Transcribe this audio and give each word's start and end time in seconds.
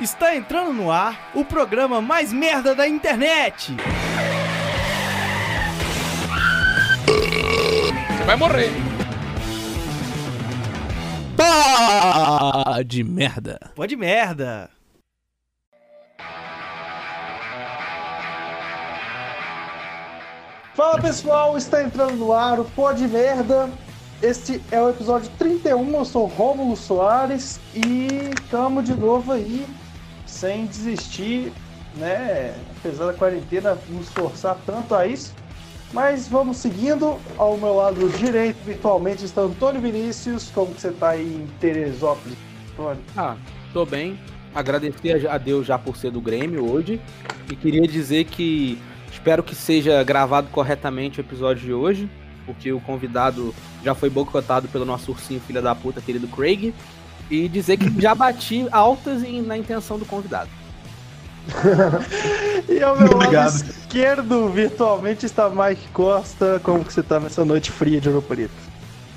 Está 0.00 0.34
entrando 0.34 0.72
no 0.72 0.90
ar 0.90 1.30
o 1.34 1.44
programa 1.44 2.00
mais 2.00 2.32
merda 2.32 2.74
da 2.74 2.88
internet. 2.88 3.76
Você 7.06 8.24
vai 8.24 8.36
morrer. 8.36 8.70
Pá 11.36 12.82
de 12.82 13.04
merda. 13.04 13.58
Pode 13.74 13.94
merda. 13.94 14.70
Fala 20.74 20.98
pessoal, 21.02 21.58
está 21.58 21.82
entrando 21.82 22.16
no 22.16 22.32
ar 22.32 22.58
o 22.58 22.64
Pode 22.64 23.06
Merda. 23.06 23.68
Este 24.22 24.62
é 24.70 24.80
o 24.80 24.88
episódio 24.88 25.30
31. 25.38 25.94
Eu 25.94 26.04
sou 26.06 26.26
Rômulo 26.26 26.74
Soares 26.74 27.60
e 27.74 28.30
estamos 28.34 28.84
de 28.84 28.94
novo 28.94 29.32
aí, 29.32 29.66
sem 30.30 30.66
desistir, 30.66 31.52
né? 31.96 32.54
Apesar 32.78 33.06
da 33.06 33.12
quarentena 33.12 33.76
nos 33.88 34.08
forçar 34.08 34.56
tanto 34.64 34.94
a 34.94 35.06
isso. 35.06 35.34
Mas 35.92 36.28
vamos 36.28 36.58
seguindo. 36.58 37.18
Ao 37.36 37.56
meu 37.56 37.74
lado 37.74 38.08
direito, 38.10 38.58
virtualmente, 38.64 39.24
está 39.24 39.42
Antônio 39.42 39.80
Vinícius. 39.80 40.50
Como 40.54 40.74
que 40.74 40.80
você 40.80 40.88
está 40.88 41.10
aí 41.10 41.34
em 41.34 41.46
Teresópolis, 41.58 42.38
Antônio? 42.72 43.02
Ah, 43.16 43.36
tô 43.72 43.84
bem. 43.84 44.18
Agradecer 44.54 45.28
a 45.28 45.38
Deus 45.38 45.66
já 45.66 45.78
por 45.78 45.96
ser 45.96 46.10
do 46.10 46.20
Grêmio 46.20 46.70
hoje. 46.70 47.00
E 47.50 47.56
queria 47.56 47.86
dizer 47.86 48.24
que 48.24 48.78
Espero 49.10 49.42
que 49.42 49.54
seja 49.54 50.02
gravado 50.02 50.48
corretamente 50.50 51.20
o 51.20 51.22
episódio 51.22 51.64
de 51.64 51.72
hoje, 51.72 52.08
porque 52.46 52.72
o 52.72 52.80
convidado 52.80 53.54
já 53.84 53.94
foi 53.94 54.08
boicotado 54.08 54.68
pelo 54.68 54.84
nosso 54.84 55.10
ursinho 55.10 55.40
filha 55.40 55.60
da 55.60 55.74
puta, 55.74 56.00
querido 56.00 56.28
Craig. 56.28 56.72
E 57.30 57.48
dizer 57.48 57.76
que 57.76 58.00
já 58.00 58.14
bati 58.14 58.66
altas 58.72 59.22
em, 59.22 59.40
na 59.40 59.56
intenção 59.56 59.98
do 59.98 60.04
convidado. 60.04 60.50
e 62.68 62.82
ao 62.82 62.96
meu 62.96 63.12
Obrigado. 63.12 63.52
lado 63.52 63.70
esquerdo, 63.70 64.48
virtualmente, 64.48 65.26
está 65.26 65.48
Mike 65.48 65.88
Costa. 65.92 66.60
Como 66.62 66.84
que 66.84 66.92
você 66.92 67.00
está 67.00 67.20
nessa 67.20 67.44
noite 67.44 67.70
fria 67.70 68.00
de 68.00 68.08
Ouro 68.08 68.22
Preto? 68.22 68.70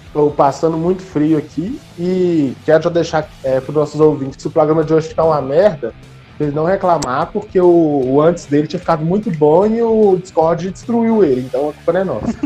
Estou 0.07 0.29
passando 0.29 0.77
muito 0.77 1.01
frio 1.01 1.37
aqui 1.37 1.79
e 1.97 2.55
quero 2.65 2.83
já 2.83 2.89
deixar 2.89 3.27
é, 3.43 3.59
para 3.59 3.71
os 3.71 3.75
nossos 3.75 3.99
ouvintes 3.99 4.35
que 4.35 4.43
se 4.43 4.47
o 4.47 4.51
programa 4.51 4.83
de 4.83 4.93
hoje 4.93 5.07
ficar 5.09 5.23
uma 5.23 5.41
merda, 5.41 5.91
ele 6.39 6.51
não 6.51 6.65
reclamar, 6.65 7.31
porque 7.31 7.59
o, 7.59 8.01
o, 8.05 8.21
antes 8.21 8.45
dele 8.45 8.67
tinha 8.67 8.79
ficado 8.79 9.03
muito 9.03 9.31
bom 9.31 9.65
e 9.65 9.81
o 9.81 10.17
Discord 10.17 10.69
destruiu 10.69 11.23
ele, 11.23 11.41
então 11.41 11.69
a 11.69 11.73
culpa 11.73 11.93
não 11.93 11.99
é 11.99 12.03
nossa. 12.03 12.39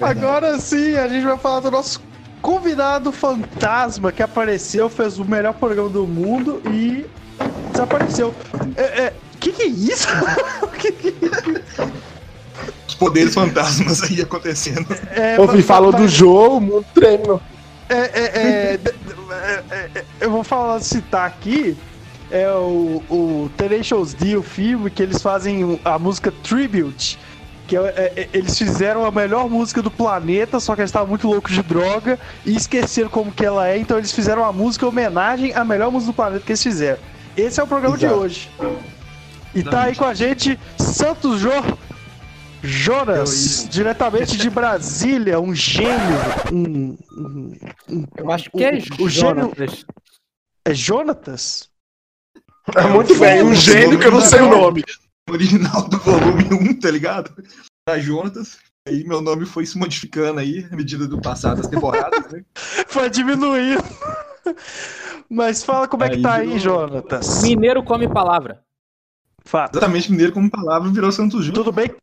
Agora 0.00 0.58
sim, 0.58 0.96
a 0.96 1.06
gente 1.06 1.24
vai 1.24 1.38
falar 1.38 1.60
do 1.60 1.70
nosso 1.70 2.00
convidado 2.44 3.10
fantasma 3.10 4.12
que 4.12 4.22
apareceu, 4.22 4.90
fez 4.90 5.18
o 5.18 5.24
melhor 5.24 5.54
programa 5.54 5.88
do 5.88 6.06
mundo 6.06 6.60
e 6.70 7.06
desapareceu. 7.72 8.34
É, 8.76 8.82
é, 8.82 9.12
que 9.40 9.50
que 9.50 9.62
é 9.62 9.66
isso? 9.66 10.06
que 10.78 10.92
que 10.92 11.08
é 11.08 11.10
isso? 11.10 11.92
Os 12.86 12.94
poderes 12.94 13.32
fantasmas 13.32 14.02
aí 14.02 14.20
acontecendo. 14.20 14.86
É, 15.10 15.40
Ouvi, 15.40 15.62
falou 15.62 15.90
do 15.90 16.06
jogo, 16.06 16.56
o 16.56 16.60
mundo 16.60 17.40
é, 17.88 17.94
é, 17.94 18.10
é, 18.12 18.80
é, 19.30 19.90
é, 19.94 20.04
eu 20.20 20.30
vou 20.30 20.44
falar, 20.44 20.80
citar 20.80 21.26
aqui 21.26 21.74
é 22.30 22.46
o, 22.50 23.02
o 23.08 23.50
Tenacious 23.56 24.12
D, 24.12 24.36
o 24.36 24.42
filme, 24.42 24.90
que 24.90 25.02
eles 25.02 25.22
fazem 25.22 25.80
a 25.82 25.98
música 25.98 26.30
Tribute. 26.42 27.18
Que 27.66 27.76
é, 27.76 28.28
eles 28.32 28.58
fizeram 28.58 29.04
a 29.04 29.10
melhor 29.10 29.48
música 29.48 29.80
do 29.80 29.90
planeta, 29.90 30.60
só 30.60 30.74
que 30.74 30.82
eles 30.82 30.90
estavam 30.90 31.08
muito 31.08 31.26
loucos 31.26 31.52
de 31.52 31.62
droga 31.62 32.18
e 32.44 32.54
esqueceram 32.54 33.08
como 33.08 33.32
que 33.32 33.44
ela 33.44 33.68
é, 33.68 33.78
então 33.78 33.96
eles 33.96 34.12
fizeram 34.12 34.42
uma 34.42 34.52
música 34.52 34.84
em 34.84 34.88
homenagem 34.88 35.54
à 35.54 35.64
melhor 35.64 35.90
música 35.90 36.12
do 36.12 36.16
planeta 36.16 36.44
que 36.44 36.52
eles 36.52 36.62
fizeram. 36.62 36.98
Esse 37.36 37.60
é 37.60 37.62
o 37.62 37.66
programa 37.66 37.96
Exato. 37.96 38.14
de 38.14 38.20
hoje. 38.20 38.50
E 39.54 39.62
tá 39.62 39.84
aí 39.84 39.94
com 39.94 40.04
a 40.04 40.14
gente 40.14 40.58
Santos 40.78 41.40
Jô, 41.40 41.50
Jonas, 42.62 43.68
diretamente 43.70 44.36
de 44.36 44.50
Brasília, 44.50 45.38
um 45.38 45.54
gênio. 45.54 46.18
Um, 46.52 46.96
um, 47.16 47.56
um 47.88 48.06
eu 48.16 48.30
acho 48.30 48.50
que 48.50 48.64
é 48.64 48.78
o 48.98 49.08
gênio. 49.08 49.52
É 50.64 50.74
Jonatas? 50.74 51.68
É 52.74 52.82
muito 52.84 53.14
bem, 53.16 53.42
um 53.42 53.54
gênio 53.54 53.98
que 53.98 54.06
eu 54.06 54.12
não 54.12 54.20
sei 54.22 54.40
o 54.40 54.48
nome. 54.48 54.82
Original 55.30 55.88
do 55.88 55.98
volume 55.98 56.44
1, 56.52 56.80
tá 56.80 56.90
ligado? 56.90 57.34
Da 57.88 57.98
Jonatas. 57.98 58.58
Aí 58.86 59.02
meu 59.04 59.22
nome 59.22 59.46
foi 59.46 59.64
se 59.64 59.78
modificando 59.78 60.40
aí, 60.40 60.66
à 60.70 60.76
medida 60.76 61.08
do 61.08 61.20
passado 61.20 61.56
das 61.56 61.66
temporadas, 61.66 62.30
né? 62.30 62.44
foi 62.86 63.08
diminuindo. 63.08 63.82
Mas 65.28 65.64
fala 65.64 65.88
como 65.88 66.04
é 66.04 66.10
que 66.10 66.20
tá 66.20 66.34
aí, 66.34 66.58
Jonatas. 66.58 67.42
Mineiro 67.42 67.82
come 67.82 68.06
palavra. 68.06 68.62
Fato. 69.42 69.76
Exatamente, 69.76 70.10
mineiro 70.10 70.32
como 70.32 70.50
palavra 70.50 70.90
virou 70.90 71.10
Santos 71.10 71.44
Júnior. 71.44 71.64
Tudo 71.64 71.72
bem, 71.72 71.94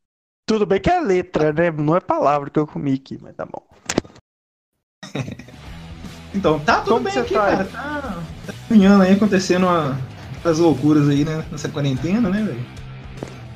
tudo 0.47 0.65
bem 0.65 0.81
que 0.81 0.89
é 0.89 0.99
letra, 0.99 1.53
né? 1.53 1.69
Não 1.69 1.95
é 1.95 1.99
palavra 1.99 2.49
que 2.49 2.57
eu 2.57 2.65
comi 2.65 2.93
aqui, 2.93 3.17
mas 3.21 3.35
tá 3.35 3.45
bom. 3.45 3.63
então, 6.33 6.59
tá 6.59 6.81
tudo 6.81 6.93
Como 6.93 7.05
bem 7.05 7.17
aqui, 7.17 7.33
tá 7.33 7.41
cara. 7.41 7.65
Tá, 7.65 8.23
tá 8.47 8.53
caminhando 8.67 9.03
aí, 9.03 9.13
acontecendo 9.13 9.67
uma, 9.67 9.97
as 10.43 10.57
loucuras 10.57 11.07
aí, 11.09 11.23
né? 11.23 11.45
Nessa 11.51 11.69
quarentena, 11.69 12.27
né, 12.27 12.43
velho? 12.43 12.80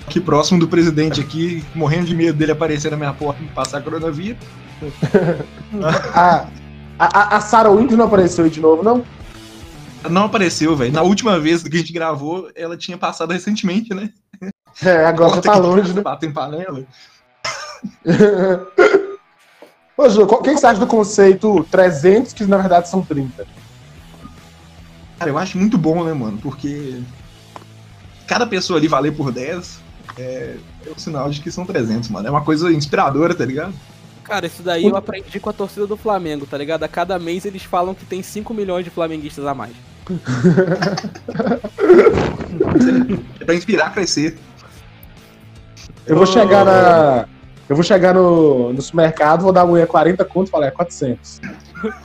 Aqui 0.08 0.20
próximo 0.20 0.60
do 0.60 0.68
presidente 0.68 1.20
aqui, 1.20 1.64
morrendo 1.74 2.06
de 2.06 2.16
medo 2.16 2.38
dele 2.38 2.52
aparecer 2.52 2.92
na 2.92 2.98
minha 2.98 3.14
porta 3.14 3.42
e 3.42 3.48
passar 3.48 3.82
coronavírus. 3.82 4.38
a, 6.14 6.48
a, 7.00 7.38
a 7.38 7.42
Sarah 7.42 7.72
Winter 7.72 7.98
não 7.98 8.06
apareceu 8.06 8.46
aí 8.46 8.52
de 8.52 8.60
novo, 8.60 8.84
não? 8.84 9.04
Não 10.10 10.26
apareceu, 10.26 10.76
velho. 10.76 10.94
Na 10.94 11.02
última 11.02 11.40
vez 11.40 11.64
que 11.64 11.76
a 11.76 11.80
gente 11.80 11.92
gravou, 11.92 12.50
ela 12.56 12.78
tinha 12.78 12.98
passado 12.98 13.32
recentemente, 13.32 13.94
né? 13.94 14.12
É, 14.84 15.06
agora 15.06 15.42
tá 15.42 15.56
longe, 15.56 15.94
né? 15.94 16.02
Batem 16.02 16.32
panela. 16.32 16.84
Ô, 19.98 20.10
Ju, 20.10 20.24
o 20.24 20.42
que 20.42 20.52
você 20.52 20.68
acha 20.68 20.80
do 20.80 20.88
conceito 20.88 21.66
300, 21.72 22.34
que 22.34 22.46
na 22.46 22.58
verdade 22.58 22.90
são 22.90 23.02
30? 23.02 23.48
Cara, 25.18 25.32
eu 25.32 25.38
acho 25.38 25.58
muito 25.58 25.78
bom, 25.78 26.04
né, 26.04 26.14
mano? 26.14 26.38
Porque 26.38 27.02
cada 28.28 28.46
pessoa 28.46 28.78
ali 28.78 28.88
valer 28.88 29.16
por 29.16 29.32
10 29.32 29.85
é, 30.18 30.56
é 30.86 30.92
um 30.92 30.98
sinal 30.98 31.30
de 31.30 31.42
que 31.42 31.52
são 31.52 31.66
300, 31.66 32.10
mano. 32.10 32.28
É 32.28 32.32
uma 32.32 32.44
coisa 32.44 32.72
inspiradora, 32.72 33.34
tá 33.34 33.46
ligado? 33.46 33.74
Cara, 34.24 34.48
isso 34.48 34.64
daí 34.64 34.86
eu 34.86 34.96
aprendi 34.96 35.40
com 35.40 35.52
a 35.52 35.54
torcida 35.54 35.86
do 35.86 35.96
Flamengo, 35.96 36.48
tá 36.48 36.58
ligado? 36.58 36.84
A 36.84 36.88
cada 36.88 37.20
mês 37.20 37.46
eles 37.46 37.64
falam 37.64 37.94
que 37.94 38.06
tem 38.06 38.24
5 38.24 38.52
milhões 38.54 38.84
de 38.84 38.90
flamenguistas 38.90 39.46
a 39.46 39.54
mais. 39.54 39.74
é 43.40 43.46
pra 43.46 43.54
inspirar 43.54 43.88
a 43.88 43.90
crescer. 43.92 44.38
Eu 46.08 46.16
vou 46.16 46.26
chegar 46.26 46.66
na. 46.66 47.28
Eu 47.68 47.76
vou 47.76 47.84
chegar 47.84 48.14
no, 48.14 48.72
no 48.74 48.82
supermercado, 48.82 49.42
vou 49.42 49.52
dar 49.52 49.62
a 49.62 49.66
mulher 49.66 49.88
40 49.88 50.24
conto 50.26 50.48
e 50.48 50.52
falar, 50.52 50.68
é 50.68 50.72
400. 50.72 51.42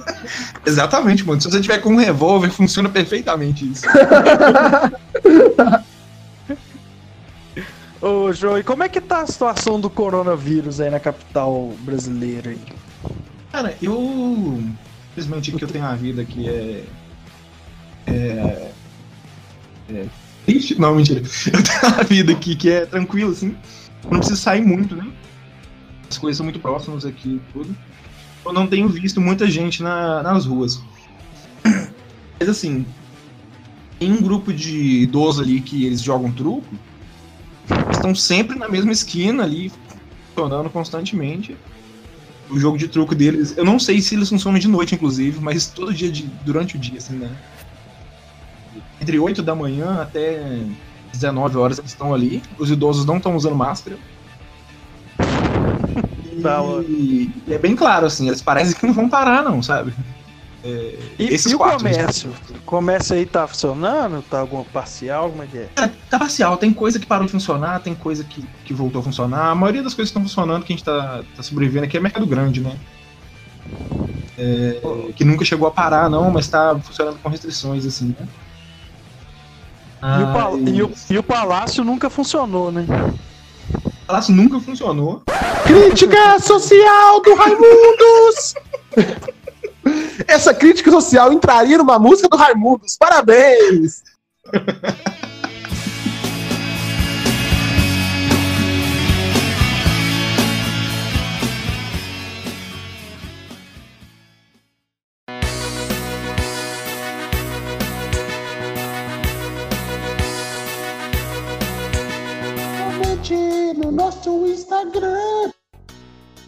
Exatamente, 0.64 1.26
mano. 1.26 1.40
Se 1.40 1.50
você 1.50 1.60
tiver 1.60 1.78
com 1.78 1.90
um 1.90 1.96
revólver, 1.96 2.50
funciona 2.50 2.88
perfeitamente 2.88 3.70
isso. 3.70 3.84
Ô, 8.00 8.30
e 8.58 8.62
como 8.62 8.82
é 8.82 8.88
que 8.88 9.00
tá 9.00 9.22
a 9.22 9.26
situação 9.26 9.78
do 9.78 9.90
coronavírus 9.90 10.80
aí 10.80 10.90
na 10.90 11.00
capital 11.00 11.72
brasileira 11.80 12.50
aí? 12.50 12.60
Cara, 13.52 13.76
eu. 13.82 14.62
Infelizmente 15.12 15.52
que 15.52 15.62
eu 15.62 15.68
tenho 15.68 15.84
uma 15.84 15.96
vida 15.96 16.24
que 16.24 16.48
é. 16.48 16.84
É. 18.06 18.70
É. 19.92 20.06
Triste? 20.46 20.80
Não, 20.80 20.94
mentira. 20.94 21.20
Eu 21.52 21.62
tenho 21.62 21.94
uma 21.94 22.04
vida 22.04 22.32
aqui 22.32 22.56
que 22.56 22.70
é 22.70 22.86
tranquila, 22.86 23.32
assim 23.32 23.54
não 24.08 24.18
preciso 24.18 24.40
sair 24.40 24.62
muito, 24.62 24.96
né? 24.96 25.10
As 26.08 26.18
coisas 26.18 26.36
são 26.36 26.44
muito 26.44 26.58
próximas 26.58 27.04
aqui 27.04 27.36
e 27.36 27.52
tudo. 27.52 27.76
Eu 28.44 28.52
não 28.52 28.66
tenho 28.66 28.88
visto 28.88 29.20
muita 29.20 29.48
gente 29.48 29.82
na, 29.82 30.22
nas 30.22 30.46
ruas. 30.46 30.82
Mas 32.38 32.48
assim, 32.48 32.86
tem 33.98 34.10
um 34.12 34.22
grupo 34.22 34.52
de 34.52 35.02
idosos 35.02 35.42
ali 35.42 35.60
que 35.60 35.84
eles 35.84 36.00
jogam 36.00 36.32
truco. 36.32 36.74
Estão 37.90 38.14
sempre 38.14 38.58
na 38.58 38.68
mesma 38.68 38.92
esquina 38.92 39.42
ali, 39.42 39.72
funcionando 40.34 40.70
constantemente. 40.70 41.56
O 42.48 42.58
jogo 42.58 42.76
de 42.76 42.88
truco 42.88 43.14
deles, 43.14 43.56
eu 43.56 43.64
não 43.64 43.78
sei 43.78 44.00
se 44.00 44.14
eles 44.14 44.28
funcionam 44.28 44.58
de 44.58 44.66
noite, 44.66 44.94
inclusive, 44.94 45.40
mas 45.40 45.66
todo 45.68 45.94
dia, 45.94 46.10
de, 46.10 46.24
durante 46.44 46.76
o 46.76 46.78
dia, 46.78 46.98
assim, 46.98 47.14
né? 47.14 47.30
Entre 49.00 49.18
8 49.18 49.42
da 49.42 49.54
manhã 49.54 50.02
até 50.02 50.64
19 51.12 51.56
horas 51.58 51.78
eles 51.78 51.90
estão 51.90 52.12
ali. 52.12 52.42
Os 52.58 52.70
idosos 52.70 53.04
não 53.04 53.18
estão 53.18 53.36
usando 53.36 53.54
máscara. 53.54 53.96
E, 56.88 57.30
e, 57.46 57.52
é 57.52 57.58
bem 57.58 57.76
claro, 57.76 58.06
assim, 58.06 58.26
eles 58.28 58.42
parecem 58.42 58.74
que 58.74 58.86
não 58.86 58.94
vão 58.94 59.08
parar, 59.08 59.42
não, 59.42 59.62
sabe? 59.62 59.92
É, 60.62 60.98
e, 61.18 61.34
esses 61.34 61.50
e 61.52 61.54
o 61.54 61.58
comércio? 61.58 62.30
O 62.50 62.60
comércio 62.66 63.16
aí 63.16 63.24
tá 63.24 63.46
funcionando? 63.46 64.22
Tá 64.22 64.40
alguma 64.40 64.64
parcial? 64.64 65.30
Como 65.30 65.42
é 65.42 65.46
que 65.46 65.56
é? 65.58 65.68
é? 65.76 65.90
Tá 66.10 66.18
parcial. 66.18 66.56
Tem 66.58 66.72
coisa 66.72 66.98
que 66.98 67.06
parou 67.06 67.24
de 67.24 67.32
funcionar, 67.32 67.80
tem 67.80 67.94
coisa 67.94 68.22
que, 68.24 68.44
que 68.64 68.74
voltou 68.74 69.00
a 69.00 69.02
funcionar. 69.04 69.46
A 69.50 69.54
maioria 69.54 69.82
das 69.82 69.94
coisas 69.94 70.10
que 70.12 70.18
estão 70.18 70.22
funcionando, 70.22 70.64
que 70.64 70.72
a 70.72 70.76
gente 70.76 70.84
tá, 70.84 71.22
tá 71.34 71.42
sobrevivendo 71.42 71.86
aqui 71.86 71.96
é 71.96 72.00
mercado 72.00 72.26
grande, 72.26 72.60
né? 72.60 72.76
É, 74.38 74.80
que 75.16 75.24
nunca 75.24 75.44
chegou 75.44 75.66
a 75.66 75.70
parar, 75.70 76.08
não, 76.10 76.30
mas 76.30 76.48
tá 76.48 76.78
funcionando 76.82 77.18
com 77.22 77.28
restrições, 77.28 77.86
assim, 77.86 78.14
né? 78.18 78.28
E, 80.02 80.22
o 80.22 80.32
pal- 80.32 80.54
Ah, 80.54 80.70
e 80.70 80.82
o, 80.82 80.92
e 81.10 81.18
o 81.18 81.22
palácio 81.22 81.84
nunca 81.84 82.08
funcionou, 82.10 82.72
né? 82.72 82.86
O 83.74 84.06
palácio 84.06 84.34
nunca 84.34 84.58
funcionou. 84.60 85.22
Crítica 85.64 86.38
social 86.40 87.20
do 87.22 87.34
Raimundos! 87.34 88.54
Essa 90.26 90.52
crítica 90.54 90.90
social 90.90 91.32
entraria 91.32 91.78
numa 91.78 91.98
música 91.98 92.28
do 92.28 92.36
Raimundos. 92.36 92.96
Parabéns! 92.98 94.02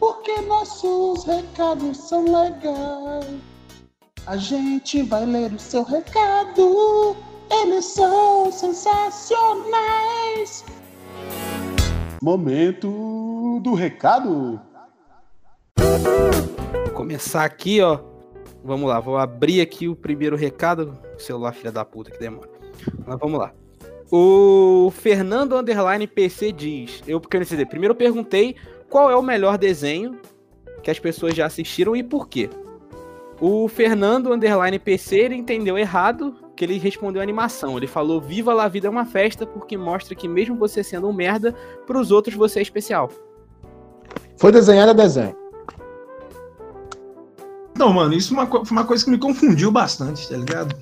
porque 0.02 0.40
nossos 0.40 1.22
recados 1.22 1.96
são 1.96 2.24
legais. 2.24 3.40
A 4.26 4.36
gente 4.36 5.00
vai 5.04 5.24
ler 5.24 5.52
o 5.52 5.58
seu 5.60 5.84
recado, 5.84 7.16
eles 7.48 7.84
são 7.84 8.50
sensacionais. 8.50 10.64
Momento 12.20 13.60
do 13.62 13.74
recado. 13.74 14.60
Vou 15.76 16.94
começar 16.94 17.44
aqui, 17.44 17.80
ó. 17.80 18.00
Vamos 18.64 18.88
lá, 18.88 18.98
vou 18.98 19.16
abrir 19.16 19.60
aqui 19.60 19.86
o 19.86 19.94
primeiro 19.94 20.34
recado. 20.34 20.98
Celular, 21.16 21.52
filha 21.52 21.70
da 21.70 21.84
puta, 21.84 22.10
que 22.10 22.18
demora. 22.18 22.50
Mas 23.06 23.20
vamos 23.20 23.38
lá. 23.38 23.52
O 24.10 24.90
Fernando 24.90 25.56
Underline 25.56 26.08
PC 26.08 26.50
diz: 26.50 27.04
Eu 27.06 27.20
quero 27.20 27.44
dizer, 27.44 27.66
primeiro 27.66 27.92
eu 27.92 27.96
perguntei 27.96 28.56
qual 28.92 29.10
é 29.10 29.16
o 29.16 29.22
melhor 29.22 29.56
desenho 29.56 30.20
que 30.82 30.90
as 30.90 30.98
pessoas 30.98 31.34
já 31.34 31.46
assistiram 31.46 31.96
e 31.96 32.02
por 32.02 32.28
quê. 32.28 32.50
O 33.40 33.66
Fernando 33.66 34.30
Underline 34.30 34.78
PC 34.78 35.16
ele 35.16 35.34
entendeu 35.34 35.78
errado 35.78 36.34
que 36.54 36.62
ele 36.62 36.76
respondeu 36.76 37.22
animação. 37.22 37.78
Ele 37.78 37.86
falou: 37.86 38.20
Viva 38.20 38.52
la 38.52 38.68
vida 38.68 38.88
é 38.88 38.90
uma 38.90 39.06
festa, 39.06 39.46
porque 39.46 39.78
mostra 39.78 40.14
que 40.14 40.28
mesmo 40.28 40.56
você 40.56 40.84
sendo 40.84 41.08
um 41.08 41.12
merda, 41.12 41.54
pros 41.86 42.10
outros 42.10 42.36
você 42.36 42.58
é 42.58 42.62
especial. 42.62 43.08
Foi 44.36 44.52
desenhado 44.52 44.90
a 44.90 44.94
desenho. 44.94 45.34
Não, 47.74 47.94
mano, 47.94 48.12
isso 48.12 48.34
é 48.34 48.36
uma 48.36 48.46
foi 48.46 48.76
uma 48.76 48.84
coisa 48.84 49.02
que 49.02 49.10
me 49.10 49.18
confundiu 49.18 49.72
bastante, 49.72 50.28
tá 50.28 50.36
ligado? 50.36 50.76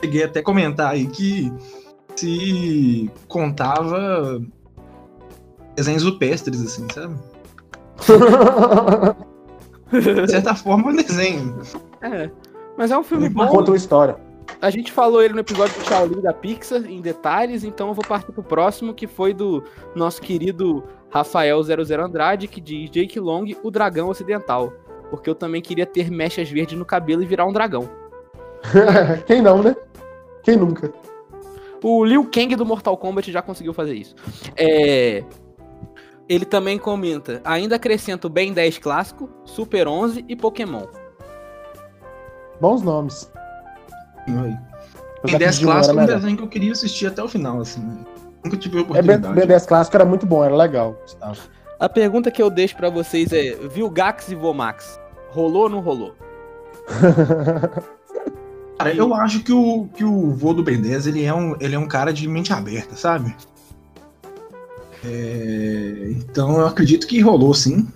Cheguei 0.00 0.24
até 0.24 0.40
a 0.40 0.42
comentar 0.42 0.92
aí 0.92 1.06
que 1.06 1.52
se 2.16 3.10
contava 3.28 4.40
desenhos 5.74 6.02
rupestres, 6.02 6.60
assim, 6.62 6.86
sabe? 6.92 7.14
De 9.90 10.30
certa 10.30 10.54
forma, 10.54 10.90
é 10.90 10.92
um 10.92 10.96
desenho. 10.96 11.58
É. 12.00 12.30
Mas 12.76 12.90
é 12.90 12.98
um 12.98 13.02
filme 13.02 13.28
bom. 13.28 13.46
Conta 13.48 13.72
uma 13.72 13.76
história. 13.76 14.16
A 14.60 14.70
gente 14.70 14.92
falou 14.92 15.22
ele 15.22 15.34
no 15.34 15.40
episódio 15.40 15.78
do 15.78 15.86
Shaolin 15.86 16.20
da 16.20 16.32
Pixar 16.32 16.84
em 16.84 17.00
detalhes, 17.00 17.64
então 17.64 17.88
eu 17.88 17.94
vou 17.94 18.04
partir 18.04 18.32
pro 18.32 18.42
próximo, 18.42 18.94
que 18.94 19.06
foi 19.06 19.32
do 19.32 19.62
nosso 19.94 20.20
querido 20.20 20.84
Rafael 21.08 21.62
00 21.62 22.04
Andrade, 22.04 22.46
que 22.46 22.60
diz 22.60 22.90
Jake 22.90 23.18
Long, 23.18 23.46
o 23.62 23.70
dragão 23.70 24.08
ocidental. 24.08 24.72
Porque 25.10 25.28
eu 25.28 25.34
também 25.34 25.60
queria 25.60 25.86
ter 25.86 26.10
mechas 26.10 26.48
verdes 26.48 26.78
no 26.78 26.84
cabelo 26.84 27.22
e 27.22 27.26
virar 27.26 27.46
um 27.46 27.52
dragão. 27.52 27.88
Quem 29.26 29.42
não, 29.42 29.62
né? 29.62 29.74
Quem 30.42 30.56
nunca? 30.56 30.92
O 31.82 32.04
Liu 32.04 32.24
Kang 32.24 32.54
do 32.54 32.66
Mortal 32.66 32.96
Kombat 32.96 33.32
já 33.32 33.42
conseguiu 33.42 33.72
fazer 33.72 33.94
isso. 33.94 34.14
É... 34.56 35.24
Ele 36.30 36.44
também 36.44 36.78
comenta, 36.78 37.40
ainda 37.44 37.74
acrescento 37.74 38.28
Ben 38.28 38.52
10 38.52 38.78
clássico, 38.78 39.28
Super 39.44 39.88
11 39.88 40.24
e 40.28 40.36
Pokémon. 40.36 40.86
Bons 42.60 42.82
nomes. 42.82 43.28
Oi. 44.28 44.56
Ben 45.24 45.38
10 45.38 45.56
pedi 45.58 45.66
um, 45.66 45.70
era 45.70 45.78
clássico 45.80 45.90
é 45.90 45.92
um 45.92 46.06
melhor. 46.06 46.16
desenho 46.20 46.36
que 46.36 46.42
eu 46.44 46.48
queria 46.48 46.70
assistir 46.70 47.06
até 47.08 47.20
o 47.20 47.26
final, 47.26 47.60
assim. 47.60 47.80
né? 47.80 47.98
Nunca 48.44 48.56
tive 48.56 48.78
a 48.78 48.80
É, 48.80 48.84
Ben, 48.84 48.90
oportunidade. 48.92 49.34
Ben 49.34 49.46
10 49.48 49.66
clássico 49.66 49.96
era 49.96 50.04
muito 50.04 50.24
bom, 50.24 50.44
era 50.44 50.54
legal. 50.54 50.96
Gustavo. 51.02 51.40
A 51.80 51.88
pergunta 51.88 52.30
que 52.30 52.40
eu 52.40 52.48
deixo 52.48 52.76
pra 52.76 52.88
vocês 52.90 53.32
é, 53.32 53.56
Vilgax 53.68 54.28
e 54.30 54.36
Vomax, 54.36 55.00
rolou 55.30 55.64
ou 55.64 55.68
não 55.68 55.80
rolou? 55.80 56.14
Cara, 58.78 58.94
eu 58.94 59.12
acho 59.14 59.42
que 59.42 59.52
o, 59.52 59.88
que 59.94 60.04
o 60.04 60.30
vô 60.30 60.54
do 60.54 60.62
Ben 60.62 60.80
10, 60.80 61.08
ele 61.08 61.24
é, 61.24 61.34
um, 61.34 61.56
ele 61.60 61.74
é 61.74 61.78
um 61.78 61.88
cara 61.88 62.12
de 62.12 62.28
mente 62.28 62.52
aberta, 62.52 62.94
sabe? 62.96 63.34
É, 65.04 66.10
então 66.10 66.58
eu 66.58 66.66
acredito 66.66 67.06
que 67.06 67.20
rolou 67.20 67.54
sim. 67.54 67.88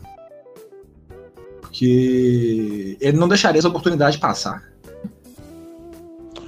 Porque 1.61 2.97
ele 3.01 3.17
não 3.17 3.29
deixaria 3.29 3.59
essa 3.59 3.69
oportunidade 3.69 4.19
passar. 4.19 4.63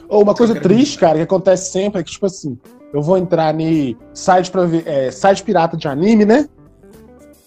Ou 0.09 0.23
uma 0.23 0.35
coisa 0.35 0.55
triste, 0.55 0.99
cara, 0.99 1.17
que 1.17 1.25
acontece 1.25 1.73
sempre 1.73 2.01
é 2.01 2.05
que, 2.05 2.13
tipo 2.13 2.27
assim, 2.27 2.57
eu 2.93 3.03
vou 3.03 3.19
entrar 3.19 3.53
ni 3.53 3.97
site, 4.15 4.51
pra 4.51 4.65
ver, 4.65 4.87
é, 4.87 5.11
site 5.11 5.43
pirata 5.43 5.77
de 5.77 5.89
anime, 5.89 6.25
né? 6.25 6.49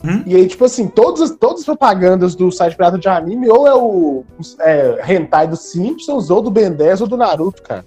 Hum? 0.03 0.23
E 0.25 0.35
aí, 0.35 0.47
tipo 0.47 0.65
assim, 0.65 0.88
todas 0.88 1.21
as, 1.21 1.31
todas 1.31 1.62
as 1.62 1.65
propagandas 1.65 2.35
do 2.35 2.51
site 2.51 2.75
pirata 2.75 2.97
de 2.97 3.07
anime, 3.07 3.50
ou 3.50 3.67
é 3.67 3.73
o 3.73 4.23
é, 4.59 5.13
hentai 5.13 5.47
do 5.47 5.55
Simpsons, 5.55 6.29
ou 6.29 6.41
do 6.41 6.51
Ben 6.51 6.71
10, 6.71 7.01
ou 7.01 7.07
do 7.07 7.17
Naruto, 7.17 7.62
cara. 7.63 7.85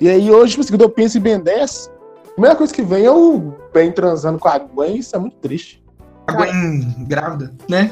E 0.00 0.08
aí, 0.08 0.30
hoje, 0.30 0.52
tipo 0.52 0.60
assim, 0.62 0.72
quando 0.72 0.82
eu 0.82 0.90
penso 0.90 1.18
em 1.18 1.20
Ben 1.20 1.40
10, 1.40 1.90
a 1.90 1.97
primeira 2.38 2.54
coisa 2.54 2.72
que 2.72 2.82
vem 2.82 3.04
é 3.04 3.10
o 3.10 3.52
Ben 3.74 3.90
transando 3.90 4.38
com 4.38 4.46
a 4.46 4.56
Gwen, 4.58 4.98
isso 4.98 5.16
é 5.16 5.18
muito 5.18 5.36
triste. 5.38 5.82
A 6.24 6.32
Gwen 6.32 7.04
grávida, 7.08 7.52
né? 7.68 7.90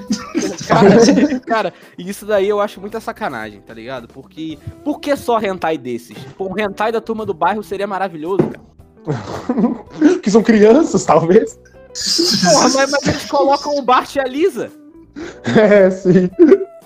Cara, 0.68 1.40
cara, 1.44 1.74
isso 1.98 2.24
daí 2.24 2.48
eu 2.48 2.60
acho 2.60 2.80
muita 2.80 3.00
sacanagem, 3.00 3.60
tá 3.60 3.74
ligado? 3.74 4.06
Porque 4.06 4.56
por 4.84 5.00
que 5.00 5.16
só 5.16 5.40
hentai 5.40 5.76
desses? 5.76 6.16
Pô, 6.38 6.46
um 6.46 6.56
hentai 6.56 6.92
da 6.92 7.00
turma 7.00 7.26
do 7.26 7.34
bairro 7.34 7.60
seria 7.64 7.88
maravilhoso, 7.88 8.44
cara. 8.46 10.20
que 10.22 10.30
são 10.30 10.44
crianças, 10.44 11.04
talvez. 11.04 11.58
Porra, 12.44 12.68
mas, 12.68 12.90
mas 12.92 13.06
eles 13.08 13.28
colocam 13.28 13.76
o 13.76 13.82
Bart 13.82 14.14
e 14.14 14.20
a 14.20 14.24
Lisa. 14.24 14.70
É, 15.58 15.90
sim. 15.90 16.28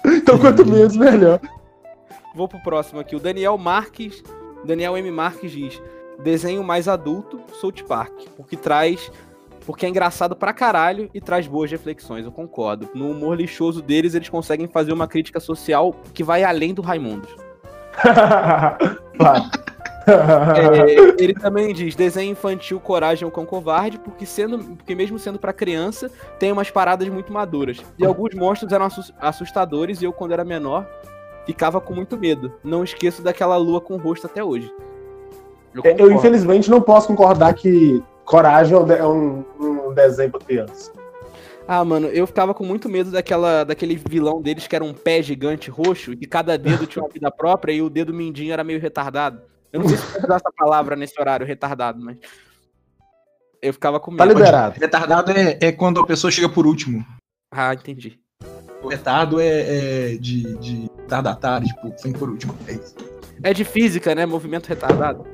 Então, 0.04 0.38
quanto 0.38 0.64
menos, 0.64 0.96
melhor. 0.96 1.40
Vou 2.34 2.46
pro 2.46 2.60
próximo 2.60 3.00
aqui. 3.00 3.16
O 3.16 3.20
Daniel 3.20 3.58
Marques, 3.58 4.22
Daniel 4.64 4.96
M. 4.96 5.10
Marques 5.10 5.50
diz: 5.50 5.82
desenho 6.22 6.62
mais 6.62 6.88
adulto, 6.88 7.40
South 7.60 7.84
Park, 7.86 8.12
porque 8.36 8.56
traz. 8.56 9.10
Porque 9.66 9.84
é 9.86 9.88
engraçado 9.88 10.34
pra 10.34 10.52
caralho 10.52 11.10
e 11.12 11.20
traz 11.20 11.46
boas 11.46 11.70
reflexões, 11.70 12.24
eu 12.24 12.32
concordo. 12.32 12.88
No 12.94 13.10
humor 13.10 13.36
lixoso 13.36 13.82
deles, 13.82 14.14
eles 14.14 14.28
conseguem 14.28 14.66
fazer 14.66 14.92
uma 14.92 15.06
crítica 15.06 15.38
social 15.38 15.94
que 16.14 16.24
vai 16.24 16.42
além 16.42 16.72
do 16.74 16.82
Raimundos. 16.82 17.30
Claro. 19.16 19.44
É, 20.06 21.22
ele 21.22 21.34
também 21.34 21.74
diz: 21.74 21.94
desenho 21.94 22.32
infantil 22.32 22.80
Coragem 22.80 23.24
ao 23.24 23.30
Cão 23.30 23.44
Covarde, 23.44 23.98
porque, 23.98 24.24
sendo, 24.24 24.58
porque 24.76 24.94
mesmo 24.94 25.18
sendo 25.18 25.38
pra 25.38 25.52
criança, 25.52 26.10
tem 26.38 26.50
umas 26.50 26.70
paradas 26.70 27.06
muito 27.08 27.30
maduras. 27.32 27.82
E 27.98 28.04
alguns 28.04 28.34
monstros 28.34 28.72
eram 28.72 28.86
assus- 28.86 29.12
assustadores 29.20 30.00
e 30.00 30.06
eu, 30.06 30.12
quando 30.12 30.32
era 30.32 30.44
menor, 30.44 30.88
ficava 31.44 31.80
com 31.80 31.94
muito 31.94 32.16
medo. 32.16 32.52
Não 32.64 32.82
esqueço 32.82 33.22
daquela 33.22 33.56
lua 33.58 33.80
com 33.80 33.94
o 33.94 33.98
rosto 33.98 34.26
até 34.26 34.42
hoje. 34.42 34.72
Eu 35.74 35.82
Eu, 35.84 35.92
concordo. 35.92 36.12
infelizmente, 36.14 36.70
não 36.70 36.80
posso 36.80 37.06
concordar 37.06 37.54
que 37.54 38.02
Coragem 38.24 38.74
é 38.76 38.78
um 38.80 38.84
de- 38.84 38.94
é 38.94 39.06
um, 39.06 39.92
desenho 39.94 40.30
pra 40.30 40.40
criança. 40.40 40.92
Ah, 41.66 41.84
mano, 41.84 42.06
eu 42.08 42.26
ficava 42.26 42.52
com 42.54 42.64
muito 42.64 42.88
medo 42.88 43.10
daquela, 43.10 43.64
daquele 43.64 43.94
vilão 43.96 44.40
deles 44.42 44.66
que 44.66 44.74
era 44.74 44.84
um 44.84 44.92
pé 44.94 45.22
gigante 45.22 45.70
roxo 45.70 46.12
e 46.12 46.16
que 46.16 46.26
cada 46.26 46.56
dedo 46.58 46.86
tinha 46.86 47.02
uma 47.04 47.10
vida 47.12 47.30
própria 47.30 47.72
e 47.72 47.82
o 47.82 47.90
dedo 47.90 48.12
mindinho 48.14 48.52
era 48.52 48.64
meio 48.64 48.80
retardado. 48.80 49.42
Eu 49.72 49.80
não 49.80 49.88
sei 49.88 49.96
se 49.98 50.16
eu 50.16 50.24
usar 50.24 50.36
essa 50.36 50.50
palavra 50.56 50.96
nesse 50.96 51.20
horário, 51.20 51.46
retardado, 51.46 52.00
mas. 52.00 52.18
Eu 53.62 53.72
ficava 53.72 54.00
com 54.00 54.16
Tá 54.16 54.24
medo. 54.26 54.38
liberado. 54.38 54.80
Retardado 54.80 55.30
é, 55.32 55.58
é 55.60 55.70
quando 55.72 56.00
a 56.00 56.06
pessoa 56.06 56.30
chega 56.30 56.48
por 56.48 56.66
último. 56.66 57.04
Ah, 57.52 57.74
entendi. 57.74 58.18
O 58.82 58.88
retardo 58.88 59.38
é, 59.40 60.14
é 60.14 60.16
de, 60.18 60.56
de 60.58 60.86
retardatário, 61.02 61.66
tipo, 61.66 61.92
vem 62.02 62.12
por 62.12 62.30
último. 62.30 62.56
É 62.66 62.72
isso. 62.72 62.94
É 63.42 63.52
de 63.52 63.64
física, 63.64 64.14
né? 64.14 64.24
Movimento 64.24 64.66
retardado. 64.66 65.24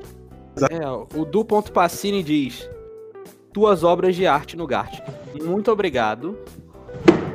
É, 0.63 1.17
o 1.17 1.25
Du.Pacini 1.25 2.23
diz: 2.23 2.69
Tuas 3.53 3.83
obras 3.83 4.15
de 4.15 4.25
arte 4.25 4.57
no 4.57 4.67
Gartic. 4.67 5.03
Muito 5.43 5.71
obrigado. 5.71 6.37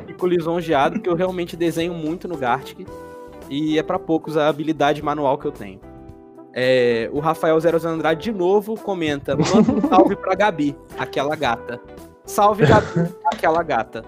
Fico 0.06 0.26
lisonjeado, 0.26 1.00
que 1.00 1.08
eu 1.08 1.14
realmente 1.14 1.56
desenho 1.56 1.94
muito 1.94 2.26
no 2.28 2.36
Gartic. 2.36 2.86
E 3.48 3.78
é 3.78 3.82
pra 3.82 3.98
poucos 3.98 4.36
a 4.36 4.48
habilidade 4.48 5.02
manual 5.02 5.36
que 5.38 5.46
eu 5.46 5.52
tenho. 5.52 5.80
É, 6.54 7.08
o 7.12 7.18
Rafael 7.18 7.58
Zero 7.60 7.78
Andrade 7.86 8.24
de 8.24 8.32
novo 8.32 8.76
comenta: 8.76 9.36
manda 9.36 9.72
um 9.72 9.88
salve 9.88 10.16
pra 10.16 10.34
Gabi, 10.34 10.76
aquela 10.98 11.34
gata. 11.34 11.80
Salve, 12.24 12.66
Gabi, 12.66 12.86
aquela 13.32 13.62
gata. 13.62 14.04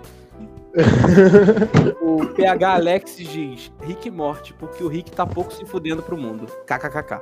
O 2.00 2.26
PH 2.26 2.75
Alex 2.75 3.16
diz: 3.16 3.73
Rick 3.83 4.11
Morte, 4.11 4.52
porque 4.54 4.83
o 4.83 4.88
Rick 4.88 5.12
tá 5.12 5.26
pouco 5.26 5.52
se 5.52 5.64
fudendo 5.64 6.02
pro 6.02 6.16
mundo. 6.16 6.47
KKKK. 6.66 7.21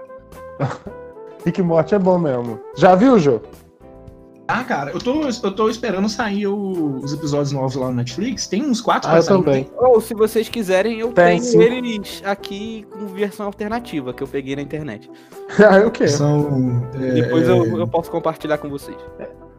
Rick 1.44 1.60
e 1.60 1.62
Morty 1.62 1.94
é 1.94 1.98
bom 1.98 2.18
mesmo. 2.18 2.60
Já 2.76 2.94
viu, 2.94 3.18
Jô? 3.18 3.40
Ah, 4.48 4.64
cara, 4.64 4.90
eu 4.90 4.98
tô, 4.98 5.22
eu 5.22 5.52
tô 5.54 5.68
esperando 5.68 6.08
sair 6.08 6.46
o- 6.46 6.96
os 7.02 7.12
episódios 7.14 7.52
novos 7.52 7.74
lá 7.76 7.86
no 7.86 7.94
Netflix. 7.94 8.46
Tem 8.46 8.62
uns 8.62 8.80
quatro 8.80 9.08
Ah, 9.08 9.12
pra 9.12 9.18
eu 9.20 9.22
sair, 9.22 9.38
também. 9.38 9.70
Ou 9.78 10.00
se 10.00 10.14
vocês 10.14 10.48
quiserem, 10.48 10.98
eu 10.98 11.12
Tem, 11.12 11.38
tenho 11.40 11.42
sim. 11.42 11.62
eles 11.62 12.22
aqui 12.24 12.84
com 12.92 13.06
versão 13.06 13.46
alternativa 13.46 14.12
que 14.12 14.22
eu 14.22 14.26
peguei 14.28 14.56
na 14.56 14.62
internet. 14.62 15.10
Ah, 15.68 15.78
eu 15.78 15.90
quero. 15.90 16.10
São. 16.10 16.82
é, 16.94 17.12
Depois 17.12 17.46
é, 17.48 17.52
eu, 17.52 17.78
eu 17.78 17.86
posso 17.86 18.10
compartilhar 18.10 18.58
com 18.58 18.68
vocês. 18.70 18.96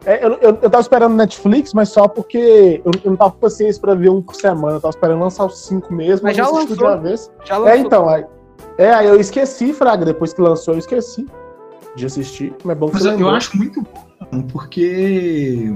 É, 0.06 0.26
eu, 0.26 0.32
eu, 0.34 0.40
eu 0.62 0.70
tava 0.70 0.82
esperando 0.82 1.16
Netflix, 1.16 1.72
mas 1.74 1.90
só 1.90 2.08
porque 2.08 2.82
eu, 2.84 2.92
eu 3.04 3.12
não 3.12 3.16
tava 3.16 3.32
com 3.32 3.38
paciência 3.38 3.80
pra 3.80 3.94
ver 3.96 4.10
um 4.10 4.22
por 4.22 4.36
semana. 4.36 4.78
Eu 4.78 4.82
tava 4.82 4.90
esperando 4.90 5.20
lançar 5.22 5.46
os 5.46 5.60
cinco 5.66 5.94
mesmo, 5.94 6.26
Mas 6.26 6.36
já 6.36 6.48
lançou. 6.48 6.76
de 6.76 6.84
uma 6.84 6.98
vez. 6.98 7.32
Já 7.46 7.56
É, 7.56 7.60
lançou. 7.60 7.78
então. 7.78 8.10
Aí, 8.10 8.26
é, 8.78 8.92
aí 8.94 9.08
eu 9.08 9.20
esqueci, 9.20 9.72
Fraga. 9.72 10.04
Depois 10.04 10.34
que 10.34 10.42
lançou, 10.42 10.74
eu 10.74 10.80
esqueci 10.80 11.26
de 11.96 12.06
assistir. 12.06 12.54
Mas 12.64 12.76
é 12.76 12.80
bom 12.80 12.88
que 12.88 12.94
Mas 12.94 13.06
eu, 13.06 13.20
eu 13.20 13.30
acho 13.30 13.58
muito 13.58 13.82
bom, 13.82 14.42
porque. 14.44 15.74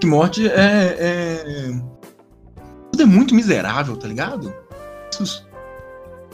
Que 0.00 0.06
morte 0.06 0.46
é, 0.48 0.96
é. 0.98 1.80
Tudo 2.92 3.02
é 3.02 3.06
muito 3.06 3.34
miserável, 3.34 3.96
tá 3.96 4.06
ligado? 4.06 4.52
Isso, 5.10 5.46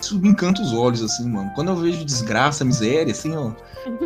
isso 0.00 0.18
me 0.18 0.28
encanta 0.28 0.62
os 0.62 0.72
olhos, 0.72 1.02
assim, 1.02 1.28
mano. 1.28 1.50
Quando 1.54 1.68
eu 1.68 1.76
vejo 1.76 2.04
desgraça, 2.04 2.64
miséria, 2.64 3.12
assim, 3.12 3.36
ó. 3.36 3.52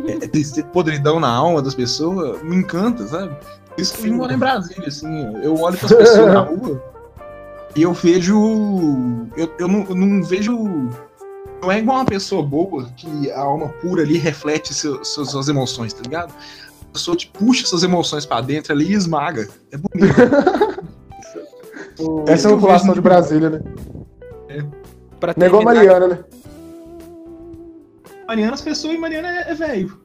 É, 0.07 0.61
é 0.61 0.63
podridão 0.65 1.21
na 1.21 1.29
alma 1.29 1.63
das 1.63 1.75
pessoas, 1.75 2.43
me 2.43 2.57
encanta, 2.57 3.07
sabe? 3.07 3.37
Isso 3.79 3.97
que 3.97 4.09
eu 4.09 4.15
moro 4.15 4.33
em 4.33 4.39
Brasília, 4.39 4.89
assim, 4.89 5.27
ó. 5.27 5.39
Eu 5.39 5.59
olho 5.61 5.77
pras 5.79 5.93
pessoas 5.93 6.33
na 6.33 6.41
rua 6.45 6.97
e 7.77 7.83
eu 7.83 7.93
vejo. 7.93 8.35
Eu, 9.37 9.53
eu, 9.59 9.69
não, 9.69 9.85
eu 9.85 9.95
não 9.95 10.23
vejo. 10.23 10.89
Não 11.63 11.73
é 11.73 11.79
igual 11.79 11.99
uma 11.99 12.05
pessoa 12.05 12.43
boa 12.43 12.85
que 12.97 13.31
a 13.31 13.41
alma 13.41 13.69
pura 13.81 14.03
ali 14.03 14.19
reflete 14.19 14.75
seu, 14.75 15.05
suas, 15.05 15.31
suas 15.31 15.49
emoções, 15.49 15.93
tá 15.93 16.03
ligado? 16.03 16.35
A 16.83 16.93
pessoa 16.93 17.17
te 17.17 17.29
puxa 17.29 17.67
suas 17.67 17.83
emoções 17.83 18.27
pra 18.27 18.41
dentro 18.41 18.73
ali 18.73 18.87
e 18.87 18.95
esmaga. 18.95 19.49
É 19.73 19.77
bonito. 19.77 20.15
Essa 22.29 22.33
é 22.33 22.35
Isso 22.35 22.47
a 22.47 22.51
que 22.51 22.55
eu 22.55 22.61
população 22.61 22.95
de 22.95 23.01
Brasília, 23.01 23.51
né? 23.51 23.61
Pra 25.19 25.35
Não 25.37 25.45
é 25.45 25.49
igual 25.49 25.63
a 25.63 25.73
terminar, 25.73 26.01
Mariana, 26.01 26.09
né? 26.09 26.25
Mariana, 28.29 28.55
as 28.55 28.61
pessoas 28.61 28.95
e 28.95 28.99
Mariana 28.99 29.29
é, 29.29 29.51
é 29.51 29.55
velho. 29.55 29.99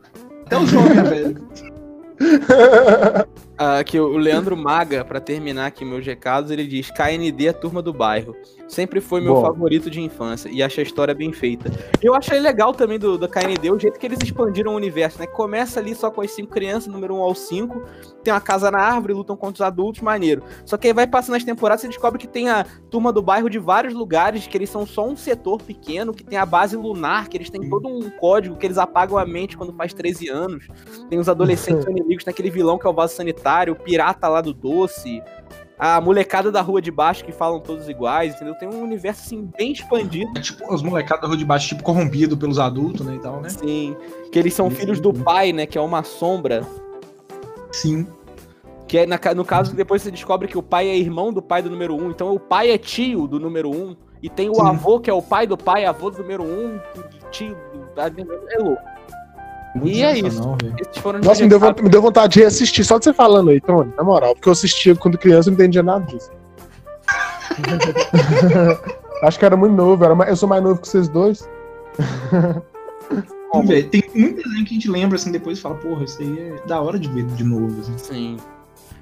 Até 0.46 0.58
o 0.58 0.66
jovem 0.66 0.98
é 0.98 1.04
velho. 1.04 1.48
ah, 3.58 3.84
que 3.84 4.00
o 4.00 4.18
Leandro 4.18 4.56
Maga, 4.56 5.04
pra 5.04 5.20
terminar 5.20 5.68
aqui 5.68 5.84
meus 5.84 6.06
recados, 6.06 6.52
ele 6.52 6.66
diz: 6.66 6.92
KND, 6.92 7.50
a 7.50 7.54
turma 7.54 7.82
do 7.82 7.94
bairro. 7.94 8.36
Sempre 8.68 9.02
foi 9.02 9.20
meu 9.20 9.34
Bom. 9.34 9.42
favorito 9.42 9.90
de 9.90 10.00
infância 10.00 10.48
e 10.50 10.64
acho 10.64 10.80
a 10.80 10.84
história 10.84 11.14
bem 11.14 11.34
feita. 11.34 11.70
Eu 12.02 12.16
achei 12.16 12.40
legal 12.40 12.74
também 12.74 12.98
do, 12.98 13.18
da 13.18 13.28
KND 13.28 13.70
o 13.70 13.78
jeito 13.78 14.00
que 14.00 14.06
eles 14.06 14.20
expandiram 14.24 14.72
o 14.72 14.76
universo, 14.76 15.20
né? 15.20 15.28
Começa 15.28 15.80
ali 15.80 15.94
só 15.94 16.10
com 16.10 16.22
as 16.22 16.32
cinco 16.32 16.52
crianças, 16.52 16.88
número 16.88 17.16
1 17.16 17.22
ao 17.22 17.36
5. 17.36 17.84
Tem 18.24 18.34
uma 18.34 18.40
casa 18.40 18.72
na 18.72 18.80
árvore, 18.80 19.14
lutam 19.14 19.36
contra 19.36 19.56
os 19.56 19.62
adultos, 19.62 20.02
maneiro. 20.02 20.42
Só 20.66 20.78
que 20.78 20.88
aí 20.88 20.94
vai 20.94 21.06
passando 21.06 21.36
as 21.36 21.44
temporadas, 21.44 21.82
você 21.82 21.88
descobre 21.90 22.18
que 22.18 22.28
tem 22.28 22.50
a 22.50 22.66
turma 22.90 23.12
do 23.12 23.22
bairro 23.22 23.50
de 23.50 23.60
vários 23.60 23.94
lugares, 23.94 24.48
que 24.48 24.58
eles 24.58 24.70
são 24.70 24.86
só 24.86 25.06
um 25.06 25.18
setor 25.18 25.62
pequeno, 25.62 26.14
que 26.14 26.24
tem 26.24 26.38
a 26.38 26.46
base 26.46 26.78
lunar, 26.78 27.28
que 27.28 27.36
eles 27.36 27.50
têm 27.50 27.70
todo 27.70 27.90
um 27.90 28.10
código, 28.10 28.56
que 28.56 28.66
eles 28.66 28.78
apagam 28.78 29.18
a 29.18 29.26
mente 29.26 29.58
quando 29.58 29.74
faz 29.74 29.94
13 29.94 30.30
anos. 30.30 30.68
Tem 31.10 31.20
os 31.20 31.28
adolescentes 31.28 31.86
inimigos, 32.12 32.24
tem 32.24 32.32
aquele 32.32 32.50
vilão 32.50 32.78
que 32.78 32.86
é 32.86 32.90
o 32.90 32.94
vaso 32.94 33.16
sanitário, 33.16 33.74
o 33.74 33.76
pirata 33.76 34.28
lá 34.28 34.42
do 34.42 34.54
doce, 34.54 35.22
a 35.80 36.00
molecada 36.00 36.52
da 36.52 36.62
rua 36.62 36.82
de 36.82 36.92
baixo 36.92 37.24
que 37.26 37.32
falam 37.32 37.60
todos 37.60 37.88
iguais, 37.90 38.36
entendeu? 38.36 38.54
Tem 38.56 38.70
um 38.70 38.84
universo 38.84 39.22
assim 39.24 39.50
bem 39.58 39.72
expandido, 39.72 40.32
É 40.38 40.42
tipo 40.42 40.72
os 40.74 40.84
molecados 40.84 41.22
da 41.22 41.28
rua 41.28 41.38
de 41.38 41.46
baixo, 41.46 41.70
tipo, 41.70 41.84
corrompido 41.84 42.38
pelos 42.38 42.60
adultos, 42.60 43.06
né, 43.06 43.16
e 43.16 43.20
tal, 43.20 43.42
né? 43.42 43.48
assim, 43.48 43.96
que 44.32 44.38
eles 44.38 44.54
são 44.54 44.70
Sim, 44.70 44.76
filhos 44.76 44.98
sim, 44.98 45.04
do 45.04 45.16
sim. 45.16 45.24
pai, 45.24 45.52
né, 45.54 45.66
que 45.66 45.78
é 45.78 45.82
uma 45.82 46.04
sombra, 46.04 46.62
Sim. 47.72 48.06
que 48.88 49.00
é 49.00 49.06
na 49.06 49.20
no 49.34 49.46
caso 49.46 49.74
depois 49.76 50.02
você 50.02 50.12
descobre 50.12 50.48
que 50.48 50.58
o 50.58 50.62
pai 50.64 50.88
é 50.88 50.98
irmão 50.98 51.32
do 51.32 51.42
pai 51.42 51.62
do 51.62 51.70
número 51.70 51.96
1, 51.96 52.04
um, 52.04 52.12
então 52.12 52.34
o 52.34 52.40
pai 52.40 52.70
é 52.72 52.78
tio 52.78 53.28
do 53.28 53.40
número 53.40 53.70
1 53.70 53.74
um, 53.74 53.96
e 54.22 54.30
tem 54.30 54.50
o 54.50 54.56
Sim. 54.56 54.62
avô 54.68 55.00
que 55.00 55.10
é 55.10 55.14
o 55.14 55.22
pai 55.22 55.48
do 55.48 55.58
pai, 55.58 55.86
avô 55.86 56.12
do 56.12 56.20
número 56.22 56.44
1, 56.44 56.48
um, 56.48 56.80
tio, 57.32 57.56
do- 57.96 58.50
é 58.52 58.58
louco. 58.60 58.91
Muito 59.76 59.88
E 59.96 60.02
é 60.04 60.16
foram 61.02 61.20
os 61.20 61.26
Nossa, 61.26 61.42
me 61.44 61.50
deu, 61.50 61.58
recados. 61.60 61.82
von- 61.82 61.84
me 61.86 61.90
deu 61.90 62.02
vontade 62.02 62.34
de 62.34 62.40
reassistir 62.42 62.84
só 62.86 62.98
de 62.98 63.06
você 63.06 63.14
falando 63.14 63.50
aí, 63.52 63.62
Tony, 63.62 63.92
na 63.98 64.04
moral. 64.04 64.34
Porque 64.36 64.50
eu 64.50 64.54
assistia 64.54 64.96
quando 64.96 65.18
criança 65.18 65.50
e 65.50 65.52
não 65.52 65.56
entendia 65.60 65.82
nada 65.84 66.06
disso. 66.06 66.30
Acho 69.24 69.38
que 69.40 69.46
era 69.46 69.56
muito 69.56 69.76
novo, 69.76 70.04
era 70.04 70.16
mais- 70.16 70.30
eu 70.30 70.36
sou 70.36 70.50
mais 70.50 70.64
novo 70.64 70.82
que 70.82 70.88
vocês 70.88 71.08
dois. 71.08 71.48
Velho, 73.66 73.90
Tem 73.90 74.04
muito 74.16 74.42
desenho 74.44 74.66
que 74.66 74.72
a 74.72 74.74
gente 74.74 74.90
lembra, 74.90 75.16
assim, 75.18 75.32
depois 75.32 75.58
e 75.58 75.62
fala, 75.62 75.76
porra, 75.76 76.04
isso 76.06 76.22
aí 76.22 76.40
é 76.40 76.68
da 76.68 76.82
hora 76.82 76.98
de 76.98 77.08
ver 77.10 77.24
de 77.26 77.44
novo, 77.44 77.80
assim. 77.82 77.98
Sim. 77.98 78.38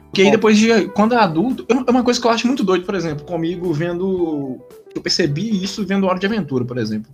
Porque 0.06 0.22
aí 0.22 0.28
Bom. 0.28 0.32
depois 0.34 0.58
de. 0.58 0.88
Quando 0.90 1.14
é 1.14 1.18
adulto. 1.18 1.64
É 1.70 1.74
uma- 1.74 1.84
é 1.88 1.92
uma 1.92 2.04
coisa 2.04 2.20
que 2.20 2.26
eu 2.26 2.32
acho 2.32 2.48
muito 2.48 2.64
doido, 2.64 2.84
por 2.84 2.96
exemplo, 2.96 3.24
comigo 3.26 3.72
vendo. 3.72 4.58
Eu 4.96 5.02
percebi 5.04 5.64
isso 5.64 5.86
vendo 5.86 6.08
Hora 6.08 6.18
de 6.18 6.26
Aventura, 6.26 6.66
por 6.66 6.80
exemplo. 6.80 7.12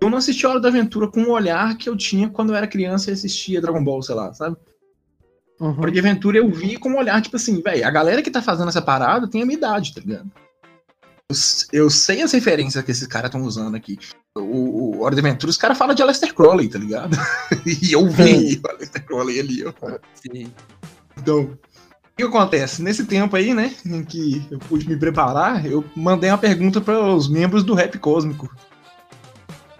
Eu 0.00 0.08
não 0.08 0.18
assisti 0.18 0.46
Hora 0.46 0.60
da 0.60 0.68
Aventura 0.68 1.08
com 1.08 1.22
o 1.22 1.30
olhar 1.30 1.76
que 1.76 1.88
eu 1.88 1.96
tinha 1.96 2.28
quando 2.28 2.50
eu 2.50 2.56
era 2.56 2.66
criança 2.66 3.10
e 3.10 3.12
assistia 3.12 3.60
Dragon 3.60 3.82
Ball, 3.82 4.02
sei 4.02 4.14
lá, 4.14 4.32
sabe? 4.32 4.56
Uhum. 5.60 5.80
Hora 5.80 5.90
de 5.90 5.98
Aventura 5.98 6.38
eu 6.38 6.50
vi 6.50 6.76
com 6.76 6.90
um 6.90 6.98
olhar, 6.98 7.20
tipo 7.20 7.36
assim, 7.36 7.60
velho, 7.60 7.86
a 7.86 7.90
galera 7.90 8.22
que 8.22 8.30
tá 8.30 8.40
fazendo 8.40 8.68
essa 8.68 8.82
parada 8.82 9.28
tem 9.28 9.42
a 9.42 9.46
minha 9.46 9.58
idade, 9.58 9.94
tá 9.94 10.00
ligado? 10.00 10.30
Eu, 11.28 11.36
eu 11.72 11.90
sei 11.90 12.22
as 12.22 12.32
referências 12.32 12.82
que 12.84 12.90
esses 12.90 13.06
caras 13.06 13.28
estão 13.28 13.42
usando 13.42 13.74
aqui. 13.74 13.98
O, 14.36 14.40
o 14.96 15.02
Hora 15.02 15.14
de 15.14 15.20
Aventura, 15.20 15.50
os 15.50 15.56
caras 15.56 15.76
falam 15.76 15.94
de 15.94 16.02
Aleister 16.02 16.32
Crowley, 16.32 16.68
tá 16.68 16.78
ligado? 16.78 17.16
e 17.66 17.92
eu 17.92 18.08
vi 18.08 18.60
o 18.64 18.70
Aleister 18.70 19.04
Crowley 19.04 19.40
ali, 19.40 19.64
ó. 19.64 19.72
Sim. 20.14 20.52
Então, 21.18 21.40
o 21.42 22.16
que 22.16 22.22
acontece? 22.22 22.82
Nesse 22.82 23.04
tempo 23.04 23.36
aí, 23.36 23.52
né, 23.52 23.74
em 23.84 24.04
que 24.04 24.46
eu 24.50 24.58
pude 24.58 24.88
me 24.88 24.96
preparar, 24.96 25.66
eu 25.66 25.84
mandei 25.94 26.30
uma 26.30 26.38
pergunta 26.38 26.80
para 26.80 26.98
os 27.14 27.28
membros 27.28 27.64
do 27.64 27.74
Rap 27.74 27.98
Cósmico. 27.98 28.48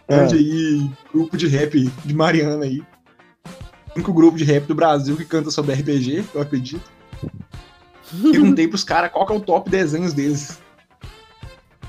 É. 0.09 0.17
Grande 0.17 0.37
aí, 0.37 0.91
grupo 1.13 1.37
de 1.37 1.47
rap 1.47 1.91
de 2.05 2.15
Mariana 2.15 2.65
aí. 2.65 2.81
O 2.81 3.95
único 3.95 4.13
grupo 4.13 4.39
de 4.39 4.45
rap 4.45 4.67
do 4.67 4.75
Brasil 4.75 5.17
que 5.17 5.25
canta 5.25 5.51
sobre 5.51 5.75
RPG, 5.75 6.25
eu 6.35 6.41
acredito. 6.41 6.91
Perguntei 8.33 8.67
pros 8.67 8.85
caras 8.85 9.13
qual 9.13 9.27
que 9.27 9.33
é 9.33 9.37
o 9.37 9.41
top 9.41 9.69
desenhos 9.69 10.15
deles. 10.15 10.59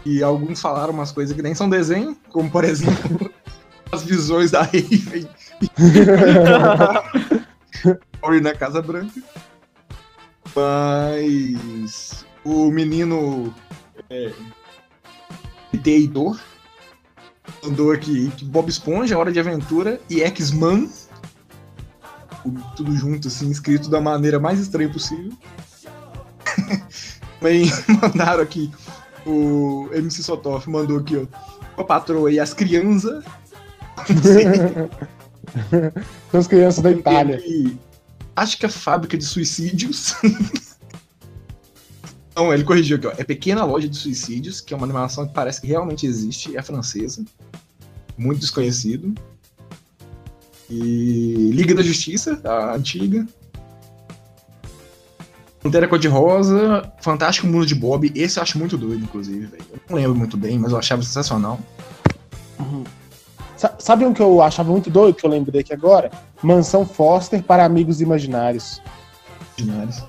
E 0.05 0.21
alguns 0.21 0.59
falaram 0.59 0.93
umas 0.93 1.11
coisas 1.11 1.35
que 1.35 1.41
nem 1.41 1.55
são 1.55 1.69
desenho, 1.69 2.17
como 2.29 2.49
por 2.49 2.65
exemplo, 2.65 3.31
as 3.91 4.03
visões 4.03 4.51
da 4.51 4.63
Raven 4.63 5.27
Ori 8.21 8.41
na 8.41 8.53
Casa 8.53 8.81
Branca. 8.81 9.21
Mas 10.55 12.25
o 12.43 12.71
menino 12.71 13.53
é, 14.09 14.31
Heitor 15.85 16.39
mandou 17.63 17.91
aqui 17.91 18.31
Bob 18.43 18.69
Esponja, 18.69 19.17
Hora 19.17 19.31
de 19.31 19.39
Aventura 19.39 19.99
e 20.09 20.21
X-Man. 20.21 20.87
Tudo 22.75 22.95
junto, 22.95 23.27
assim, 23.27 23.49
escrito 23.49 23.89
da 23.89 23.99
maneira 23.99 24.39
mais 24.39 24.59
estranha 24.59 24.89
possível. 24.89 25.31
Também 27.39 27.71
mandaram 28.01 28.43
aqui. 28.43 28.71
O 29.25 29.89
MC 29.93 30.23
Sotoff 30.23 30.69
mandou 30.69 30.99
aqui, 30.99 31.17
ó. 31.17 31.25
A 31.81 31.83
patroa 31.83 32.31
e 32.31 32.39
as 32.39 32.53
crianças. 32.53 33.23
São 36.31 36.39
as 36.39 36.47
crianças 36.47 36.83
da 36.83 36.91
Itália. 36.91 37.35
aqui, 37.37 37.77
Acho 38.35 38.57
que 38.57 38.65
é 38.65 38.69
fábrica 38.69 39.17
de 39.17 39.25
suicídios. 39.25 40.15
Não, 42.35 42.53
ele 42.53 42.63
corrigiu 42.63 42.97
aqui, 42.97 43.07
ó. 43.07 43.13
É 43.17 43.23
Pequena 43.23 43.63
Loja 43.65 43.87
de 43.89 43.97
Suicídios, 43.97 44.61
que 44.61 44.73
é 44.73 44.77
uma 44.77 44.85
animação 44.85 45.27
que 45.27 45.33
parece 45.33 45.59
que 45.59 45.67
realmente 45.67 46.05
existe, 46.05 46.55
é 46.55 46.61
francesa. 46.61 47.23
Muito 48.17 48.39
desconhecido. 48.39 49.13
E 50.69 51.49
Liga 51.53 51.73
da 51.73 51.81
Justiça, 51.81 52.39
a 52.45 52.75
antiga. 52.75 53.27
Pantera 55.61 55.87
Cor-de-Rosa, 55.87 56.89
Fantástico 57.01 57.47
Mundo 57.47 57.65
de 57.65 57.75
Bob. 57.75 58.11
Esse 58.15 58.39
eu 58.39 58.43
acho 58.43 58.57
muito 58.57 58.77
doido, 58.77 59.03
inclusive, 59.03 59.45
velho. 59.47 59.63
Eu 59.73 59.79
não 59.89 59.95
lembro 59.97 60.15
muito 60.15 60.37
bem, 60.37 60.57
mas 60.57 60.71
eu 60.71 60.77
achava 60.77 61.01
sensacional. 61.03 61.59
Sa- 63.57 63.75
Sabe 63.77 64.05
um 64.05 64.13
que 64.13 64.21
eu 64.21 64.41
achava 64.41 64.71
muito 64.71 64.89
doido, 64.89 65.15
que 65.15 65.25
eu 65.25 65.29
lembrei 65.29 65.59
aqui 65.61 65.73
agora? 65.73 66.09
Mansão 66.41 66.85
Foster 66.85 67.43
para 67.43 67.65
Amigos 67.65 67.99
Imaginários. 67.99 68.81
Imaginários. 69.57 70.01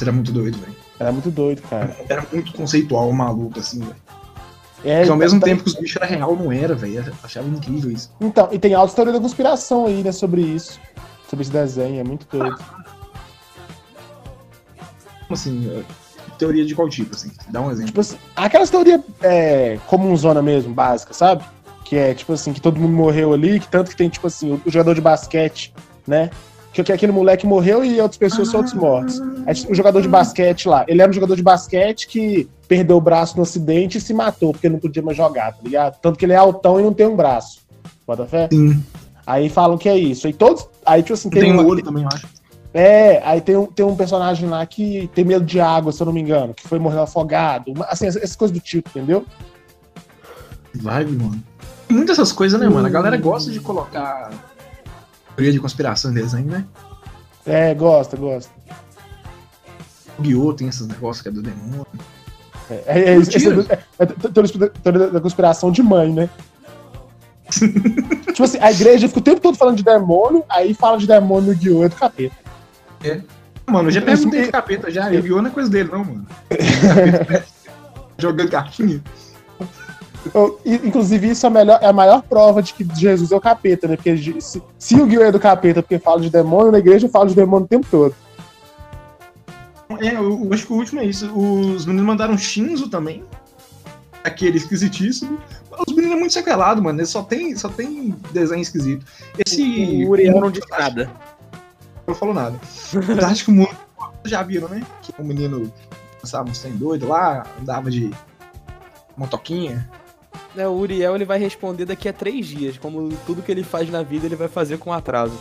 Era 0.00 0.10
muito 0.10 0.32
doido, 0.32 0.58
velho. 0.58 0.79
Era 1.00 1.10
muito 1.10 1.30
doido, 1.30 1.62
cara. 1.62 1.96
Era 2.08 2.26
muito 2.30 2.52
conceitual, 2.52 3.10
maluco, 3.10 3.58
assim, 3.58 3.78
velho. 3.80 3.96
É, 4.84 4.98
Porque 4.98 5.10
ao 5.10 5.16
mesmo 5.16 5.40
tá- 5.40 5.46
tempo 5.46 5.62
que 5.64 5.70
os 5.70 5.74
bichos 5.74 5.96
eram 5.96 6.08
real, 6.08 6.36
não 6.36 6.52
era, 6.52 6.74
velho. 6.74 7.12
Achava 7.22 7.48
incrível 7.48 7.90
isso. 7.90 8.12
Então, 8.20 8.48
e 8.52 8.58
tem 8.58 8.74
alta 8.74 8.94
teoria 8.94 9.14
da 9.14 9.20
conspiração 9.20 9.86
aí, 9.86 10.02
né, 10.02 10.12
sobre 10.12 10.42
isso. 10.42 10.78
Sobre 11.28 11.42
esse 11.42 11.50
desenho, 11.50 12.00
é 12.00 12.04
muito 12.04 12.26
doido. 12.30 12.56
Como 15.26 15.32
assim? 15.34 15.70
é, 15.70 15.82
Teoria 16.38 16.64
de 16.64 16.74
qual 16.74 16.88
tipo, 16.88 17.14
assim? 17.14 17.30
Dá 17.48 17.60
um 17.60 17.70
exemplo. 17.70 17.86
Tipo 17.88 18.00
assim, 18.00 18.16
aquelas 18.36 18.70
teorias 18.70 19.00
é, 19.22 19.78
comunzona 19.86 20.40
mesmo, 20.42 20.72
básica, 20.72 21.12
sabe? 21.14 21.44
Que 21.84 21.96
é, 21.96 22.14
tipo 22.14 22.32
assim, 22.32 22.52
que 22.52 22.60
todo 22.60 22.80
mundo 22.80 22.92
morreu 22.94 23.32
ali, 23.32 23.60
que 23.60 23.68
tanto 23.68 23.90
que 23.90 23.96
tem, 23.96 24.08
tipo 24.08 24.26
assim, 24.26 24.52
o, 24.52 24.62
o 24.66 24.70
jogador 24.70 24.94
de 24.94 25.00
basquete, 25.00 25.72
né? 26.06 26.30
Que, 26.72 26.84
que 26.84 26.92
aquele 26.92 27.10
moleque 27.10 27.46
morreu 27.46 27.84
e 27.84 28.00
outras 28.00 28.16
pessoas 28.16 28.48
são 28.48 28.60
outros 28.60 28.74
mortos. 28.74 29.20
Tipo, 29.54 29.72
o 29.72 29.74
jogador 29.74 30.00
de 30.00 30.08
basquete 30.08 30.68
lá, 30.68 30.84
ele 30.86 31.02
era 31.02 31.10
um 31.10 31.14
jogador 31.14 31.34
de 31.34 31.42
basquete 31.42 32.06
que 32.06 32.48
perdeu 32.68 32.96
o 32.96 33.00
braço 33.00 33.36
no 33.36 33.42
acidente 33.42 33.98
e 33.98 34.00
se 34.00 34.14
matou, 34.14 34.52
porque 34.52 34.68
não 34.68 34.78
podia 34.78 35.02
mais 35.02 35.16
jogar, 35.16 35.52
tá 35.52 35.58
ligado? 35.64 35.98
Tanto 36.00 36.18
que 36.18 36.24
ele 36.24 36.32
é 36.32 36.36
altão 36.36 36.78
e 36.78 36.82
não 36.82 36.94
tem 36.94 37.06
um 37.06 37.16
braço. 37.16 37.60
Bota 38.06 38.24
fé? 38.26 38.48
Sim. 38.52 38.82
Aí 39.26 39.48
falam 39.48 39.76
que 39.76 39.88
é 39.88 39.96
isso. 39.96 40.26
Aí 40.26 40.32
todos. 40.32 40.68
Aí, 40.86 41.02
tipo 41.02 41.14
assim, 41.14 41.30
Tem, 41.30 41.42
tem, 41.42 41.52
um 41.52 41.66
olho 41.66 41.82
também, 41.82 42.04
eu 42.04 42.08
acho. 42.12 42.26
É, 42.72 43.20
aí 43.24 43.40
tem 43.40 43.56
um, 43.56 43.66
tem 43.66 43.84
um 43.84 43.96
personagem 43.96 44.48
lá 44.48 44.64
que 44.64 45.10
tem 45.14 45.24
medo 45.24 45.44
de 45.44 45.60
água, 45.60 45.90
se 45.90 46.00
eu 46.00 46.06
não 46.06 46.12
me 46.12 46.20
engano, 46.20 46.54
que 46.54 46.66
foi 46.66 46.78
morreu 46.78 47.02
afogado. 47.02 47.72
Assim, 47.88 48.06
essas 48.06 48.36
coisas 48.36 48.56
do 48.56 48.60
tipo, 48.60 48.88
entendeu? 48.90 49.26
Vibe, 50.74 51.12
mano. 51.12 51.42
Tem 51.88 51.96
muitas 51.96 52.18
essas 52.18 52.30
coisas, 52.30 52.60
né, 52.60 52.68
mano? 52.68 52.86
A 52.86 52.90
galera 52.90 53.16
gosta 53.16 53.50
de 53.50 53.58
colocar 53.58 54.30
teoria 55.40 55.52
de 55.52 55.60
conspiração 55.60 56.10
em 56.10 56.14
desenho, 56.14 56.46
né? 56.50 56.64
É, 57.46 57.74
gosta, 57.74 58.16
gosta. 58.16 58.50
O 60.18 60.22
Guiô 60.22 60.52
tem 60.52 60.68
esses 60.68 60.86
negócios 60.86 61.22
que 61.22 61.28
é 61.28 61.32
do 61.32 61.40
demônio. 61.42 61.86
É, 62.70 62.82
é, 62.86 62.98
é, 63.10 63.16
esse- 63.16 63.36
é, 63.36 63.78
é 63.98 64.06
teoria 64.06 65.08
da 65.10 65.20
conspiração 65.20 65.72
de 65.72 65.82
mãe, 65.82 66.12
né? 66.12 66.28
tipo 67.50 68.44
assim, 68.44 68.58
a 68.60 68.70
igreja 68.70 69.08
fica 69.08 69.18
o 69.20 69.22
tempo 69.22 69.40
todo 69.40 69.56
falando 69.56 69.76
de 69.76 69.82
demônio, 69.82 70.44
aí 70.48 70.72
fala 70.74 70.98
de 70.98 71.06
demônio 71.06 71.52
no 71.52 71.58
Guiô, 71.58 71.84
é 71.84 71.88
do 71.88 71.96
capeta. 71.96 72.36
Mano, 73.66 73.88
eu 73.88 73.92
já 73.92 74.00
Isso- 74.00 74.06
perguntei 74.06 74.42
pro 74.42 74.52
capeta 74.52 74.90
já. 74.90 75.12
E 75.12 75.20
Guiô 75.20 75.40
não 75.42 75.50
é 75.50 75.52
coisa 75.52 75.70
dele, 75.70 75.88
não, 75.90 76.04
mano. 76.04 76.26
Capeta 76.50 77.44
Jogando 78.18 78.50
cartinha. 78.50 79.02
Eu- 80.34 80.60
Inclusive, 80.64 81.30
isso 81.30 81.46
é 81.46 81.48
a, 81.48 81.50
melhor, 81.52 81.78
é 81.82 81.86
a 81.86 81.92
maior 81.92 82.22
prova 82.22 82.62
de 82.62 82.74
que 82.74 82.86
Jesus 82.94 83.32
é 83.32 83.36
o 83.36 83.40
capeta, 83.40 83.88
né? 83.88 83.96
Porque 83.96 84.16
se, 84.40 84.62
se 84.78 84.94
o 85.00 85.06
Guiô 85.06 85.22
é 85.22 85.32
do 85.32 85.40
capeta 85.40 85.82
porque 85.82 85.98
fala 85.98 86.20
de 86.20 86.30
demônio, 86.30 86.72
na 86.72 86.78
igreja 86.78 87.08
fala 87.08 87.26
de 87.26 87.34
demônio 87.34 87.64
o 87.64 87.68
tempo 87.68 87.86
todo. 87.90 88.14
É, 90.00 90.14
eu, 90.14 90.44
eu 90.44 90.52
acho 90.52 90.66
que 90.66 90.72
o 90.72 90.76
último 90.76 91.00
é 91.00 91.04
isso. 91.04 91.26
Os 91.36 91.84
meninos 91.86 92.06
mandaram 92.06 92.36
Shinzo 92.38 92.88
também. 92.88 93.24
Aquele 94.22 94.58
esquisitíssimo. 94.58 95.38
Os 95.88 95.94
meninos 95.94 96.16
é 96.16 96.20
muito 96.20 96.32
sequelado, 96.32 96.82
mano. 96.82 96.98
Ele 97.00 97.06
só 97.06 97.22
tem, 97.22 97.56
só 97.56 97.68
tem 97.68 98.14
desenho 98.32 98.60
esquisito. 98.60 99.04
Esse. 99.44 100.04
O 100.04 100.10
Uriel 100.10 100.38
não 100.40 100.50
disse 100.50 100.68
nada. 100.70 101.10
Não 102.06 102.14
falou 102.14 102.34
nada. 102.34 102.60
Mas 103.08 103.24
acho 103.24 103.44
que 103.46 103.50
o 103.50 103.54
mundo. 103.54 103.70
Já 104.24 104.42
viram, 104.42 104.68
né? 104.68 104.82
Que 105.02 105.12
o 105.18 105.24
menino 105.24 105.72
dançava 106.22 106.48
um 106.48 106.52
trem 106.52 106.72
doido 106.76 107.08
lá, 107.08 107.46
andava 107.60 107.90
de 107.90 108.10
motoquinha. 109.16 109.88
É, 110.56 110.66
o 110.66 110.72
Uriel 110.72 111.14
ele 111.14 111.24
vai 111.24 111.38
responder 111.38 111.84
daqui 111.84 112.08
a 112.08 112.12
três 112.12 112.46
dias. 112.46 112.76
Como 112.78 113.08
tudo 113.26 113.42
que 113.42 113.52
ele 113.52 113.62
faz 113.62 113.88
na 113.88 114.02
vida, 114.02 114.26
ele 114.26 114.36
vai 114.36 114.48
fazer 114.48 114.78
com 114.78 114.92
atraso. 114.92 115.38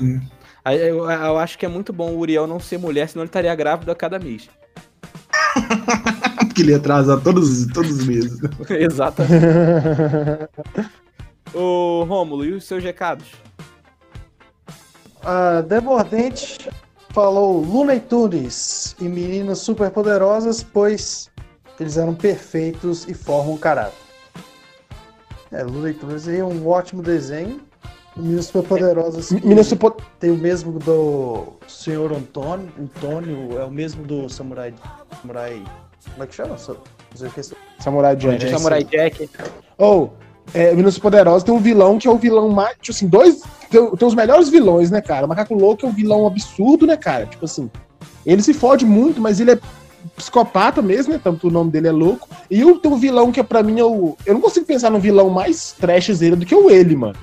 Hum. 0.00 0.20
Aí 0.64 0.80
Eu, 0.80 1.10
eu 1.10 1.38
acho 1.38 1.58
que 1.58 1.66
é 1.66 1.68
muito 1.68 1.92
bom 1.92 2.12
o 2.12 2.18
Uriel 2.18 2.46
não 2.46 2.58
ser 2.58 2.78
mulher, 2.78 3.08
senão 3.08 3.22
ele 3.22 3.28
estaria 3.28 3.54
grávido 3.54 3.90
a 3.90 3.94
cada 3.94 4.18
mês. 4.18 4.48
Porque 6.38 6.62
ele 6.62 6.74
atrasa 6.74 7.18
todos, 7.18 7.66
todos 7.66 7.90
os 7.90 8.06
meses. 8.06 8.38
Exatamente. 8.70 9.44
Ô, 11.54 12.04
Rômulo, 12.04 12.44
e 12.44 12.52
os 12.52 12.64
seus 12.64 12.82
recados? 12.82 13.26
A 15.22 15.60
Demordente 15.62 16.68
falou 17.10 17.60
Luna 17.60 17.94
e 17.94 18.00
Tunes 18.00 18.96
e 19.00 19.04
meninas 19.04 19.60
superpoderosas, 19.60 20.62
pois 20.62 21.30
eles 21.78 21.96
eram 21.96 22.14
perfeitos 22.14 23.06
e 23.08 23.14
formam 23.14 23.56
caráter. 23.56 23.98
É, 25.52 25.62
Luna 25.62 25.90
e 25.90 25.94
Tunes 25.94 26.26
é 26.28 26.42
um 26.44 26.66
ótimo 26.68 27.02
desenho. 27.02 27.60
Meninas 28.16 28.46
superpoderosas 28.46 29.28
que 29.28 29.34
Meninas 29.34 29.66
supo- 29.66 29.96
tem 30.20 30.30
o 30.30 30.36
mesmo 30.36 30.78
do 30.78 31.54
Senhor 31.66 32.12
Antônio, 32.12 32.68
Antônio, 32.80 33.58
é 33.58 33.64
o 33.64 33.70
mesmo 33.70 34.04
do 34.04 34.28
Samurai. 34.28 34.72
Samurai. 35.20 35.62
Como 36.12 36.22
é 36.22 36.26
que 36.26 36.34
chama? 36.34 36.56
Samurai 37.80 38.14
Jack. 38.14 38.44
É, 38.44 38.50
Samurai 38.50 38.84
Jack. 38.84 39.28
Ou, 39.76 40.14
é, 40.52 40.70
Meninos 40.70 40.98
Poderosos 40.98 41.42
tem 41.42 41.52
um 41.52 41.58
vilão 41.58 41.98
que 41.98 42.06
é 42.06 42.10
o 42.10 42.16
vilão 42.16 42.48
mais. 42.50 42.76
Tipo 42.78 42.92
assim, 42.92 43.08
dois. 43.08 43.42
Tem, 43.68 43.90
tem 43.96 44.08
os 44.08 44.14
melhores 44.14 44.48
vilões, 44.48 44.90
né, 44.92 45.00
cara? 45.00 45.26
O 45.26 45.28
Macaco 45.28 45.54
Louco 45.54 45.84
é 45.84 45.88
um 45.88 45.92
vilão 45.92 46.24
absurdo, 46.26 46.86
né, 46.86 46.96
cara? 46.96 47.26
Tipo 47.26 47.44
assim. 47.46 47.68
Ele 48.24 48.42
se 48.42 48.54
fode 48.54 48.86
muito, 48.86 49.20
mas 49.20 49.40
ele 49.40 49.52
é 49.52 49.58
psicopata 50.16 50.82
mesmo, 50.82 51.12
né? 51.12 51.20
Tanto 51.22 51.48
o 51.48 51.50
nome 51.50 51.70
dele 51.70 51.88
é 51.88 51.92
louco. 51.92 52.28
E 52.50 52.64
o, 52.64 52.78
tem 52.78 52.90
um 52.90 52.98
vilão 52.98 53.32
que 53.32 53.40
é 53.40 53.42
pra 53.42 53.62
mim 53.62 53.80
é 53.80 53.84
o. 53.84 54.16
Eu 54.24 54.34
não 54.34 54.40
consigo 54.40 54.66
pensar 54.66 54.90
num 54.90 55.00
vilão 55.00 55.28
mais 55.30 55.72
trashzeiro 55.72 56.36
do 56.36 56.46
que 56.46 56.54
o 56.54 56.70
ele, 56.70 56.96
mano. 56.96 57.16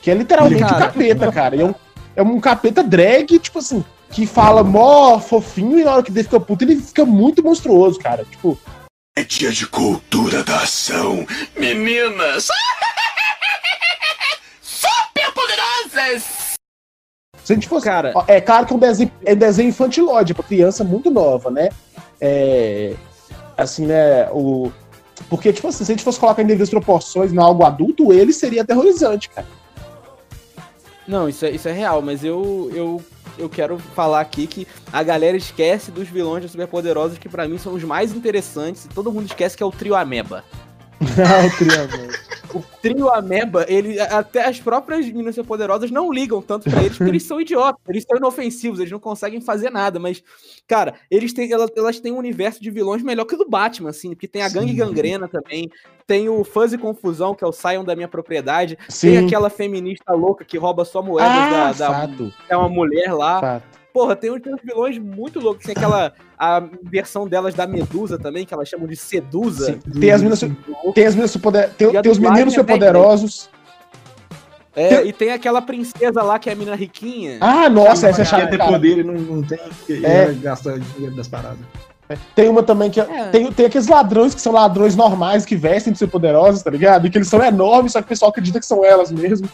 Que 0.00 0.10
é 0.10 0.14
literalmente 0.14 0.62
Cara. 0.62 0.74
o 0.74 0.78
capeta, 0.78 1.32
cara. 1.32 1.56
E 1.56 1.60
é 1.60 1.64
um, 1.64 1.74
é 2.16 2.22
um 2.22 2.40
capeta 2.40 2.82
drag, 2.82 3.38
tipo 3.38 3.60
assim, 3.60 3.84
que 4.10 4.26
fala 4.26 4.64
mó 4.64 5.20
fofinho 5.20 5.78
e 5.78 5.84
na 5.84 5.92
hora 5.92 6.02
que 6.02 6.10
ele 6.10 6.24
fica 6.24 6.40
puto, 6.40 6.64
ele 6.64 6.76
fica 6.76 7.04
muito 7.04 7.42
monstruoso, 7.42 8.00
cara. 8.00 8.24
Tipo, 8.24 8.58
É 9.16 9.22
dia 9.22 9.52
de 9.52 9.66
cultura 9.66 10.42
da 10.42 10.56
ação. 10.56 11.24
Meninas! 11.56 12.48
Super 14.60 15.30
poderosas! 15.32 16.41
Se 17.44 17.52
a 17.52 17.54
gente 17.56 17.68
fosse. 17.68 17.84
Cara- 17.86 18.12
Ó, 18.14 18.24
É 18.28 18.40
claro 18.40 18.66
que 18.66 18.72
é 18.72 18.76
um 18.76 18.78
desenho, 18.78 19.10
é 19.24 19.32
um 19.32 19.36
desenho 19.36 19.68
infantilóide, 19.68 20.34
pra 20.34 20.44
criança 20.44 20.82
muito 20.84 21.10
nova, 21.10 21.50
né? 21.50 21.68
É. 22.20 22.94
Assim, 23.56 23.86
né? 23.86 24.28
O. 24.30 24.70
Porque, 25.28 25.52
tipo 25.52 25.68
assim, 25.68 25.84
se 25.84 25.92
a 25.92 25.94
gente 25.94 26.04
fosse 26.04 26.18
colocar 26.18 26.42
em 26.42 26.46
devidas 26.46 26.70
proporções 26.70 27.32
em 27.32 27.38
algo 27.38 27.64
adulto, 27.64 28.12
ele 28.12 28.32
seria 28.32 28.62
aterrorizante, 28.62 29.28
cara. 29.28 29.46
Não, 31.06 31.28
isso 31.28 31.44
é, 31.44 31.50
isso 31.50 31.68
é 31.68 31.72
real, 31.72 32.00
mas 32.00 32.24
eu, 32.24 32.70
eu, 32.74 33.02
eu 33.38 33.48
quero 33.48 33.78
falar 33.78 34.20
aqui 34.20 34.46
que 34.46 34.66
a 34.92 35.02
galera 35.02 35.36
esquece 35.36 35.90
dos 35.90 36.08
vilões 36.08 36.42
dos 36.42 36.52
superpoderosos 36.52 37.18
que 37.18 37.28
pra 37.28 37.46
mim 37.48 37.58
são 37.58 37.74
os 37.74 37.82
mais 37.82 38.14
interessantes 38.14 38.84
e 38.84 38.88
todo 38.88 39.12
mundo 39.12 39.26
esquece 39.26 39.56
que 39.56 39.62
é 39.62 39.66
o 39.66 39.70
trio 39.72 39.94
Ameba. 39.96 40.44
O 41.02 41.56
triângulo. 41.58 42.12
O 42.54 42.62
trio 42.82 43.08
Ameba, 43.08 43.64
ele, 43.66 43.98
até 43.98 44.46
as 44.46 44.60
próprias 44.60 45.06
meninas 45.06 45.34
superpoderosas 45.34 45.90
não 45.90 46.12
ligam 46.12 46.42
tanto 46.42 46.68
pra 46.68 46.82
eles 46.82 46.98
porque 46.98 47.10
eles 47.10 47.22
são 47.22 47.40
idiotas, 47.40 47.80
eles 47.88 48.04
são 48.06 48.18
inofensivos, 48.18 48.78
eles 48.78 48.92
não 48.92 48.98
conseguem 48.98 49.40
fazer 49.40 49.70
nada, 49.70 49.98
mas, 49.98 50.22
cara, 50.68 50.94
eles 51.10 51.32
têm, 51.32 51.50
elas, 51.50 51.70
elas 51.74 51.98
têm 51.98 52.12
um 52.12 52.18
universo 52.18 52.60
de 52.62 52.70
vilões 52.70 53.02
melhor 53.02 53.24
que 53.24 53.34
o 53.34 53.38
do 53.38 53.48
Batman, 53.48 53.88
assim, 53.88 54.10
porque 54.10 54.28
tem 54.28 54.42
a 54.42 54.50
Gangue 54.50 54.72
Sim. 54.72 54.76
Gangrena 54.76 55.28
também, 55.28 55.70
tem 56.06 56.28
o 56.28 56.44
Fuzzy 56.44 56.76
Confusão, 56.76 57.34
que 57.34 57.42
é 57.42 57.46
o 57.46 57.52
Saiam 57.52 57.84
da 57.84 57.96
Minha 57.96 58.08
Propriedade, 58.08 58.76
tem 58.76 58.90
Sim. 58.90 59.16
aquela 59.16 59.48
feminista 59.48 60.12
louca 60.12 60.44
que 60.44 60.58
rouba 60.58 60.84
só 60.84 61.00
moedas 61.00 61.46
Ah, 61.46 61.72
da, 61.72 61.72
da 61.72 62.10
é 62.50 62.56
uma 62.56 62.68
mulher 62.68 63.14
lá. 63.14 63.40
fato. 63.40 63.81
Porra, 63.92 64.16
tem 64.16 64.30
uns, 64.32 64.40
tem 64.40 64.54
vilões 64.64 64.98
muito 64.98 65.38
loucos. 65.38 65.64
Tem 65.66 65.74
aquela 65.76 66.12
a 66.38 66.62
versão 66.82 67.28
delas 67.28 67.54
da 67.54 67.66
Medusa 67.66 68.18
também, 68.18 68.44
que 68.46 68.54
elas 68.54 68.68
chamam 68.68 68.86
de 68.86 68.96
Sedusa. 68.96 69.66
Sim. 69.66 70.00
Tem 70.00 70.10
as 70.10 70.22
meninas, 70.22 70.40
tem 70.94 71.06
as 71.06 71.14
meninas 71.14 71.30
superpoder- 71.30 71.70
tem, 71.76 71.88
E 71.94 72.02
tem 72.02 72.10
os 72.12 72.18
meninos 72.18 72.40
é 72.40 72.44
bem 72.44 72.50
superpoderosos. 72.54 73.50
É, 74.74 75.04
e 75.04 75.12
tem 75.12 75.30
aquela 75.32 75.60
princesa 75.60 76.22
lá 76.22 76.38
que 76.38 76.48
é 76.48 76.54
a 76.54 76.56
menina 76.56 76.74
riquinha. 76.74 77.36
Ah, 77.42 77.68
nossa, 77.68 78.08
essa 78.08 78.22
é 78.22 78.24
Quer 78.24 78.30
chata, 78.30 78.46
ter 78.48 78.56
cara. 78.56 78.70
poder 78.72 78.98
e 78.98 79.04
não, 79.04 79.12
não 79.14 79.42
tem, 79.42 79.58
É. 79.90 80.30
é. 80.30 80.32
gasta 80.32 80.78
dinheiro 80.78 81.14
das 81.14 81.28
paradas. 81.28 81.58
Tem 82.34 82.48
uma 82.48 82.62
também 82.62 82.90
que. 82.90 82.98
é- 83.00 83.04
É. 83.04 83.28
Tem, 83.28 83.52
tem 83.52 83.66
aqueles 83.66 83.86
ladrões 83.86 84.34
que 84.34 84.40
são 84.40 84.52
ladrões 84.52 84.96
normais 84.96 85.44
que 85.44 85.54
vestem 85.56 85.92
de 85.92 85.98
ser 85.98 86.06
poderosos, 86.08 86.62
tá 86.62 86.70
ligado? 86.70 87.06
E 87.06 87.10
que 87.10 87.18
eles 87.18 87.28
são 87.28 87.42
enormes, 87.44 87.92
só 87.92 88.00
que 88.00 88.06
o 88.06 88.08
pessoal 88.08 88.30
acredita 88.30 88.58
que 88.58 88.66
são 88.66 88.82
elas 88.84 89.12
mesmo. 89.12 89.46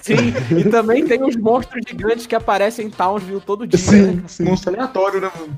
Sim, 0.00 0.32
e 0.58 0.64
também 0.64 1.04
tem 1.06 1.22
os 1.22 1.36
monstros 1.36 1.82
gigantes 1.86 2.26
que 2.26 2.34
aparecem 2.34 2.86
em 2.86 2.90
Townsville 2.90 3.40
todo 3.40 3.66
dia. 3.66 3.78
né? 3.78 4.12
Sim, 4.12 4.22
sim. 4.26 4.44
Monstro 4.44 4.74
aleatório, 4.74 5.20
né, 5.20 5.30
mano? 5.38 5.56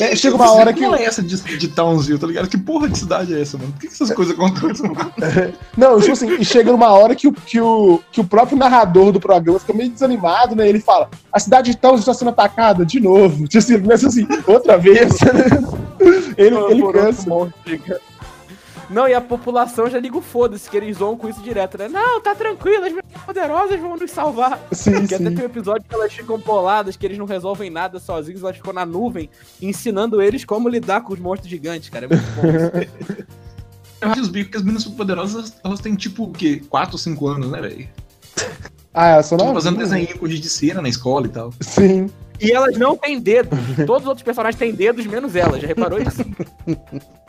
É, 0.00 0.14
chega 0.16 0.36
uma 0.36 0.52
hora 0.52 0.72
que. 0.72 0.80
Não 0.80 0.94
é 0.94 1.04
essa 1.04 1.22
de, 1.22 1.36
de 1.58 1.68
Townsville, 1.68 2.18
tá 2.18 2.26
ligado? 2.26 2.48
Que 2.48 2.58
porra 2.58 2.88
de 2.88 2.98
cidade 2.98 3.34
é 3.34 3.40
essa, 3.40 3.56
mano? 3.58 3.72
Por 3.72 3.80
que, 3.80 3.88
que 3.88 3.92
essas 3.92 4.12
coisas 4.12 4.34
acontecem, 4.34 4.90
mano? 4.90 5.12
Não, 5.76 6.00
tipo 6.00 6.12
assim, 6.12 6.34
e 6.34 6.44
chega 6.44 6.72
numa 6.72 6.90
hora 6.90 7.14
que 7.14 7.28
o, 7.28 7.32
que, 7.32 7.60
o, 7.60 8.00
que 8.10 8.20
o 8.20 8.24
próprio 8.24 8.58
narrador 8.58 9.12
do 9.12 9.20
programa 9.20 9.58
fica 9.58 9.72
meio 9.72 9.90
desanimado, 9.90 10.54
né? 10.54 10.68
Ele 10.68 10.80
fala: 10.80 11.08
a 11.32 11.38
cidade 11.38 11.70
de 11.70 11.76
Towns 11.76 12.00
está 12.00 12.14
sendo 12.14 12.30
atacada 12.30 12.84
de 12.84 13.00
novo. 13.00 13.46
Tipo 13.48 13.58
assim, 13.58 13.74
ele 13.74 13.82
começa 13.82 14.08
assim, 14.08 14.26
outra 14.46 14.76
vez. 14.76 15.12
ele, 16.36 16.56
ele 16.56 16.92
cansa. 16.92 17.28
monstro 17.28 17.54
gigante. 17.66 18.09
Não, 18.90 19.08
e 19.08 19.14
a 19.14 19.20
população 19.20 19.88
já 19.88 19.98
liga 20.00 20.18
o 20.18 20.20
foda-se, 20.20 20.68
que 20.68 20.76
eles 20.76 20.96
zoam 20.96 21.16
com 21.16 21.28
isso 21.28 21.40
direto, 21.40 21.78
né? 21.78 21.88
Não, 21.88 22.20
tá 22.20 22.34
tranquilo, 22.34 22.84
as 22.84 22.92
meninas 22.92 23.22
poderosas 23.24 23.78
vão 23.80 23.96
nos 23.96 24.10
salvar. 24.10 24.58
Sim, 24.72 25.06
Que 25.06 25.14
até 25.14 25.28
sim. 25.28 25.34
tem 25.36 25.44
um 25.44 25.46
episódio 25.46 25.84
que 25.88 25.94
elas 25.94 26.12
ficam 26.12 26.40
poladas, 26.40 26.96
que 26.96 27.06
eles 27.06 27.16
não 27.16 27.24
resolvem 27.26 27.70
nada 27.70 28.00
sozinhos, 28.00 28.42
elas 28.42 28.56
ficam 28.56 28.72
na 28.72 28.84
nuvem, 28.84 29.30
ensinando 29.62 30.20
eles 30.20 30.44
como 30.44 30.68
lidar 30.68 31.02
com 31.02 31.12
os 31.12 31.20
monstros 31.20 31.48
gigantes, 31.48 31.88
cara. 31.88 32.06
É 32.06 32.08
muito 32.08 32.24
bom 32.34 32.48
isso. 32.48 33.26
Eu 34.00 34.08
acho 34.10 34.22
os 34.22 34.28
bicos 34.28 34.50
que 34.50 34.56
as 34.56 34.62
meninas 34.62 34.82
superpoderosas, 34.82 35.54
elas 35.62 35.78
têm 35.78 35.94
tipo 35.94 36.24
o 36.24 36.32
quê? 36.32 36.62
4 36.70 36.94
ou 36.94 36.98
5 36.98 37.28
anos, 37.28 37.50
né, 37.50 37.60
velho? 37.60 37.86
Ah, 38.94 39.08
ela 39.08 39.22
só 39.22 39.36
Tipo, 39.36 39.46
não. 39.48 39.54
fazendo 39.54 39.76
desenho 39.78 40.18
com 40.18 40.26
giz 40.26 40.40
de 40.40 40.48
cera 40.48 40.80
na 40.80 40.88
escola 40.88 41.26
e 41.26 41.28
tal. 41.28 41.52
Sim. 41.60 42.08
E 42.40 42.50
elas 42.50 42.78
não 42.78 42.96
têm 42.96 43.20
dedos. 43.20 43.58
Todos 43.86 44.02
os 44.04 44.08
outros 44.08 44.22
personagens 44.24 44.58
têm 44.58 44.72
dedos, 44.72 45.06
menos 45.06 45.36
ela. 45.36 45.60
Já 45.60 45.66
reparou 45.66 46.00
isso? 46.00 46.24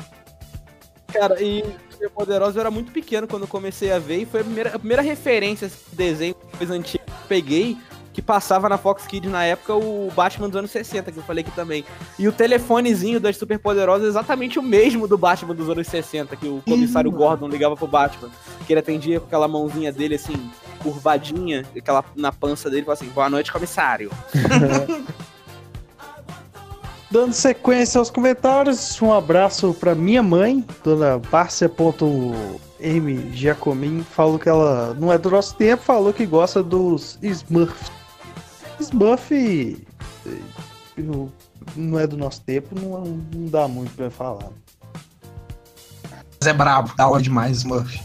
Cara, 1.14 1.42
e 1.42 1.64
Superpoderosos 1.90 2.56
eu 2.56 2.62
era 2.62 2.72
muito 2.72 2.92
pequeno 2.92 3.28
quando 3.28 3.44
eu 3.44 3.48
comecei 3.48 3.92
a 3.92 4.00
ver 4.00 4.22
e 4.22 4.26
foi 4.26 4.42
a 4.42 4.44
primeira, 4.44 4.76
a 4.76 4.80
primeira 4.80 5.02
referência 5.02 5.66
esse 5.66 5.78
desenho 5.94 6.36
coisa 6.58 6.74
antiga 6.74 7.04
que 7.04 7.12
eu 7.12 7.16
peguei 7.28 7.78
que 8.14 8.22
passava 8.22 8.68
na 8.68 8.78
Fox 8.78 9.06
Kids 9.08 9.32
na 9.32 9.44
época 9.44 9.74
o 9.76 10.12
Batman 10.14 10.50
dos 10.50 10.58
anos 10.58 10.72
60, 10.72 11.12
que 11.12 11.18
eu 11.18 11.24
falei 11.24 11.44
aqui 11.44 11.52
também. 11.56 11.86
E 12.20 12.28
o 12.28 12.32
telefonezinho 12.32 13.20
das 13.20 13.38
Superpoderosas 13.38 14.06
é 14.06 14.10
exatamente 14.10 14.60
o 14.60 14.62
mesmo 14.62 15.08
do 15.08 15.18
Batman 15.18 15.56
dos 15.56 15.70
anos 15.70 15.88
60, 15.88 16.36
que 16.36 16.48
o 16.48 16.62
comissário 16.68 17.12
Gordon 17.12 17.48
ligava 17.48 17.76
pro 17.76 17.88
Batman, 17.88 18.30
que 18.66 18.74
ele 18.74 18.80
atendia 18.80 19.20
com 19.20 19.28
aquela 19.28 19.48
mãozinha 19.48 19.92
dele 19.92 20.16
assim, 20.16 20.52
curvadinha, 20.84 21.66
aquela 21.76 22.04
na 22.16 22.32
pança 22.32 22.70
dele, 22.70 22.84
falava 22.84 23.02
assim: 23.02 23.14
"Boa 23.14 23.30
noite, 23.30 23.52
comissário". 23.52 24.12
Dando 27.12 27.34
sequência 27.34 28.00
aos 28.00 28.10
comentários, 28.10 29.02
um 29.02 29.12
abraço 29.12 29.74
pra 29.74 29.94
minha 29.94 30.24
mãe, 30.24 30.66
dona 30.82 31.20
Bárcia.m 31.20 32.34
Giacomin, 33.34 34.02
falou 34.02 34.40
que 34.40 34.48
ela 34.48 34.94
não 34.94 35.12
é 35.12 35.18
do 35.18 35.30
nosso 35.30 35.54
tempo, 35.56 35.84
falou 35.84 36.14
que 36.14 36.26
gosta 36.26 36.64
dos 36.64 37.20
Smurfs. 37.22 37.92
Smurf 38.80 39.30
eh, 39.34 40.38
não 41.76 42.00
é 42.00 42.08
do 42.08 42.16
nosso 42.16 42.42
tempo, 42.44 42.80
não, 42.80 43.04
não 43.36 43.50
dá 43.50 43.68
muito 43.68 43.94
pra 43.94 44.10
falar. 44.10 44.48
Mas 46.40 46.48
é 46.48 46.54
brabo, 46.54 46.96
da 46.96 47.10
hora 47.10 47.22
demais, 47.22 47.58
Smurf. 47.58 48.00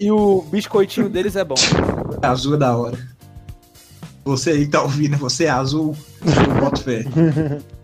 E 0.00 0.10
o 0.10 0.42
biscoitinho 0.42 1.08
deles 1.08 1.36
é 1.36 1.44
bom. 1.44 1.54
Azul 2.20 2.54
é 2.54 2.58
da 2.58 2.76
hora. 2.76 2.98
Você 4.24 4.50
aí 4.50 4.64
que 4.64 4.72
tá 4.72 4.82
ouvindo, 4.82 5.16
você 5.16 5.44
é 5.44 5.50
azul, 5.50 5.96
eu 6.24 6.60
boto 6.60 6.82
fé. 6.82 7.04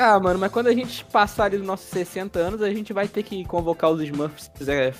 Ah, 0.00 0.18
mano, 0.18 0.38
mas 0.38 0.50
quando 0.50 0.68
a 0.68 0.72
gente 0.72 1.04
passar 1.04 1.44
ali 1.44 1.58
dos 1.58 1.66
nossos 1.66 1.86
60 1.90 2.38
anos, 2.38 2.62
a 2.62 2.70
gente 2.70 2.90
vai 2.90 3.06
ter 3.06 3.22
que 3.22 3.44
convocar 3.44 3.90
os 3.90 4.00
Smurfs 4.00 4.44
se 4.44 4.50
quiser 4.50 4.94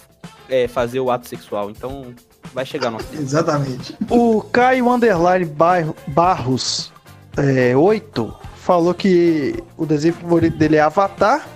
é, 0.48 0.68
fazer 0.68 1.00
o 1.00 1.10
ato 1.10 1.26
sexual. 1.26 1.70
Então, 1.70 2.14
vai 2.52 2.66
chegar 2.66 2.90
nosso 2.90 3.06
tempo. 3.08 3.22
Exatamente. 3.22 3.96
O 4.10 4.42
Caio 4.42 4.90
Underline 4.90 5.50
Barros 6.08 6.92
é, 7.36 7.74
8 7.74 8.36
falou 8.56 8.92
que 8.92 9.62
o 9.76 9.86
desenho 9.86 10.12
favorito 10.14 10.58
dele 10.58 10.76
é 10.76 10.80
Avatar, 10.80 11.48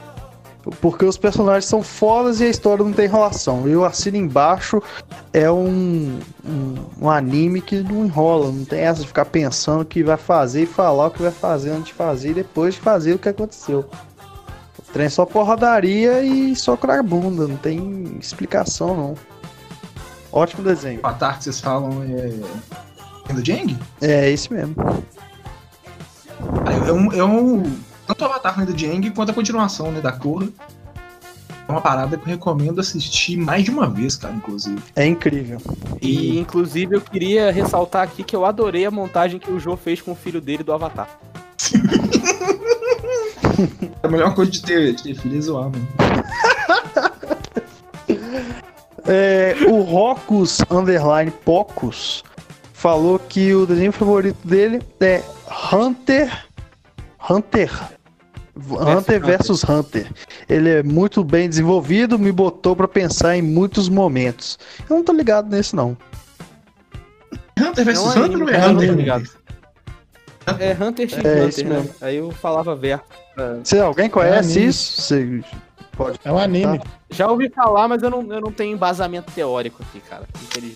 porque 0.80 1.04
os 1.04 1.16
personagens 1.16 1.66
são 1.66 1.82
fodas 1.82 2.40
e 2.40 2.44
a 2.44 2.48
história 2.48 2.84
não 2.84 2.92
tem 2.92 3.06
enrolação. 3.06 3.68
Eu 3.68 3.84
assino 3.84 4.16
embaixo, 4.16 4.82
é 5.32 5.50
um, 5.50 6.18
um, 6.44 6.74
um 7.02 7.10
anime 7.10 7.60
que 7.60 7.76
não 7.80 8.04
enrola, 8.06 8.50
não 8.50 8.64
tem 8.64 8.80
essa 8.80 9.02
de 9.02 9.06
ficar 9.06 9.26
pensando 9.26 9.82
o 9.82 9.84
que 9.84 10.02
vai 10.02 10.16
fazer 10.16 10.62
e 10.62 10.66
falar 10.66 11.06
o 11.06 11.10
que 11.10 11.22
vai 11.22 11.30
fazer 11.30 11.70
antes 11.70 11.86
de 11.86 11.94
fazer 11.94 12.30
e 12.30 12.34
depois 12.34 12.74
de 12.74 12.80
fazer 12.80 13.14
o 13.14 13.18
que 13.18 13.28
aconteceu. 13.28 13.84
O 14.78 14.92
trem 14.92 15.06
é 15.06 15.10
só 15.10 15.26
porradaria 15.26 16.22
e 16.22 16.54
só 16.56 16.78
a 16.80 17.02
bunda, 17.02 17.46
não 17.46 17.56
tem 17.56 18.16
explicação 18.20 18.96
não. 18.96 19.14
Ótimo 20.32 20.64
desenho. 20.64 21.00
O 21.02 21.06
ataque 21.06 21.38
que 21.38 21.44
vocês 21.44 21.60
falam 21.60 22.02
é. 22.02 22.32
É 23.28 23.32
do 23.32 23.44
Jeng? 23.44 23.78
É 24.00 24.30
esse 24.30 24.52
mesmo. 24.52 24.74
É 26.86 26.92
um, 26.92 27.12
é 27.12 27.24
um. 27.24 27.62
Tanto 28.06 28.22
o 28.22 28.24
Avatar 28.26 28.58
né, 28.58 28.66
do 28.66 28.76
Jeng 28.76 29.10
quanto 29.10 29.30
a 29.30 29.34
continuação 29.34 29.90
né, 29.90 30.00
da 30.00 30.12
Korra. 30.12 30.48
É 31.66 31.72
uma 31.72 31.80
parada 31.80 32.18
que 32.18 32.24
eu 32.24 32.28
recomendo 32.28 32.78
assistir 32.78 33.38
mais 33.38 33.64
de 33.64 33.70
uma 33.70 33.88
vez, 33.88 34.16
cara, 34.16 34.34
inclusive. 34.34 34.82
É 34.94 35.06
incrível. 35.06 35.58
E, 36.00 36.38
inclusive, 36.38 36.96
eu 36.96 37.00
queria 37.00 37.50
ressaltar 37.50 38.02
aqui 38.02 38.22
que 38.22 38.36
eu 38.36 38.44
adorei 38.44 38.84
a 38.84 38.90
montagem 38.90 39.40
que 39.40 39.50
o 39.50 39.58
Joe 39.58 39.76
fez 39.76 40.02
com 40.02 40.12
o 40.12 40.14
filho 40.14 40.42
dele 40.42 40.62
do 40.62 40.72
Avatar. 40.72 41.08
A 44.02 44.08
melhor 44.08 44.34
coisa 44.34 44.50
de 44.50 44.60
ter, 44.60 44.94
de 44.94 45.02
ter 45.02 45.14
filho 45.14 45.38
é 45.38 45.40
zoar, 45.40 45.70
mano. 45.70 45.88
É, 49.06 49.54
o 49.68 49.82
Rocus 49.82 50.60
Underline 50.70 51.30
Pocus 51.30 52.24
falou 52.72 53.18
que 53.18 53.54
o 53.54 53.66
desenho 53.66 53.92
favorito 53.92 54.38
dele 54.46 54.80
é 54.98 55.22
Hunter. 55.70 56.46
Hunter. 57.28 57.70
Hunter 58.56 59.20
versus 59.24 59.64
Hunter. 59.64 60.10
Ele 60.48 60.70
é 60.70 60.82
muito 60.82 61.24
bem 61.24 61.48
desenvolvido, 61.48 62.18
me 62.18 62.30
botou 62.32 62.76
pra 62.76 62.86
pensar 62.88 63.36
em 63.36 63.42
muitos 63.42 63.88
momentos. 63.88 64.58
Eu 64.88 64.96
não 64.96 65.04
tô 65.04 65.12
ligado 65.12 65.48
nesse, 65.50 65.74
não. 65.74 65.96
Hunter 67.58 67.84
vs 67.84 67.98
Não 68.04 68.12
é 68.12 68.18
Hunter 68.26 68.42
ou 68.42 68.48
é 68.48 68.52
cara, 68.52 68.64
eu 68.64 68.68
não 68.68 68.76
tô 68.76 68.82
Hunter? 68.84 68.96
ligado. 68.96 69.28
É 70.58 70.76
Hunter 70.84 71.08
x 71.08 71.24
É, 71.24 71.44
Hunter, 71.44 71.64
né? 71.68 71.76
mesmo. 71.76 71.90
Aí 72.00 72.16
eu 72.16 72.30
falava 72.30 72.76
pra- 72.76 73.00
Se 73.64 73.78
alguém 73.80 74.10
conhece 74.10 74.52
anime. 74.58 74.66
isso, 74.68 75.00
você 75.02 75.40
pode. 75.96 76.20
É 76.24 76.30
um 76.30 76.38
anime. 76.38 76.80
Já 77.10 77.28
ouvi 77.30 77.48
falar, 77.48 77.88
mas 77.88 78.02
eu 78.02 78.10
não, 78.10 78.20
eu 78.32 78.40
não 78.40 78.52
tenho 78.52 78.74
embasamento 78.74 79.32
teórico 79.32 79.82
aqui, 79.82 80.00
cara. 80.00 80.24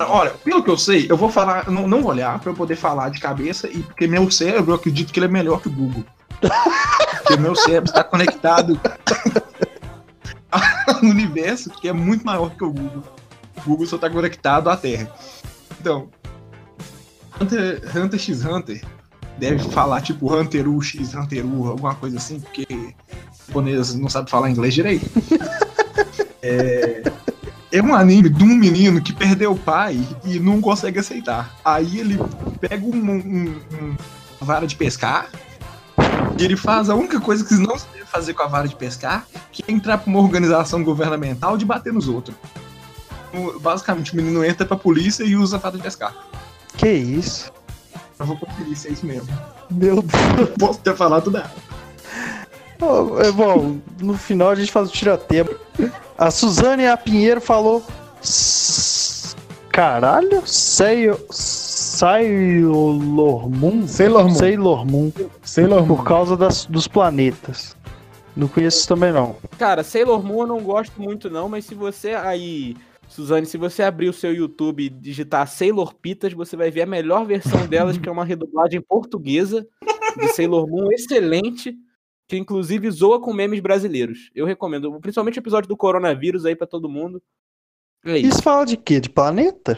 Olha, 0.08 0.30
pelo 0.42 0.62
que 0.62 0.70
eu 0.70 0.78
sei, 0.78 1.06
eu 1.10 1.16
vou 1.16 1.28
falar, 1.28 1.68
não, 1.70 1.86
não 1.86 2.00
vou 2.00 2.12
olhar 2.12 2.38
pra 2.38 2.50
eu 2.50 2.56
poder 2.56 2.76
falar 2.76 3.10
de 3.10 3.20
cabeça, 3.20 3.68
e 3.68 3.78
porque 3.82 4.06
meu 4.06 4.30
cérebro, 4.30 4.70
eu 4.72 4.76
acredito 4.76 5.12
que 5.12 5.18
ele 5.18 5.26
é 5.26 5.28
melhor 5.30 5.60
que 5.60 5.68
o 5.68 5.72
Google. 5.72 6.04
porque 7.28 7.36
meu 7.42 7.54
cérebro 7.54 7.90
está 7.90 8.02
conectado 8.02 8.80
ao 10.50 11.00
universo 11.02 11.68
que 11.70 11.88
é 11.88 11.92
muito 11.92 12.24
maior 12.24 12.50
que 12.50 12.64
o 12.64 12.72
Google. 12.72 13.04
O 13.58 13.60
Google 13.70 13.86
só 13.86 13.96
está 13.96 14.08
conectado 14.08 14.70
à 14.70 14.76
Terra. 14.76 15.12
Então, 15.78 16.08
Hunter, 17.40 17.82
Hunter 17.94 18.18
x 18.18 18.44
Hunter 18.44 18.82
deve 19.36 19.58
falar 19.70 20.00
tipo 20.00 20.34
Hunter 20.34 20.66
U 20.68 20.80
x 20.82 21.14
Hunter 21.14 21.44
U, 21.44 21.68
alguma 21.68 21.94
coisa 21.94 22.16
assim, 22.16 22.40
porque 22.40 22.66
o 22.70 22.94
japonês 23.46 23.94
não 23.94 24.08
sabe 24.08 24.30
falar 24.30 24.50
inglês 24.50 24.72
direito. 24.72 25.06
é, 26.42 27.02
é 27.70 27.82
um 27.82 27.94
anime 27.94 28.30
de 28.30 28.42
um 28.42 28.54
menino 28.54 29.02
que 29.02 29.12
perdeu 29.12 29.52
o 29.52 29.58
pai 29.58 30.00
e 30.24 30.38
não 30.40 30.60
consegue 30.62 30.98
aceitar. 30.98 31.54
Aí 31.64 31.98
ele 32.00 32.18
pega 32.60 32.84
um, 32.86 32.96
um- 32.96 33.20
um- 33.20 33.96
uma 34.40 34.46
vara 34.46 34.66
de 34.66 34.76
pescar 34.76 35.28
e 36.38 36.44
ele 36.44 36.56
faz 36.56 36.88
a 36.88 36.94
única 36.94 37.20
coisa 37.20 37.44
que 37.44 37.54
não 37.54 37.76
se 37.78 37.86
deve 37.92 38.04
fazer 38.06 38.34
com 38.34 38.42
a 38.42 38.46
vara 38.46 38.68
de 38.68 38.74
pescar, 38.76 39.26
que 39.52 39.64
é 39.66 39.72
entrar 39.72 39.98
pra 39.98 40.10
uma 40.10 40.20
organização 40.20 40.82
governamental 40.84 41.56
de 41.56 41.64
bater 41.64 41.92
nos 41.92 42.08
outros. 42.08 42.36
Basicamente, 43.60 44.12
o 44.12 44.16
menino 44.16 44.44
entra 44.44 44.64
pra 44.66 44.76
polícia 44.76 45.22
e 45.24 45.36
usa 45.36 45.56
a 45.56 45.58
vara 45.58 45.76
de 45.76 45.82
pescar. 45.82 46.14
Que 46.76 46.88
isso? 46.88 47.52
Eu 48.18 48.26
vou 48.26 48.36
pra 48.36 48.52
polícia, 48.54 48.88
é 48.88 48.92
isso 48.92 49.04
mesmo. 49.06 49.28
Meu 49.70 50.02
Deus. 50.02 50.50
Posso 50.58 50.78
ter 50.80 50.96
falado 50.96 51.34
errado. 51.36 51.50
Oh, 52.80 53.18
é 53.20 53.30
bom, 53.32 53.78
no 54.00 54.16
final 54.16 54.50
a 54.50 54.54
gente 54.54 54.70
faz 54.70 54.88
o 54.88 54.92
tiratempo. 54.92 55.54
A 56.16 56.30
Suzane 56.30 56.86
A. 56.86 56.96
Pinheiro 56.96 57.40
falou. 57.40 57.84
"S- 58.22 59.34
Caralho? 59.70 60.42
Sailor, 60.46 61.20
Sailor 61.98 63.50
Moon? 63.50 63.88
Sailor 63.88 64.24
Moon. 64.28 64.34
Sailor 64.36 64.86
Moon. 64.86 65.12
Sailor 65.42 65.84
Moon. 65.84 65.96
Por 65.96 66.04
causa 66.04 66.36
das, 66.36 66.64
dos 66.64 66.86
planetas. 66.86 67.76
Não 68.36 68.46
conheço 68.46 68.78
isso 68.78 68.88
também 68.88 69.12
não. 69.12 69.34
Cara, 69.58 69.82
Sailor 69.82 70.22
Moon 70.24 70.42
eu 70.42 70.46
não 70.46 70.62
gosto 70.62 71.02
muito 71.02 71.28
não, 71.28 71.48
mas 71.48 71.64
se 71.64 71.74
você 71.74 72.10
aí, 72.10 72.76
Suzane, 73.08 73.46
se 73.46 73.58
você 73.58 73.82
abrir 73.82 74.08
o 74.08 74.12
seu 74.12 74.32
YouTube 74.32 74.84
e 74.84 74.88
digitar 74.88 75.48
Sailor 75.48 75.92
Pitas, 75.92 76.32
você 76.32 76.56
vai 76.56 76.70
ver 76.70 76.82
a 76.82 76.86
melhor 76.86 77.26
versão 77.26 77.58
delas, 77.66 77.98
que 77.98 78.08
é 78.08 78.12
uma 78.12 78.24
redublagem 78.24 78.80
portuguesa 78.80 79.66
de 80.16 80.28
Sailor 80.28 80.68
Moon 80.68 80.92
excelente, 80.92 81.74
que 82.28 82.36
inclusive 82.36 82.88
zoa 82.92 83.20
com 83.20 83.32
memes 83.32 83.58
brasileiros. 83.58 84.30
Eu 84.36 84.46
recomendo, 84.46 85.00
principalmente 85.00 85.40
o 85.40 85.42
episódio 85.42 85.68
do 85.68 85.76
coronavírus 85.76 86.46
aí 86.46 86.54
pra 86.54 86.64
todo 86.64 86.88
mundo. 86.88 87.20
É 88.04 88.18
isso. 88.18 88.28
Isso 88.28 88.42
fala 88.44 88.64
de 88.64 88.76
quê? 88.76 89.00
De 89.00 89.10
planeta? 89.10 89.76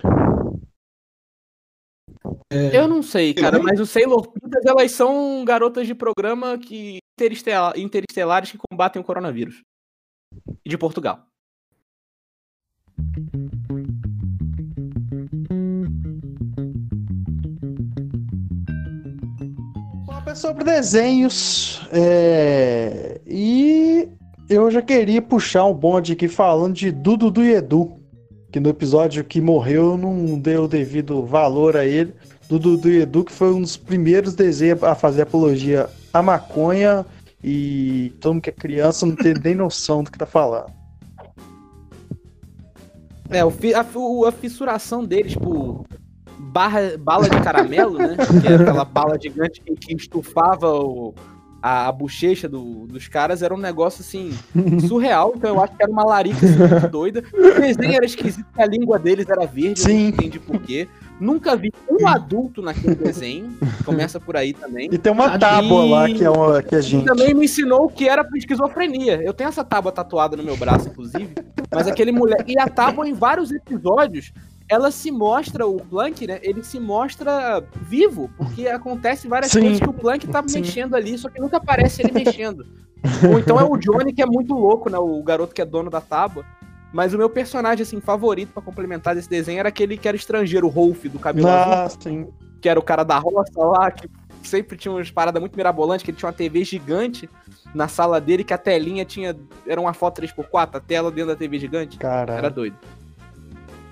Eu 2.73 2.87
não 2.87 3.03
sei, 3.03 3.33
cara, 3.33 3.59
mas 3.59 3.81
os 3.81 3.91
Sailor 3.91 4.31
Pitas, 4.31 4.65
elas 4.67 4.93
são 4.93 5.45
garotas 5.45 5.87
de 5.87 5.95
programa 5.95 6.59
que 6.59 6.99
interestela- 7.19 7.73
interestelares 7.77 8.51
que 8.53 8.59
combatem 8.71 9.01
o 9.01 9.05
coronavírus. 9.05 9.63
E 10.65 10.69
de 10.69 10.77
Portugal. 10.79 11.27
Sobre 20.35 20.65
desenhos. 20.65 21.81
é, 21.93 23.21
E 23.27 24.09
eu 24.49 24.71
já 24.71 24.81
queria 24.81 25.21
puxar 25.21 25.65
um 25.65 25.75
bonde 25.75 26.13
aqui 26.13 26.29
falando 26.29 26.75
de 26.75 26.91
Dudu 26.93 27.31
do 27.31 27.43
Edu. 27.43 28.00
Que 28.51 28.59
no 28.59 28.69
episódio 28.69 29.23
que 29.25 29.41
morreu 29.41 29.93
eu 29.93 29.97
não 29.97 30.39
deu 30.39 30.67
devido 30.67 31.25
valor 31.25 31.77
a 31.77 31.85
ele. 31.85 32.13
Dudu 32.49 32.77
do 32.77 32.91
Edu, 32.91 33.25
que 33.25 33.33
foi 33.33 33.53
um 33.53 33.61
dos 33.61 33.77
primeiros 33.77 34.35
desenhos 34.35 34.83
a 34.83 34.95
fazer 34.95 35.23
apologia 35.23 35.89
à 36.13 36.21
maconha. 36.21 37.07
E 37.43 38.13
todo 38.21 38.35
mundo 38.35 38.43
que 38.43 38.51
é 38.51 38.53
criança 38.53 39.07
não 39.07 39.15
tem 39.15 39.35
nem 39.35 39.55
noção 39.55 40.03
do 40.03 40.11
que 40.11 40.19
tá 40.19 40.27
falando. 40.27 40.73
É, 43.31 43.45
o 43.45 43.51
fi- 43.51 43.73
a, 43.73 43.81
a 43.81 44.33
fissuração 44.33 45.05
deles 45.05 45.37
por 45.37 45.87
barra, 46.37 46.81
bala 46.99 47.31
de 47.31 47.41
caramelo, 47.41 47.97
né? 47.97 48.17
Que 48.41 48.49
é 48.49 48.57
aquela 48.57 48.85
bala 48.85 49.17
gigante 49.21 49.61
que, 49.61 49.75
que 49.77 49.95
estufava 49.95 50.69
o, 50.69 51.15
a, 51.63 51.89
a 51.89 51.93
bochecha 51.93 52.49
do- 52.49 52.87
dos 52.87 53.09
caras 53.09 53.43
era 53.43 53.55
um 53.55 53.59
negócio 53.59 54.01
assim, 54.03 54.33
surreal. 54.89 55.33
Então 55.37 55.55
eu 55.55 55.63
acho 55.63 55.75
que 55.77 55.83
era 55.83 55.91
uma 55.93 56.05
larica 56.05 56.45
assim, 56.47 56.57
muito 56.59 56.89
doida. 56.91 57.23
O 57.33 57.61
desenho 57.61 57.95
era 57.95 58.05
esquisito, 58.05 58.47
a 58.57 58.67
língua 58.67 58.99
deles 58.99 59.29
era 59.29 59.47
verde, 59.47 59.81
eu 59.83 59.87
Sim. 59.89 60.03
não 60.03 60.09
entendi 60.11 60.39
porquê. 60.39 60.89
Nunca 61.21 61.55
vi 61.55 61.71
um 61.91 62.09
adulto 62.09 62.63
naquele 62.63 62.95
desenho. 62.95 63.51
Começa 63.85 64.19
por 64.19 64.39
aí 64.39 64.55
também. 64.55 64.89
E 64.91 64.97
tem 64.97 65.13
uma 65.13 65.37
E- 65.37 65.39
tábua 65.39 65.85
lá 65.85 66.07
que 66.09 66.25
é, 66.25 66.31
uma, 66.31 66.63
que 66.63 66.75
é 66.75 66.79
E 66.79 66.83
gente. 66.83 67.05
também 67.05 67.35
me 67.35 67.45
ensinou 67.45 67.91
que 67.91 68.09
era 68.09 68.27
esquizofrenia. 68.37 69.21
Eu 69.23 69.35
tenho 69.35 69.49
essa 69.49 69.63
tábua 69.63 69.93
tatuada 69.93 70.35
no 70.35 70.43
meu 70.43 70.57
braço, 70.57 70.89
inclusive. 70.89 71.29
Mas 71.71 71.87
aquele 71.87 72.11
moleque. 72.11 72.55
E 72.55 72.59
a 72.59 72.67
tábua, 72.69 73.07
em 73.07 73.13
vários 73.13 73.53
episódios, 73.53 74.33
ela 74.71 74.91
se 74.93 75.11
mostra, 75.11 75.67
o 75.67 75.81
Plank, 75.81 76.27
né? 76.29 76.39
Ele 76.43 76.63
se 76.63 76.79
mostra 76.79 77.63
vivo. 77.83 78.31
Porque 78.37 78.69
acontece 78.69 79.27
várias 79.27 79.51
Sim. 79.51 79.63
coisas 79.63 79.81
que 79.81 79.89
o 79.89 79.93
Plank 79.93 80.29
tá 80.29 80.43
Sim. 80.47 80.61
mexendo 80.61 80.95
ali, 80.95 81.19
só 81.19 81.29
que 81.29 81.41
nunca 81.41 81.57
aparece 81.57 82.03
ele 82.03 82.13
mexendo. 82.13 82.65
Ou 83.29 83.39
então 83.39 83.59
é 83.59 83.65
o 83.65 83.77
Johnny 83.77 84.13
que 84.13 84.23
é 84.23 84.27
muito 84.27 84.55
louco, 84.55 84.89
né? 84.89 84.97
O 84.97 85.21
garoto 85.25 85.53
que 85.55 85.61
é 85.61 85.65
dono 85.65 85.91
da 85.91 86.01
tábua. 86.01 86.45
Mas 86.93 87.13
o 87.13 87.19
meu 87.19 87.29
personagem, 87.29 87.83
assim, 87.83 88.01
favorito 88.01 88.53
pra 88.53 88.63
complementar 88.63 89.15
desse 89.15 89.29
desenho 89.29 89.59
era 89.59 89.69
aquele 89.69 89.97
que 89.97 90.07
era 90.07 90.17
estrangeiro, 90.17 90.67
o 90.67 90.71
Rolf, 90.71 91.05
do 91.07 91.19
cabelo 91.19 91.49
azul 91.49 91.73
Ah, 91.73 91.89
sim. 91.89 92.29
que 92.61 92.69
era 92.69 92.79
o 92.79 92.83
cara 92.83 93.03
da 93.05 93.19
roça 93.19 93.59
lá, 93.59 93.91
que 93.91 94.09
sempre 94.43 94.77
tinha 94.77 94.93
umas 94.93 95.11
paradas 95.11 95.41
muito 95.41 95.57
mirabolantes, 95.57 96.05
que 96.05 96.11
ele 96.11 96.19
tinha 96.19 96.27
uma 96.29 96.33
TV 96.33 96.63
gigante 96.65 97.29
na 97.75 97.87
sala 97.89 98.21
dele, 98.21 98.43
que 98.45 98.53
a 98.55 98.59
telinha 98.59 99.05
tinha. 99.05 99.37
Era 99.67 99.81
uma 99.81 99.93
foto 99.95 100.21
3x4, 100.21 100.77
a 100.77 100.81
tela 100.81 101.11
dentro 101.11 101.31
da 101.31 101.37
TV 101.37 101.59
gigante. 101.59 101.97
Era 102.01 102.27
Caralho. 102.27 102.55
doido. 102.55 102.77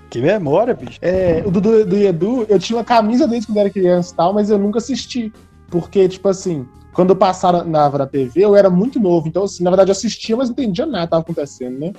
Que 0.09 0.21
memória, 0.21 0.73
bicho. 0.73 0.97
É, 1.01 1.43
o 1.45 1.51
do, 1.51 1.61
do, 1.61 1.85
do 1.85 1.97
Edu, 1.97 2.45
eu 2.49 2.57
tinha 2.59 2.77
uma 2.77 2.83
camisa 2.83 3.27
desde 3.27 3.47
quando 3.47 3.59
era 3.59 3.69
criança 3.69 4.13
e 4.13 4.15
tal, 4.17 4.33
mas 4.33 4.49
eu 4.49 4.57
nunca 4.57 4.79
assisti. 4.79 5.31
Porque, 5.69 6.07
tipo 6.09 6.27
assim, 6.27 6.65
quando 6.93 7.11
eu 7.11 7.15
passava 7.15 7.63
na, 7.63 7.89
na 7.89 8.07
TV, 8.07 8.43
eu 8.43 8.55
era 8.55 8.69
muito 8.69 8.99
novo. 8.99 9.27
Então, 9.27 9.43
assim, 9.43 9.63
na 9.63 9.69
verdade, 9.69 9.89
eu 9.89 9.93
assistia, 9.93 10.35
mas 10.35 10.49
não 10.49 10.53
entendia 10.53 10.85
nada 10.85 11.05
que 11.05 11.11
tava 11.11 11.21
acontecendo, 11.21 11.77
né? 11.77 11.93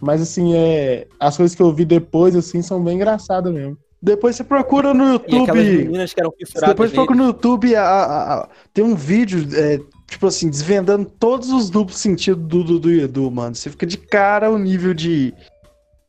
Mas, 0.00 0.22
assim, 0.22 0.54
é, 0.54 1.06
as 1.18 1.36
coisas 1.36 1.54
que 1.54 1.60
eu 1.62 1.72
vi 1.72 1.84
depois, 1.84 2.36
assim, 2.36 2.62
são 2.62 2.82
bem 2.82 2.96
engraçadas 2.96 3.52
mesmo. 3.52 3.76
Depois 4.02 4.34
você 4.34 4.44
procura 4.44 4.94
no 4.94 5.12
YouTube. 5.12 5.52
meninas 5.52 6.14
que 6.14 6.20
eram 6.20 6.32
depois 6.68 6.90
procura 6.90 7.18
no 7.18 7.24
YouTube, 7.26 7.76
a- 7.76 7.82
a- 7.84 8.34
a- 8.40 8.48
tem 8.72 8.82
um 8.82 8.94
vídeo, 8.94 9.46
é, 9.54 9.78
tipo 10.08 10.26
assim, 10.26 10.48
desvendando 10.48 11.04
todos 11.18 11.50
os 11.50 11.68
duplos 11.68 11.98
sentidos 11.98 12.42
do, 12.46 12.64
do, 12.64 12.78
do 12.78 12.90
Edu, 12.90 13.30
mano. 13.30 13.54
Você 13.54 13.68
fica 13.68 13.84
de 13.84 13.98
cara 13.98 14.50
o 14.50 14.56
nível 14.58 14.94
de. 14.94 15.34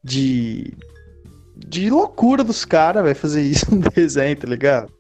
de. 0.02 0.74
De 1.68 1.90
loucura 1.90 2.44
dos 2.44 2.66
caras, 2.66 3.04
vai 3.04 3.14
fazer 3.14 3.42
isso 3.42 3.74
no 3.74 3.82
desenho, 3.90 4.36
tá 4.38 4.48
ligado? 4.48 4.92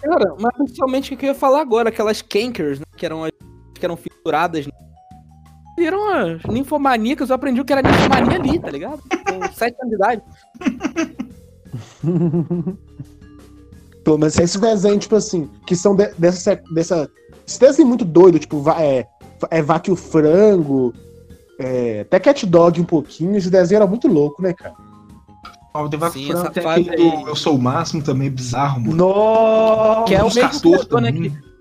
Cara, 0.00 0.34
mas 0.38 0.54
principalmente 0.56 1.14
o 1.14 1.16
que 1.16 1.26
eu 1.26 1.30
ia 1.30 1.34
falar 1.34 1.60
agora, 1.60 1.88
aquelas 1.88 2.22
cankers, 2.22 2.78
né, 2.78 2.84
que 2.96 3.04
eram 3.06 3.24
as 3.24 3.30
que 3.74 3.84
eram 3.84 3.96
fissuradas. 3.96 4.66
né? 4.66 4.72
Eram 5.78 6.08
as 6.08 6.42
ninfomaníacas, 6.44 7.28
eu 7.28 7.36
aprendi 7.36 7.60
o 7.60 7.64
que 7.64 7.72
era 7.72 7.82
ninfomania 7.82 8.38
ali, 8.38 8.58
tá 8.58 8.70
ligado? 8.70 9.00
Com 9.00 9.42
7 9.52 9.76
anos 9.80 9.90
de 9.90 9.94
idade. 9.96 10.22
Pelo 14.04 14.18
menos 14.18 14.38
Esses 14.38 14.60
desenhos, 14.60 15.00
tipo 15.00 15.16
assim, 15.16 15.50
que 15.66 15.74
são 15.74 15.94
de- 15.96 16.12
dessa. 16.16 16.60
dessa 16.72 17.10
esse 17.46 17.60
desenho 17.60 17.88
muito 17.88 18.04
doido, 18.04 18.38
tipo, 18.38 18.64
é, 18.70 19.06
é 19.50 19.62
Vaque 19.62 19.90
o 19.90 19.96
Frango, 19.96 20.92
é, 21.60 22.00
até 22.00 22.18
Cat 22.18 22.44
Dog 22.46 22.80
um 22.80 22.84
pouquinho. 22.84 23.36
Esse 23.36 23.50
desenho 23.50 23.78
era 23.78 23.86
muito 23.86 24.08
louco, 24.08 24.42
né, 24.42 24.52
cara? 24.52 24.74
O 25.84 25.88
Devaco 25.88 26.14
Sim, 26.14 26.32
essa 26.32 26.50
tem 26.50 26.62
fase 26.62 26.88
aquele 26.88 27.10
do. 27.10 27.28
Eu 27.28 27.36
Sou 27.36 27.56
o 27.56 27.62
Máximo 27.62 28.02
também, 28.02 28.30
bizarro, 28.30 28.80
mano. 28.80 28.96
Nossa! 28.96 30.04
Que 30.04 30.14
é 30.14 30.22
o 30.22 30.32
mesmo 30.32 30.60
criador, 30.60 31.00
né? 31.00 31.12
Que... 31.12 31.56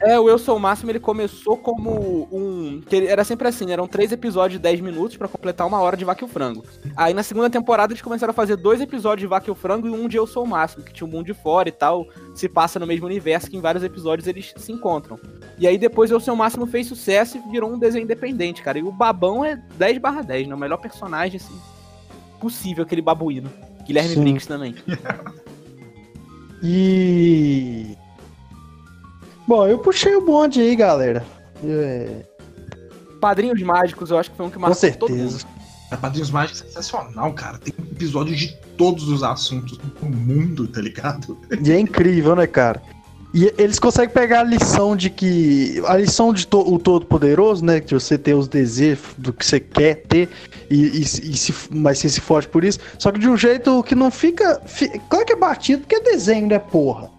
É, 0.00 0.18
o 0.18 0.28
Eu 0.28 0.38
Sou 0.38 0.56
o 0.56 0.60
Máximo, 0.60 0.90
ele 0.90 0.98
começou 0.98 1.56
como 1.56 2.28
um. 2.32 2.80
que 2.80 3.06
era 3.06 3.22
sempre 3.22 3.46
assim, 3.46 3.70
eram 3.70 3.86
três 3.86 4.10
episódios 4.10 4.58
de 4.58 4.62
10 4.62 4.80
minutos 4.80 5.16
pra 5.16 5.28
completar 5.28 5.66
uma 5.66 5.80
hora 5.80 5.96
de 5.96 6.04
Vaca 6.04 6.24
e 6.24 6.26
o 6.26 6.28
Frango. 6.28 6.64
Aí 6.96 7.14
na 7.14 7.22
segunda 7.22 7.48
temporada 7.48 7.92
eles 7.92 8.02
começaram 8.02 8.32
a 8.32 8.34
fazer 8.34 8.56
dois 8.56 8.80
episódios 8.80 9.20
de 9.20 9.26
Vaca 9.28 9.48
e 9.48 9.52
o 9.52 9.54
Frango 9.54 9.86
e 9.86 9.90
um 9.90 10.08
de 10.08 10.16
Eu 10.16 10.26
Sou 10.26 10.44
o 10.44 10.48
Máximo, 10.48 10.82
que 10.82 10.92
tinha 10.92 11.06
o 11.06 11.10
mundo 11.10 11.26
de 11.26 11.34
fora 11.34 11.68
e 11.68 11.72
tal. 11.72 12.06
Se 12.34 12.48
passa 12.48 12.80
no 12.80 12.86
mesmo 12.86 13.06
universo, 13.06 13.48
que 13.48 13.56
em 13.56 13.60
vários 13.60 13.84
episódios 13.84 14.26
eles 14.26 14.52
se 14.56 14.72
encontram. 14.72 15.18
E 15.58 15.68
aí 15.68 15.78
depois 15.78 16.10
Eu 16.10 16.18
Sou 16.18 16.34
o 16.34 16.36
Máximo 16.36 16.66
fez 16.66 16.88
sucesso 16.88 17.38
e 17.38 17.50
virou 17.50 17.70
um 17.70 17.78
desenho 17.78 18.02
independente, 18.02 18.62
cara. 18.62 18.78
E 18.78 18.82
o 18.82 18.90
Babão 18.90 19.44
é 19.44 19.56
10 19.76 19.98
barra 19.98 20.22
10, 20.22 20.48
né? 20.48 20.54
O 20.54 20.58
melhor 20.58 20.78
personagem, 20.78 21.36
assim, 21.36 21.54
possível, 22.42 22.82
aquele 22.82 23.00
babuíno. 23.00 23.50
Guilherme 23.86 24.14
Sim. 24.14 24.20
Briggs 24.20 24.46
também. 24.48 24.74
E. 26.64 27.96
Bom, 29.48 29.66
eu 29.66 29.78
puxei 29.80 30.14
o 30.14 30.24
bonde 30.24 30.60
aí, 30.60 30.76
galera. 30.76 31.26
É, 31.64 32.24
Padrinhos 33.20 33.60
Mágicos, 33.62 34.12
eu 34.12 34.18
acho 34.18 34.30
que 34.30 34.36
foi 34.36 34.46
um 34.46 34.48
que 34.48 34.54
com 34.54 34.60
marcou 34.60 34.92
todo 34.92 35.10
mundo. 35.10 35.30
certeza. 35.30 35.46
A 35.90 35.96
Padrinhos 35.96 36.30
Mágicos 36.30 36.62
é 36.62 36.66
sensacional, 36.66 37.32
cara. 37.32 37.58
Tem 37.58 37.74
episódio 37.90 38.36
de 38.36 38.56
todos 38.76 39.08
os 39.08 39.24
assuntos 39.24 39.76
do 39.76 40.06
mundo, 40.06 40.68
tá 40.68 40.80
ligado? 40.80 41.36
E 41.64 41.72
é 41.72 41.80
incrível, 41.80 42.36
né, 42.36 42.46
cara? 42.46 42.80
E 43.34 43.52
eles 43.56 43.78
conseguem 43.78 44.12
pegar 44.12 44.40
a 44.40 44.44
lição 44.44 44.94
de 44.94 45.08
que. 45.08 45.82
A 45.86 45.96
lição 45.96 46.34
de 46.34 46.46
to- 46.46 46.70
o 46.70 46.78
Todo-Poderoso, 46.78 47.64
né? 47.64 47.80
Que 47.80 47.94
você 47.94 48.18
tem 48.18 48.34
os 48.34 48.46
desejos 48.46 49.06
do 49.16 49.32
que 49.32 49.44
você 49.44 49.58
quer 49.58 50.02
ter, 50.02 50.28
e, 50.70 50.98
e, 50.98 51.00
e 51.00 51.04
se, 51.36 51.54
mas 51.70 51.98
você 51.98 52.10
se 52.10 52.20
foge 52.20 52.46
por 52.46 52.62
isso. 52.62 52.78
Só 52.98 53.10
que 53.10 53.18
de 53.18 53.28
um 53.28 53.36
jeito 53.36 53.82
que 53.84 53.94
não 53.94 54.10
fica. 54.10 54.60
fi- 54.66 55.00
claro 55.08 55.24
que 55.24 55.32
é 55.32 55.36
batido, 55.36 55.80
porque 55.80 55.94
é 55.94 56.00
desenho, 56.00 56.46
né, 56.46 56.58
porra? 56.58 57.10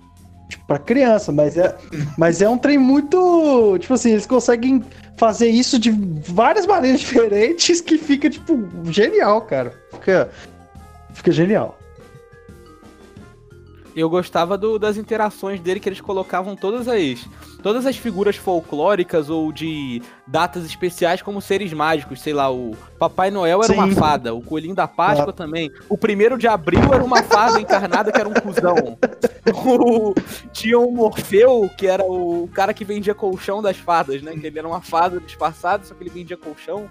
Tipo, 0.50 0.68
pra 0.68 0.78
criança, 0.78 1.32
mas 1.32 1.58
é, 1.58 1.76
mas 2.16 2.44
é 2.44 2.48
um 2.48 2.60
trem 2.60 2.78
muito. 2.78 3.76
Tipo 3.80 3.96
assim, 3.96 4.12
eles 4.12 4.28
conseguem 4.28 4.84
fazer 5.18 5.48
isso 5.48 5.80
de 5.80 5.90
várias 6.28 6.68
maneiras 6.68 7.00
diferentes 7.02 7.82
que 7.82 7.98
fica, 7.98 8.30
tipo, 8.30 8.60
genial, 8.92 9.42
cara. 9.42 9.74
Fica, 9.94 10.30
fica 11.12 11.32
genial. 11.32 11.76
Eu 13.96 14.10
gostava 14.10 14.58
do- 14.58 14.80
das 14.80 14.98
interações 14.98 15.60
dele, 15.60 15.80
que 15.80 15.88
eles 15.88 16.02
colocavam 16.02 16.56
todas 16.56 16.88
as, 16.88 17.28
todas 17.62 17.86
as 17.86 17.96
figuras 17.96 18.36
folclóricas 18.36 19.30
ou 19.30 19.52
de 19.52 20.02
datas 20.26 20.66
especiais 20.66 21.22
como 21.22 21.40
seres 21.42 21.72
mágicos. 21.74 22.22
Sei 22.22 22.34
lá, 22.34 22.52
o 22.52 22.76
Papai 22.98 23.30
Noel 23.30 23.64
era 23.64 23.72
uma 23.74 23.88
Sim. 23.88 23.94
fada, 23.96 24.34
o 24.34 24.42
Coelhinho 24.42 24.74
da 24.76 24.88
Páscoa 24.88 25.32
também. 25.32 25.72
O 25.88 25.98
primeiro 25.98 26.38
de 26.38 26.48
abril 26.48 26.92
era 26.94 27.04
uma 27.04 27.22
fada 27.24 27.60
encarnada 27.62 28.12
que 28.12 28.20
era 28.20 28.28
um 28.30 28.34
cuzão. 28.34 28.98
O- 29.66 30.14
tinha 30.52 30.80
o 30.80 30.92
Morfeu, 30.92 31.70
que 31.78 31.86
era 31.86 32.04
o 32.04 32.50
cara 32.54 32.74
que 32.74 32.84
vendia 32.86 33.14
colchão 33.14 33.62
das 33.62 33.78
fadas, 33.78 34.22
né? 34.22 34.34
Que 34.36 34.48
ele 34.48 34.58
era 34.60 34.68
uma 34.68 34.82
fada 34.82 35.20
disfarçada, 35.20 35.84
só 35.84 35.94
que 35.94 36.04
ele 36.04 36.10
vendia 36.10 36.38
colchão. 36.38 36.90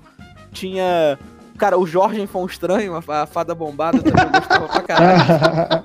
Tinha. 0.53 1.19
Cara, 1.63 1.79
o 1.79 1.87
Jorge 1.87 2.27
foi 2.27 2.43
um 2.43 2.47
estranho, 2.47 2.97
a 2.97 3.01
fa- 3.01 3.23
a 3.23 3.27
fada 3.27 3.55
bombada 3.55 4.03
também 4.03 4.25
eu 4.25 4.31
gostava 4.33 4.67
pra 4.67 4.83
caralho. 4.83 5.85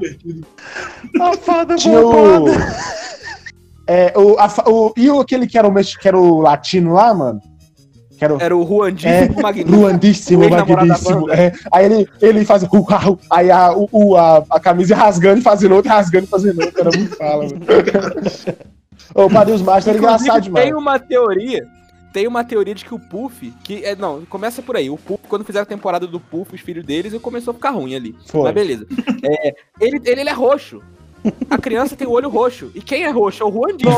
A 1.20 1.36
fada 1.36 1.74
Tinha 1.76 2.00
o. 2.00 2.46
É, 3.86 4.14
o, 4.16 4.38
a 4.38 4.48
o- 4.70 4.94
e 4.96 5.10
o, 5.10 5.20
aquele 5.20 5.46
que 5.46 5.58
era 5.58 5.68
o, 5.68 5.70
mex- 5.70 5.94
que 5.98 6.08
era 6.08 6.18
o 6.18 6.40
latino 6.40 6.94
lá, 6.94 7.12
mano? 7.12 7.42
Era 8.18 8.34
o. 8.34 8.40
Era 8.40 8.56
o 8.56 8.62
Ruandíssimo 8.62 9.38
É, 9.38 9.42
Magnífico. 9.42 9.76
Luandíssimo, 9.76 10.40
o 10.40 10.44
ex-namorado 10.44 10.88
da 10.88 10.94
magníssimo. 10.94 11.20
banda. 11.26 11.34
É, 11.34 11.52
aí 11.70 11.84
ele, 11.84 12.08
ele 12.22 12.44
faz 12.46 12.62
o 12.62 12.84
carro, 12.86 13.18
aí 13.30 13.50
a, 13.50 13.72
o, 13.76 13.86
o- 13.92 14.16
a, 14.16 14.42
a 14.48 14.58
camisa 14.58 14.96
rasgando 14.96 15.40
e 15.40 15.42
fazendo 15.42 15.74
outro, 15.74 15.90
rasgando 15.90 16.24
e 16.24 16.28
fazendo 16.28 16.62
outro. 16.62 16.80
Era 16.80 16.90
muito 16.98 17.14
fala, 17.16 17.44
mano. 17.44 17.60
Ô, 19.14 19.28
Padrinhos 19.28 19.60
Mágicos 19.60 19.88
era 19.88 19.98
engraçado 19.98 20.40
demais. 20.40 20.64
Tem 20.64 20.74
uma 20.74 20.98
teoria. 20.98 21.66
Tem 22.16 22.26
uma 22.26 22.42
teoria 22.42 22.74
de 22.74 22.82
que 22.82 22.94
o 22.94 22.98
Puff, 22.98 23.52
que 23.62 23.84
é, 23.84 23.94
não, 23.94 24.24
começa 24.24 24.62
por 24.62 24.74
aí. 24.74 24.88
O 24.88 24.96
Puff, 24.96 25.22
quando 25.28 25.44
fizeram 25.44 25.64
a 25.64 25.66
temporada 25.66 26.06
do 26.06 26.18
Puff, 26.18 26.54
os 26.54 26.62
filhos 26.62 26.82
deles, 26.82 27.12
ele 27.12 27.20
começou 27.20 27.50
a 27.50 27.54
ficar 27.54 27.68
ruim 27.72 27.94
ali. 27.94 28.16
Foi. 28.24 28.42
Mas 28.42 28.54
beleza. 28.54 28.86
É, 29.22 29.54
ele, 29.78 30.00
ele, 30.02 30.20
ele 30.22 30.30
é 30.30 30.32
roxo. 30.32 30.80
A 31.50 31.58
criança 31.58 31.94
tem 31.94 32.06
o 32.06 32.12
olho 32.12 32.30
roxo. 32.30 32.70
E 32.74 32.80
quem 32.80 33.04
é 33.04 33.10
roxo? 33.10 33.42
É 33.42 33.44
o 33.44 33.50
Ruandinho. 33.50 33.92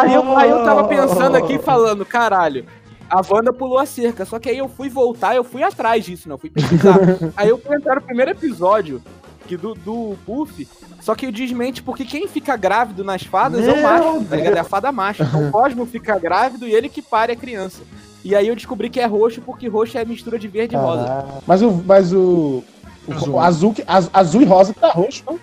Aí 0.00 0.14
eu, 0.14 0.38
aí 0.38 0.48
eu 0.48 0.64
tava 0.64 0.84
pensando 0.88 1.36
aqui, 1.36 1.58
falando, 1.58 2.02
caralho, 2.06 2.64
a 3.10 3.20
Wanda 3.28 3.52
pulou 3.52 3.78
a 3.78 3.84
cerca. 3.84 4.24
Só 4.24 4.38
que 4.38 4.48
aí 4.48 4.56
eu 4.56 4.66
fui 4.66 4.88
voltar, 4.88 5.36
eu 5.36 5.44
fui 5.44 5.62
atrás 5.62 6.02
disso, 6.02 6.30
não, 6.30 6.38
fui 6.38 6.48
pesquisar. 6.48 6.98
aí 7.36 7.50
eu 7.50 7.58
fui 7.58 7.76
entrar 7.76 7.96
no 7.96 8.02
primeiro 8.02 8.30
episódio 8.30 9.02
que 9.46 9.56
do, 9.56 9.74
do 9.74 10.16
Puff, 10.26 10.66
só 11.00 11.14
que 11.14 11.26
o 11.26 11.32
desmente 11.32 11.82
porque 11.82 12.04
quem 12.04 12.26
fica 12.28 12.56
grávido 12.56 13.02
nas 13.04 13.22
fadas 13.22 13.66
é 13.66 13.72
o 13.72 13.74
Meu 13.76 13.82
macho, 13.82 14.24
tá 14.24 14.36
ligado? 14.36 14.56
É 14.56 14.60
a 14.60 14.64
fada 14.64 14.92
macho. 14.92 15.22
Então 15.22 15.48
o 15.48 15.50
Cosmo 15.52 15.86
fica 15.86 16.18
grávido 16.18 16.66
e 16.66 16.74
ele 16.74 16.88
que 16.88 17.00
pare 17.00 17.32
a 17.32 17.36
criança. 17.36 17.82
E 18.24 18.34
aí 18.34 18.48
eu 18.48 18.56
descobri 18.56 18.90
que 18.90 18.98
é 19.00 19.06
roxo 19.06 19.40
porque 19.40 19.68
roxo 19.68 19.96
é 19.96 20.04
mistura 20.04 20.38
de 20.38 20.48
verde 20.48 20.74
e 20.74 20.78
rosa. 20.78 21.24
Mas 21.46 21.62
o. 21.62 21.82
Mas 21.86 22.12
o, 22.12 22.62
Azul. 23.08 23.34
o 23.34 23.40
azul, 23.40 23.74
az- 23.86 24.10
azul 24.12 24.42
e 24.42 24.44
rosa 24.44 24.74
tá 24.74 24.90
roxo, 24.90 25.22
não? 25.26 25.38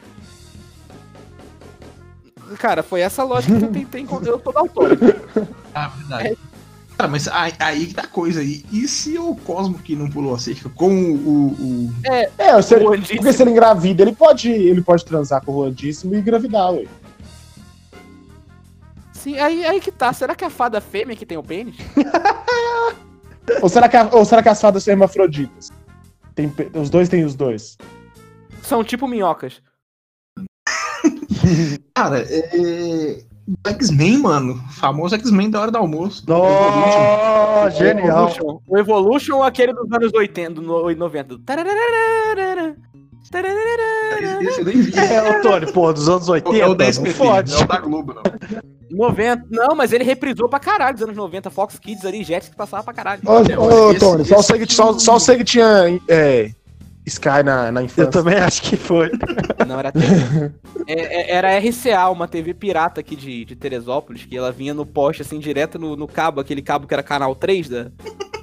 Cara, 2.57 2.83
foi 2.83 2.99
essa 3.01 3.23
lógica 3.23 3.57
que 3.57 3.65
eu 3.65 3.71
tentei 3.71 4.01
encontrar. 4.01 4.31
Eu 4.31 4.39
tô 4.39 4.51
daltônico. 4.51 5.03
Ah, 5.75 5.87
verdade. 5.87 6.37
Cara, 6.97 7.09
mas 7.09 7.27
aí, 7.27 7.53
aí 7.59 7.85
que 7.87 7.93
tá 7.93 8.03
a 8.03 8.07
coisa 8.07 8.39
aí. 8.41 8.63
E 8.71 8.87
se 8.87 9.17
o 9.17 9.35
Cosmo 9.35 9.79
que 9.79 9.95
não 9.95 10.09
pulou 10.09 10.35
a 10.35 10.39
cerca 10.39 10.69
com 10.69 10.89
o. 10.89 11.15
o, 11.15 11.47
o- 11.87 11.93
É, 12.37 12.61
se 12.61 12.75
ele, 12.75 12.85
porque 12.85 13.33
se 13.33 13.41
ele 13.41 13.51
engravida, 13.51 14.03
ele 14.03 14.13
pode, 14.13 14.49
ele 14.49 14.81
pode 14.81 15.03
transar 15.03 15.43
com 15.43 15.51
o 15.51 15.55
Ruandíssimo 15.55 16.13
e 16.13 16.19
engravidar, 16.19 16.71
ué. 16.71 16.85
Sim, 19.11 19.37
aí, 19.39 19.65
aí 19.65 19.79
que 19.79 19.91
tá. 19.91 20.11
Será 20.13 20.35
que 20.35 20.43
é 20.43 20.47
a 20.47 20.51
fada 20.51 20.79
fêmea 20.81 21.15
que 21.15 21.25
tem 21.25 21.37
o 21.37 21.43
pênis? 21.43 21.75
Ou 23.61 23.67
será 23.67 23.89
que, 23.89 23.97
a- 23.97 24.09
ou 24.13 24.23
será 24.23 24.41
que 24.41 24.47
as 24.47 24.61
fadas 24.61 24.83
são 24.85 24.93
hermafroditas? 24.93 25.69
Tem 26.33 26.49
os 26.73 26.89
dois 26.89 27.09
têm 27.09 27.25
os 27.25 27.35
dois. 27.35 27.77
São 28.61 28.83
tipo 28.85 29.05
minhocas. 29.05 29.61
Cara, 31.93 32.19
é. 32.21 33.21
O 33.45 33.69
X-Men, 33.69 34.19
mano. 34.19 34.53
O 34.53 34.71
famoso 34.73 35.15
X-Men 35.15 35.49
da 35.49 35.59
hora 35.61 35.71
do 35.71 35.77
almoço. 35.77 36.23
Oh, 36.29 37.69
genial. 37.71 38.29
Evolution. 38.29 38.59
O 38.67 38.77
Evolution 38.77 39.35
ou 39.37 39.43
aquele 39.43 39.73
dos 39.73 39.91
anos 39.91 40.13
80, 40.13 40.61
no- 40.61 40.89
90. 40.95 41.39
Tarararara, 41.45 42.75
tarararara. 43.29 44.43
Esse 44.43 44.61
eu 44.61 44.65
nem 44.65 44.81
vi. 44.81 44.97
É, 44.97 45.37
Antônio, 45.37 45.71
porra, 45.73 45.93
dos 45.93 46.07
anos 46.07 46.29
80. 46.29 46.57
É 46.57 46.67
o 46.67 46.73
da 46.75 46.85
fode. 46.93 47.51
não 47.51 47.59
é 47.59 47.63
o 47.63 47.67
da 47.67 47.77
Globo, 47.79 48.13
não. 48.13 48.23
90. 48.91 49.45
Não, 49.49 49.75
mas 49.75 49.91
ele 49.91 50.03
reprisou 50.03 50.47
pra 50.47 50.59
caralho 50.59 50.93
dos 50.93 51.03
anos 51.03 51.15
90. 51.15 51.49
Fox 51.49 51.77
Kids 51.79 52.05
ali, 52.05 52.23
Jetix 52.23 52.49
que 52.49 52.55
passava 52.55 52.83
pra 52.83 52.93
caralho. 52.93 53.21
Ô, 53.25 53.37
É, 53.39 53.57
ô, 53.59 53.91
esse- 53.91 53.99
Tony, 53.99 54.23
só, 54.25 54.35
esse- 54.35 54.47
sei 54.47 54.59
que, 54.59 54.73
só, 54.73 54.97
só 54.99 55.19
sei 55.19 55.37
que 55.37 55.43
tinha 55.43 55.99
é, 56.07 56.51
Sky 57.05 57.43
na, 57.43 57.71
na 57.71 57.81
Eu 57.81 57.85
infância. 57.85 58.11
também 58.11 58.35
acho 58.35 58.61
que 58.61 58.77
foi. 58.77 59.11
Não, 59.67 59.77
era 59.79 59.91
TV. 59.91 60.51
É, 60.87 60.93
é- 60.93 61.35
era 61.35 61.57
RCA, 61.59 62.09
uma 62.09 62.27
TV 62.27 62.53
pirata 62.53 63.01
aqui 63.01 63.15
de, 63.15 63.43
de 63.45 63.55
Teresópolis, 63.55 64.25
que 64.25 64.37
ela 64.37 64.51
vinha 64.51 64.73
no 64.73 64.85
poste, 64.85 65.21
assim, 65.21 65.39
direto 65.39 65.77
no, 65.77 65.95
no 65.95 66.07
cabo, 66.07 66.39
aquele 66.39 66.61
cabo 66.61 66.87
que 66.87 66.93
era 66.93 67.03
canal 67.03 67.35
3 67.35 67.67
da, 67.69 67.83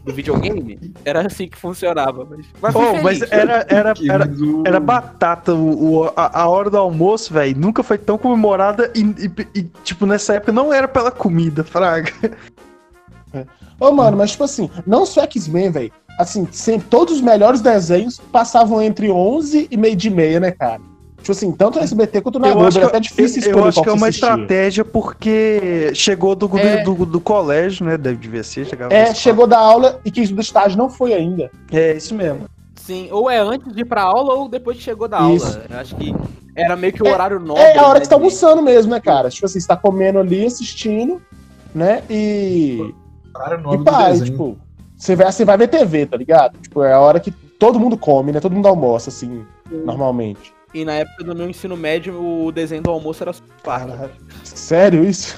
do 0.05 0.12
videogame. 0.12 0.92
Era 1.05 1.27
assim 1.27 1.49
que 1.49 1.57
funcionava. 1.57 2.27
Mas, 2.31 2.46
mas 2.61 2.73
Pô, 2.75 3.03
mas 3.03 3.23
era, 3.33 3.64
era, 3.68 3.94
era, 4.09 4.29
era 4.66 4.81
batata. 4.81 5.55
O, 5.55 6.01
o- 6.05 6.12
a, 6.16 6.42
a 6.42 6.49
hora 6.49 6.68
do 6.70 6.77
almoço, 6.77 7.33
velho, 7.33 7.59
nunca 7.59 7.83
foi 7.83 7.96
tão 7.99 8.18
comemorada 8.18 8.90
e, 8.94 9.01
e- 9.01 9.61
e, 9.61 9.62
tipo, 9.85 10.05
nessa 10.07 10.35
época 10.35 10.53
não 10.53 10.73
era 10.73 10.87
pela 10.87 11.11
comida, 11.11 11.64
fraga. 11.64 12.12
Ô, 13.79 13.90
mano, 13.92 14.16
mas 14.18 14.33
tipo 14.33 14.44
assim, 14.44 14.68
não 14.87 15.07
só 15.07 15.23
X-Men, 15.23 15.70
velho. 15.70 15.92
Assim, 16.18 16.46
sempre, 16.53 16.87
todos 16.88 17.14
os 17.14 17.20
melhores 17.20 17.61
desenhos 17.61 18.18
passavam 18.31 18.83
entre 18.83 19.11
11 19.11 19.68
e 19.70 19.77
meio 19.77 19.96
de 19.96 20.11
meia, 20.11 20.38
né, 20.38 20.51
cara? 20.51 20.81
Tipo 21.18 21.33
assim, 21.33 21.53
tanto 21.53 21.79
no 21.79 21.85
SBT 21.85 22.20
quanto 22.23 22.38
na 22.38 22.49
Eu 22.49 22.53
Globo, 22.55 22.68
acho 22.68 22.79
era 22.79 22.87
que- 22.88 22.96
até 22.96 23.01
difícil 23.01 23.42
eu, 23.42 23.49
eu 23.49 23.51
escolher 23.51 23.68
acho 23.68 23.83
que 23.83 23.88
é 23.88 23.92
uma 23.92 24.09
assistia. 24.09 24.29
estratégia 24.31 24.85
porque 24.85 25.90
chegou 25.94 26.35
do, 26.35 26.49
do- 26.49 26.59
É. 26.59 26.83
do, 26.83 26.94
do 27.07 27.20
colégio, 27.20 27.85
né? 27.87 27.96
Deve 27.99 28.16
devia 28.16 28.42
ser, 28.42 28.66
chegava 28.66 28.92
É, 28.94 29.14
chegou 29.14 29.46
da 29.46 29.59
aula 29.59 30.01
e 30.05 30.11
quem 30.11 30.25
do 30.27 30.40
estágio 30.40 30.79
não 30.79 30.88
foi 30.88 31.12
ainda. 31.12 31.51
É, 31.70 31.92
isso 31.94 32.14
mesmo. 32.14 32.46
Sim, 32.77 33.09
ou 33.12 33.31
é 33.31 33.38
antes 33.38 33.73
de 33.75 33.83
ir 33.83 33.85
pra 33.85 34.03
aula 34.03 34.35
ou 34.35 34.49
depois 34.49 34.77
que 34.79 34.83
chegou 34.83 35.07
da 35.09 35.18
Isso. 35.31 35.46
aula. 35.46 35.64
Eu 35.70 35.79
acho 35.79 35.94
que 35.96 36.14
era 36.57 36.75
meio 36.75 36.92
que 36.92 37.03
o 37.03 37.07
horário 37.09 37.38
nobre. 37.38 37.62
É 37.62 37.79
a 37.79 37.83
hora 37.85 37.94
né, 37.94 38.01
que 38.01 38.07
você 38.07 38.11
tá 38.11 38.16
almoçando 38.16 38.62
mesmo, 38.62 38.90
né, 38.90 38.99
cara? 39.01 39.29
Tipo 39.29 39.44
assim, 39.46 39.61
você 39.61 39.68
tá 39.68 39.77
comendo 39.77 40.18
ali, 40.18 40.44
assistindo, 40.46 41.20
né? 41.75 42.03
E. 42.11 42.92
Cara, 43.35 43.57
o 43.59 43.75
E 43.75 43.77
do 43.77 43.83
e, 43.83 43.94
desenho. 44.09 44.25
tipo, 44.25 44.59
você 45.00 45.16
vai, 45.16 45.32
você 45.32 45.44
vai 45.46 45.56
ver 45.56 45.68
TV, 45.68 46.04
tá 46.04 46.16
ligado? 46.18 46.58
Tipo, 46.58 46.82
é 46.82 46.92
a 46.92 47.00
hora 47.00 47.18
que 47.18 47.30
todo 47.30 47.80
mundo 47.80 47.96
come, 47.96 48.32
né? 48.32 48.38
Todo 48.38 48.54
mundo 48.54 48.68
almoça, 48.68 49.08
assim, 49.08 49.46
normalmente. 49.70 50.52
E 50.74 50.84
na 50.84 50.92
época 50.92 51.24
do 51.24 51.34
meu 51.34 51.48
ensino 51.48 51.74
médio, 51.74 52.22
o 52.22 52.52
desenho 52.52 52.82
do 52.82 52.90
almoço 52.90 53.24
era 53.24 53.32
Super. 53.32 54.10
Sério 54.44 55.02
isso? 55.02 55.34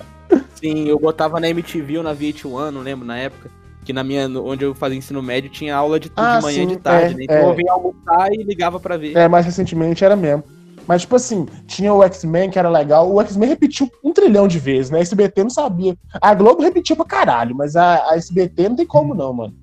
Sim, 0.54 0.88
eu 0.88 0.98
botava 0.98 1.40
na 1.40 1.48
MTV 1.48 1.98
ou 1.98 2.04
na 2.04 2.14
VH1, 2.14 2.70
não 2.70 2.82
lembro, 2.82 3.06
na 3.06 3.16
época. 3.16 3.50
Que 3.82 3.94
na 3.94 4.04
minha, 4.04 4.28
onde 4.28 4.66
eu 4.66 4.74
fazia 4.74 4.98
ensino 4.98 5.22
médio, 5.22 5.48
tinha 5.48 5.74
aula 5.74 5.98
de, 5.98 6.12
Ah, 6.14 6.36
de 6.36 6.42
manhã 6.42 6.58
e 6.58 6.60
sim, 6.60 6.66
de 6.66 6.76
tarde, 6.76 7.14
é, 7.14 7.16
né? 7.16 7.24
Então 7.24 7.36
é. 7.36 7.44
eu 7.44 7.54
vinha 7.54 7.72
almoçar 7.72 8.30
e 8.30 8.42
ligava 8.42 8.78
pra 8.78 8.98
ver. 8.98 9.16
É, 9.16 9.26
mais 9.26 9.46
recentemente 9.46 10.04
era 10.04 10.14
mesmo. 10.14 10.44
Mas, 10.88 11.02
tipo 11.02 11.16
assim, 11.16 11.46
tinha 11.66 11.92
o 11.92 12.02
X-Men 12.02 12.48
que 12.48 12.58
era 12.58 12.70
legal. 12.70 13.12
O 13.12 13.20
X-Men 13.20 13.50
repetiu 13.50 13.90
um 14.02 14.10
trilhão 14.10 14.48
de 14.48 14.58
vezes, 14.58 14.90
né? 14.90 15.00
A 15.00 15.02
SBT 15.02 15.42
não 15.42 15.50
sabia. 15.50 15.94
A 16.18 16.34
Globo 16.34 16.62
repetiu 16.62 16.96
pra 16.96 17.04
caralho, 17.04 17.54
mas 17.54 17.76
a, 17.76 18.10
a 18.10 18.16
SBT 18.16 18.70
não 18.70 18.76
tem 18.76 18.86
como, 18.86 19.14
não, 19.14 19.34
mano. 19.34 19.54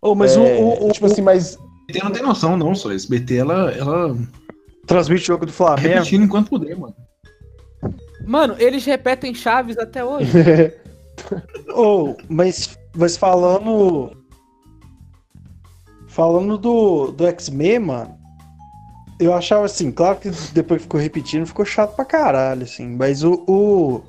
Ô, 0.00 0.14
mas 0.14 0.34
É, 0.34 0.40
o, 0.40 0.62
o, 0.62 0.88
o, 0.88 0.92
tipo 0.92 1.04
assim, 1.04 1.20
mas. 1.20 1.58
SBT 1.90 2.02
não 2.02 2.10
tem 2.10 2.22
noção, 2.22 2.56
não, 2.56 2.74
só. 2.74 2.90
SBT, 2.90 3.36
ela, 3.36 3.70
ela 3.70 4.16
transmite 4.86 5.24
o 5.24 5.26
jogo 5.26 5.44
do 5.44 5.52
Flamengo. 5.52 5.88
repetindo 5.88 6.24
enquanto 6.24 6.48
puder, 6.48 6.74
mano. 6.74 6.96
Mano, 8.24 8.56
eles 8.58 8.82
repetem 8.86 9.34
Chaves 9.34 9.76
até 9.76 10.02
hoje. 10.02 10.32
Ô, 11.76 12.16
mas, 12.30 12.78
mas 12.96 13.14
falando. 13.14 14.10
Falando 16.06 16.56
do, 16.56 17.12
do 17.12 17.26
X-Men, 17.26 17.78
mano. 17.80 18.15
Eu 19.18 19.32
achava 19.32 19.64
assim, 19.64 19.90
claro 19.90 20.16
que 20.18 20.30
depois 20.52 20.78
que 20.80 20.82
ficou 20.84 21.00
repetindo, 21.00 21.46
ficou 21.46 21.64
chato 21.64 21.94
pra 21.96 22.04
caralho, 22.04 22.64
assim. 22.64 22.86
Mas 22.96 23.22
o. 23.24 23.42
o- 23.48 24.02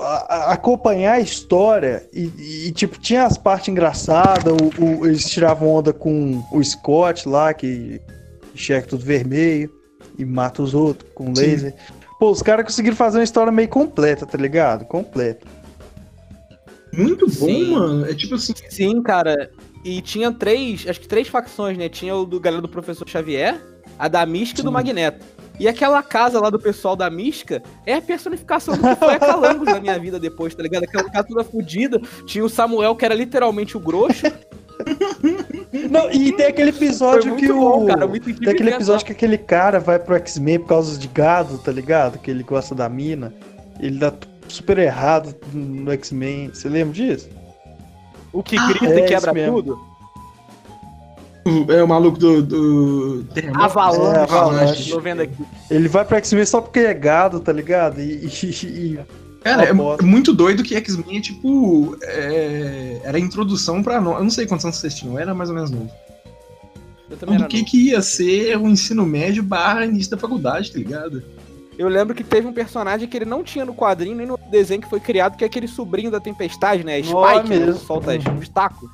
a- 0.00 0.26
a- 0.28 0.52
acompanhar 0.52 1.12
a 1.14 1.20
história 1.20 2.06
e, 2.12 2.66
e, 2.68 2.72
tipo, 2.72 2.98
tinha 2.98 3.24
as 3.24 3.36
partes 3.38 3.68
engraçadas, 3.68 4.52
o, 4.78 4.82
o- 5.00 5.06
eles 5.06 5.24
tiravam 5.28 5.68
onda 5.68 5.92
com 5.92 6.42
o 6.52 6.62
Scott 6.64 7.28
lá, 7.28 7.52
que 7.54 8.00
enxerga 8.54 8.88
tudo 8.88 9.04
vermelho 9.04 9.70
e 10.18 10.24
mata 10.24 10.62
os 10.62 10.74
outros 10.74 11.10
com 11.14 11.34
Sim. 11.34 11.42
laser. 11.42 11.74
Pô, 12.18 12.30
os 12.30 12.42
caras 12.42 12.64
conseguiram 12.64 12.96
fazer 12.96 13.18
uma 13.18 13.24
história 13.24 13.52
meio 13.52 13.68
completa, 13.68 14.24
tá 14.26 14.38
ligado? 14.38 14.84
Completa. 14.86 15.46
Muito 16.92 17.26
bom, 17.26 17.46
Sim. 17.46 17.70
mano. 17.72 18.06
É 18.06 18.14
tipo 18.14 18.34
assim. 18.36 18.52
Sim, 18.70 19.02
cara. 19.02 19.50
E 19.84 20.00
tinha 20.00 20.32
três, 20.32 20.86
acho 20.88 21.00
que 21.00 21.08
três 21.08 21.28
facções, 21.28 21.76
né? 21.76 21.88
Tinha 21.88 22.14
o 22.16 22.24
do 22.24 22.40
galera 22.40 22.62
do 22.62 22.68
Professor 22.68 23.06
Xavier, 23.08 23.60
a 23.98 24.08
da 24.08 24.24
Mística 24.26 24.60
e 24.60 24.64
do. 24.64 24.72
Magneto. 24.72 25.24
E 25.58 25.68
aquela 25.68 26.02
casa 26.02 26.40
lá 26.40 26.50
do 26.50 26.58
pessoal 26.58 26.96
da 26.96 27.08
Mística 27.08 27.62
é 27.86 27.94
a 27.94 28.02
personificação 28.02 28.76
do 28.76 28.82
que 28.82 28.96
foi 28.96 29.14
a 29.14 29.18
Calangos 29.20 29.66
na 29.66 29.80
minha 29.80 29.96
vida 29.98 30.18
depois, 30.18 30.52
tá 30.54 30.62
ligado? 30.62 30.82
Aquela 30.82 31.08
casa 31.08 31.28
toda 31.28 31.44
fodida. 31.44 32.00
Tinha 32.26 32.44
o 32.44 32.48
Samuel, 32.48 32.96
que 32.96 33.04
era 33.04 33.14
literalmente 33.14 33.76
o 33.76 33.80
grosso. 33.80 34.24
Não, 35.90 36.10
e 36.10 36.32
tem 36.32 36.46
aquele 36.46 36.72
Foi 36.72 36.86
episódio 36.86 37.30
muito 37.30 37.46
que 37.46 37.52
bom, 37.52 37.84
o. 37.84 37.86
cara. 37.86 38.06
Muito 38.06 38.34
Tem 38.34 38.52
aquele 38.52 38.70
episódio 38.70 39.06
que 39.06 39.12
aquele 39.12 39.38
cara 39.38 39.78
vai 39.78 39.98
pro 39.98 40.16
X-Men 40.16 40.58
por 40.58 40.68
causa 40.68 40.98
de 40.98 41.06
gado, 41.06 41.58
tá 41.58 41.70
ligado? 41.70 42.18
Que 42.18 42.30
ele 42.30 42.42
gosta 42.42 42.74
da 42.74 42.88
mina. 42.88 43.32
Ele 43.78 43.98
dá 43.98 44.12
super 44.48 44.78
errado 44.78 45.34
no 45.52 45.92
X-Men. 45.92 46.48
Você 46.52 46.68
lembra 46.68 46.92
disso? 46.92 47.28
O 48.32 48.42
que 48.42 48.56
grita 48.66 48.86
é 48.86 48.98
e 48.98 49.02
quebra 49.02 49.16
isso 49.16 49.34
mesmo. 49.34 49.62
tudo. 49.62 49.93
O- 51.44 51.72
É 51.72 51.82
o 51.82 51.88
maluco 51.88 52.18
do. 52.18 52.42
do... 52.42 53.24
Avalanche. 53.54 54.16
É, 54.16 54.22
Avalanche. 54.22 54.90
Tô 54.90 55.00
vendo 55.00 55.22
aqui. 55.22 55.42
Ele 55.70 55.88
vai 55.88 56.04
pro 56.04 56.16
X-Men 56.16 56.46
só 56.46 56.60
porque 56.60 56.80
é 56.80 56.94
gado, 56.94 57.40
tá 57.40 57.52
ligado? 57.52 58.00
E. 58.00 58.26
e- 58.26 58.66
e- 58.66 59.00
Cara, 59.42 59.64
é 59.64 59.72
bosta. 59.74 60.02
muito 60.06 60.32
doido 60.32 60.62
que 60.62 60.74
X-Men 60.74 61.18
é 61.18 61.20
tipo. 61.20 61.96
é, 62.02 63.00
Era 63.04 63.18
a 63.18 63.20
introdução 63.20 63.82
pra 63.82 64.00
nós. 64.00 64.16
Eu 64.16 64.22
não 64.24 64.30
sei 64.30 64.46
quantos 64.46 64.64
anos 64.64 64.78
vocês 64.78 64.94
tinham, 64.94 65.18
era 65.18 65.34
mais 65.34 65.50
ou 65.50 65.54
menos 65.54 65.70
novo. 65.70 65.90
Eu 67.10 67.16
também 67.18 67.36
Do 67.36 67.42
era 67.42 67.48
que 67.50 67.58
novo. 67.58 67.70
que 67.70 67.88
ia 67.90 68.00
ser 68.00 68.56
o 68.56 68.66
ensino 68.66 69.04
médio 69.04 69.42
barra 69.42 69.84
início 69.84 70.10
da 70.10 70.16
faculdade, 70.16 70.72
tá 70.72 70.78
ligado? 70.78 71.22
Eu 71.76 71.88
lembro 71.88 72.14
que 72.14 72.24
teve 72.24 72.46
um 72.46 72.52
personagem 72.52 73.06
que 73.08 73.16
ele 73.16 73.24
não 73.24 73.42
tinha 73.42 73.64
no 73.64 73.74
quadrinho 73.74 74.16
nem 74.16 74.26
no 74.26 74.38
desenho 74.50 74.80
que 74.80 74.88
foi 74.88 75.00
criado, 75.00 75.36
que 75.36 75.44
é 75.44 75.46
aquele 75.46 75.66
sobrinho 75.68 76.10
da 76.10 76.20
Tempestade, 76.20 76.84
né? 76.84 76.98
Spike, 77.02 77.14
Ó, 77.14 77.42
né? 77.42 77.48
mesmo. 77.48 77.74
que 77.80 77.84
solta 77.86 78.12
os 78.40 78.48
tacos. 78.48 78.88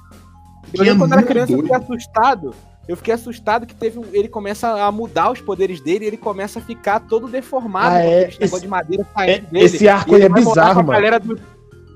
Eu 0.66 0.72
Que 0.72 0.80
é 0.80 0.84
lembro 0.84 0.98
quando 1.00 1.12
era 1.12 1.22
criança, 1.22 1.52
eu 1.52 1.58
doido. 1.58 1.72
fiquei 1.74 1.84
assustado. 1.86 2.54
Eu 2.88 2.96
fiquei 2.96 3.14
assustado 3.14 3.66
que 3.66 3.74
teve 3.74 3.98
um- 3.98 4.04
ele 4.12 4.28
começa 4.28 4.68
a 4.84 4.90
mudar 4.90 5.30
os 5.30 5.40
poderes 5.40 5.80
dele 5.80 6.04
e 6.04 6.08
ele 6.08 6.16
começa 6.16 6.58
a 6.58 6.62
ficar 6.62 6.98
todo 7.00 7.28
deformado 7.28 7.94
Ah, 7.96 8.04
é? 8.04 8.28
Esse- 8.40 8.60
de 8.60 8.66
madeira 8.68 9.06
É, 9.10 9.14
saindo 9.14 9.46
dele. 9.46 9.64
esse 9.64 9.88
arco 9.88 10.10
E 10.12 10.14
aí 10.16 10.22
é 10.22 10.28
vai 10.28 10.40
morar 10.42 10.62
bizarro, 10.62 10.74
com 10.74 10.80
a 10.80 10.82
mano. 10.82 10.92
galera 10.98 11.20
do- 11.20 11.40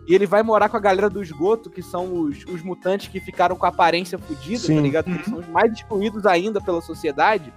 E 0.06 0.14
ele 0.14 0.26
vai 0.26 0.42
morar 0.42 0.68
com 0.68 0.76
a 0.76 0.80
galera 0.80 1.08
do 1.08 1.22
esgoto, 1.22 1.70
que 1.70 1.82
são 1.82 2.12
os, 2.12 2.44
os 2.44 2.62
mutantes 2.62 3.08
que 3.08 3.18
ficaram 3.20 3.56
com 3.56 3.64
a 3.64 3.70
aparência 3.70 4.18
fodida, 4.18 4.66
tá 4.66 4.80
ligado? 4.80 5.04
Que 5.06 5.12
eles 5.12 5.24
são 5.24 5.38
os 5.38 5.48
mais 5.48 5.72
excluídos 5.72 6.26
ainda 6.26 6.60
pela 6.60 6.82
sociedade. 6.82 7.50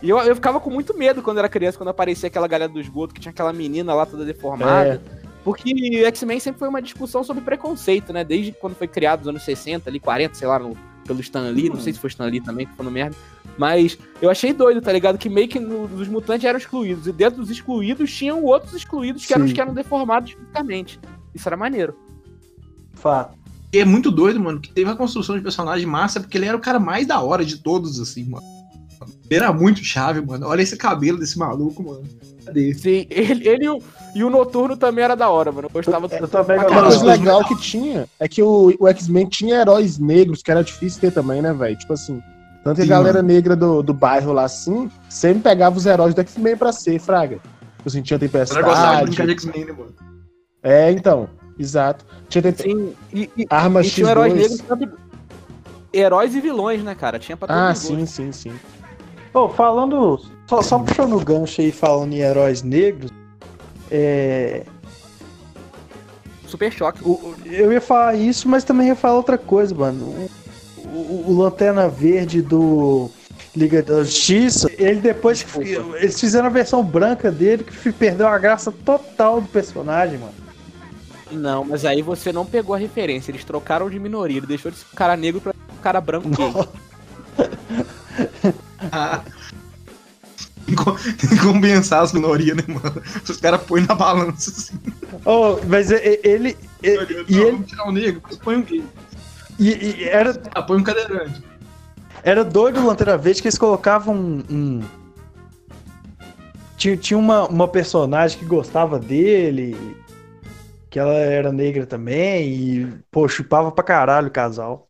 E 0.00 0.08
eu, 0.08 0.18
eu 0.20 0.34
ficava 0.34 0.58
com 0.58 0.70
muito 0.70 0.96
medo 0.96 1.22
quando 1.22 1.38
era 1.38 1.48
criança, 1.50 1.76
quando 1.76 1.90
aparecia 1.90 2.26
aquela 2.26 2.48
galera 2.48 2.72
do 2.72 2.80
esgoto, 2.80 3.14
que 3.14 3.20
tinha 3.20 3.30
aquela 3.30 3.52
menina 3.52 3.92
lá 3.94 4.06
toda 4.06 4.24
deformada. 4.24 5.00
Porque 5.44 6.04
X-Men 6.06 6.38
sempre 6.40 6.58
foi 6.60 6.68
uma 6.68 6.80
discussão 6.80 7.24
sobre 7.24 7.42
preconceito, 7.42 8.12
né? 8.12 8.22
Desde 8.24 8.52
quando 8.52 8.74
foi 8.76 8.86
criado, 8.86 9.20
nos 9.20 9.28
anos 9.28 9.42
60, 9.42 9.90
ali, 9.90 9.98
40, 9.98 10.34
sei 10.34 10.46
lá, 10.46 10.58
no- 10.58 10.76
pelo 11.04 11.20
Stan 11.20 11.48
Lee. 11.50 11.68
Não 11.68 11.80
sei 11.80 11.92
se 11.92 11.98
foi 11.98 12.08
Stan 12.08 12.26
Lee 12.26 12.40
também, 12.40 12.64
que 12.66 12.74
foi 12.74 12.84
no 12.84 12.90
merda. 12.92 13.16
Mas 13.58 13.98
eu 14.20 14.30
achei 14.30 14.52
doido, 14.52 14.80
tá 14.80 14.92
ligado? 14.92 15.18
Que 15.18 15.28
meio 15.28 15.48
que 15.48 15.58
no- 15.58 15.84
os 15.84 16.06
mutantes 16.06 16.44
eram 16.44 16.58
excluídos. 16.58 17.06
E 17.08 17.12
dentro 17.12 17.40
dos 17.40 17.50
excluídos 17.50 18.14
tinham 18.14 18.42
outros 18.44 18.72
excluídos 18.72 19.26
que 19.26 19.34
eram 19.34 19.44
os 19.44 19.50
Sim. 19.50 19.54
que 19.56 19.60
eram 19.60 19.74
deformados 19.74 20.30
fisicamente. 20.32 21.00
Isso 21.34 21.48
era 21.48 21.56
maneiro. 21.56 21.96
Fato. 22.94 23.36
E 23.72 23.78
é 23.78 23.84
muito 23.84 24.10
doido, 24.10 24.38
mano, 24.38 24.60
que 24.60 24.70
teve 24.70 24.90
a 24.90 24.94
construção 24.94 25.34
de 25.34 25.42
personagem 25.42 25.86
massa, 25.86 26.20
porque 26.20 26.36
ele 26.38 26.46
era 26.46 26.56
o 26.56 26.60
cara 26.60 26.78
mais 26.78 27.06
da 27.06 27.20
hora 27.20 27.44
de 27.44 27.56
todos, 27.58 27.98
assim, 27.98 28.24
mano. 28.24 28.46
Era 29.30 29.52
muito 29.52 29.82
chave, 29.82 30.20
mano. 30.20 30.46
Olha 30.46 30.62
esse 30.62 30.76
cabelo 30.76 31.18
desse 31.18 31.38
maluco, 31.38 31.82
mano. 31.82 32.02
Sim, 32.74 33.06
ele, 33.10 33.48
ele 33.48 33.64
e, 33.64 33.68
o, 33.68 33.78
e 34.14 34.24
o 34.24 34.30
Noturno 34.30 34.76
também 34.76 35.04
era 35.04 35.14
da 35.14 35.28
hora, 35.28 35.52
mano. 35.52 35.68
Eu 35.68 35.72
gostava 35.72 36.06
Eu 36.06 36.28
também 36.28 36.58
gostava. 36.58 36.82
coisa 36.82 37.04
legal 37.04 37.44
que 37.44 37.56
tinha 37.56 38.06
é 38.18 38.28
que 38.28 38.42
o, 38.42 38.74
o 38.78 38.88
X-Men 38.88 39.26
tinha 39.28 39.60
heróis 39.60 39.98
negros, 39.98 40.42
que 40.42 40.50
era 40.50 40.62
difícil 40.62 41.00
ter 41.00 41.12
também, 41.12 41.40
né, 41.40 41.52
velho? 41.52 41.76
Tipo 41.76 41.92
assim, 41.92 42.22
tanto 42.64 42.76
que 42.76 42.82
a 42.82 42.86
galera 42.86 43.22
negra 43.22 43.54
do, 43.56 43.82
do 43.82 43.94
bairro 43.94 44.32
lá, 44.32 44.44
assim, 44.44 44.90
sempre 45.08 45.42
pegava 45.42 45.76
os 45.76 45.86
heróis 45.86 46.14
do 46.14 46.20
X-Men 46.20 46.56
pra 46.56 46.72
ser, 46.72 46.98
fraga. 47.00 47.38
Assim, 47.84 48.02
tinha 48.02 48.16
Ela 48.16 48.28
gostava 48.28 48.50
de 48.50 48.62
tempestade. 48.62 49.04
brincar 49.04 49.28
X-Men, 49.30 49.64
né, 49.64 49.72
mano? 49.72 49.94
É, 50.62 50.90
então. 50.90 51.28
Exato. 51.58 52.04
Tinha 52.28 52.42
tempe- 52.42 52.62
Sim, 52.62 52.94
e, 53.12 53.30
e, 53.36 53.46
armas 53.50 53.86
e 53.86 53.90
X2. 53.90 53.94
tinha 53.94 54.10
heróis 54.10 54.34
negros 54.34 54.62
Heróis 55.92 56.34
e 56.34 56.40
vilões, 56.40 56.82
né, 56.82 56.94
cara? 56.94 57.18
Tinha 57.18 57.36
pra 57.36 57.48
todo 57.48 57.56
Ah, 57.56 57.74
sim, 57.74 58.06
sim, 58.06 58.32
sim. 58.32 58.52
Ô, 59.34 59.48
falando. 59.48 60.20
Só, 60.46 60.60
só 60.62 60.78
puxando 60.78 61.16
o 61.16 61.24
gancho 61.24 61.60
aí, 61.60 61.72
falando 61.72 62.12
em 62.12 62.18
heróis 62.20 62.62
negros. 62.62 63.10
É, 63.90 64.64
Super 66.46 66.70
choque. 66.72 67.00
o- 67.02 67.12
o- 67.12 67.34
eu 67.46 67.72
ia 67.72 67.80
falar 67.80 68.14
isso, 68.14 68.48
mas 68.48 68.62
também 68.64 68.88
ia 68.88 68.96
falar 68.96 69.16
outra 69.16 69.38
coisa, 69.38 69.74
mano. 69.74 70.28
O, 70.78 70.88
o- 70.98 71.24
o 71.30 71.38
Lanterna 71.38 71.88
Verde 71.88 72.42
do 72.42 73.10
Liga 73.56 73.82
da 73.82 74.02
Justiça, 74.04 74.70
ele 74.78 75.00
depois. 75.00 75.42
que- 75.42 75.60
Eles 75.96 76.18
fizeram 76.20 76.46
a 76.46 76.50
versão 76.50 76.82
branca 76.84 77.30
dele 77.30 77.64
que 77.64 77.92
perdeu 77.92 78.26
a 78.28 78.36
graça 78.38 78.70
total 78.70 79.40
do 79.40 79.48
personagem, 79.48 80.18
mano. 80.18 80.34
Não, 81.30 81.64
mas 81.64 81.86
aí 81.86 82.02
você 82.02 82.30
não 82.32 82.44
pegou 82.44 82.74
a 82.74 82.78
referência. 82.78 83.30
Eles 83.30 83.44
trocaram 83.44 83.88
de 83.88 83.98
minoria. 83.98 84.36
Ele 84.36 84.46
deixou 84.46 84.70
de 84.70 84.76
ser 84.76 84.84
um 84.92 84.96
cara 84.96 85.16
negro 85.16 85.40
pra 85.40 85.52
um 85.52 85.82
cara 85.82 85.98
branco 86.00 86.28
compensar 91.42 92.02
as 92.02 92.12
minorias, 92.12 92.56
né, 92.56 92.62
mano? 92.68 93.02
Os 93.28 93.36
caras 93.38 93.62
põem 93.62 93.84
na 93.86 93.94
balança 93.94 94.50
assim. 94.50 94.78
Oh, 95.24 95.58
mas 95.66 95.90
e- 95.90 95.96
e- 95.96 96.20
ele. 96.24 96.56
e- 96.82 96.88
E, 97.28 97.38
ele 97.38 97.62
tirar 97.64 97.88
o 97.88 97.92
negro, 97.92 98.22
põe 98.42 98.56
um 98.56 98.62
gay. 98.62 98.84
e- 99.58 99.96
e 100.00 100.04
era, 100.04 100.40
Ah, 100.54 100.62
põe 100.62 100.78
um 100.78 100.82
cadeirante. 100.82 101.42
Era 102.24 102.44
doido 102.44 102.80
o 102.80 102.86
Lanterna 102.86 103.16
Verde 103.18 103.42
que 103.42 103.48
eles 103.48 103.58
colocavam 103.58 104.14
um. 104.14 104.44
um- 104.50 104.80
Tinha, 106.76 106.96
tinha 106.96 107.18
uma, 107.18 107.46
uma 107.46 107.68
personagem 107.68 108.38
que 108.38 108.44
gostava 108.44 108.98
dele, 108.98 109.76
que 110.90 110.98
ela 110.98 111.12
era 111.12 111.52
negra 111.52 111.86
também, 111.86 112.48
e, 112.48 112.92
pô, 113.10 113.28
chupava 113.28 113.70
pra 113.70 113.84
caralho 113.84 114.26
o 114.28 114.30
casal. 114.32 114.86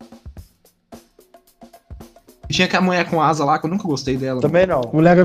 E 2.53 2.55
tinha 2.55 2.69
que 2.69 2.77
a 2.77 2.83
mulher 2.83 3.09
com 3.09 3.19
asa 3.23 3.47
lá, 3.47 3.59
que 3.59 3.65
eu 3.65 3.71
nunca 3.71 3.85
gostei 3.89 4.15
dela. 4.15 4.39
Também 4.43 4.67
não, 4.67 4.83
Mulher 4.93 5.17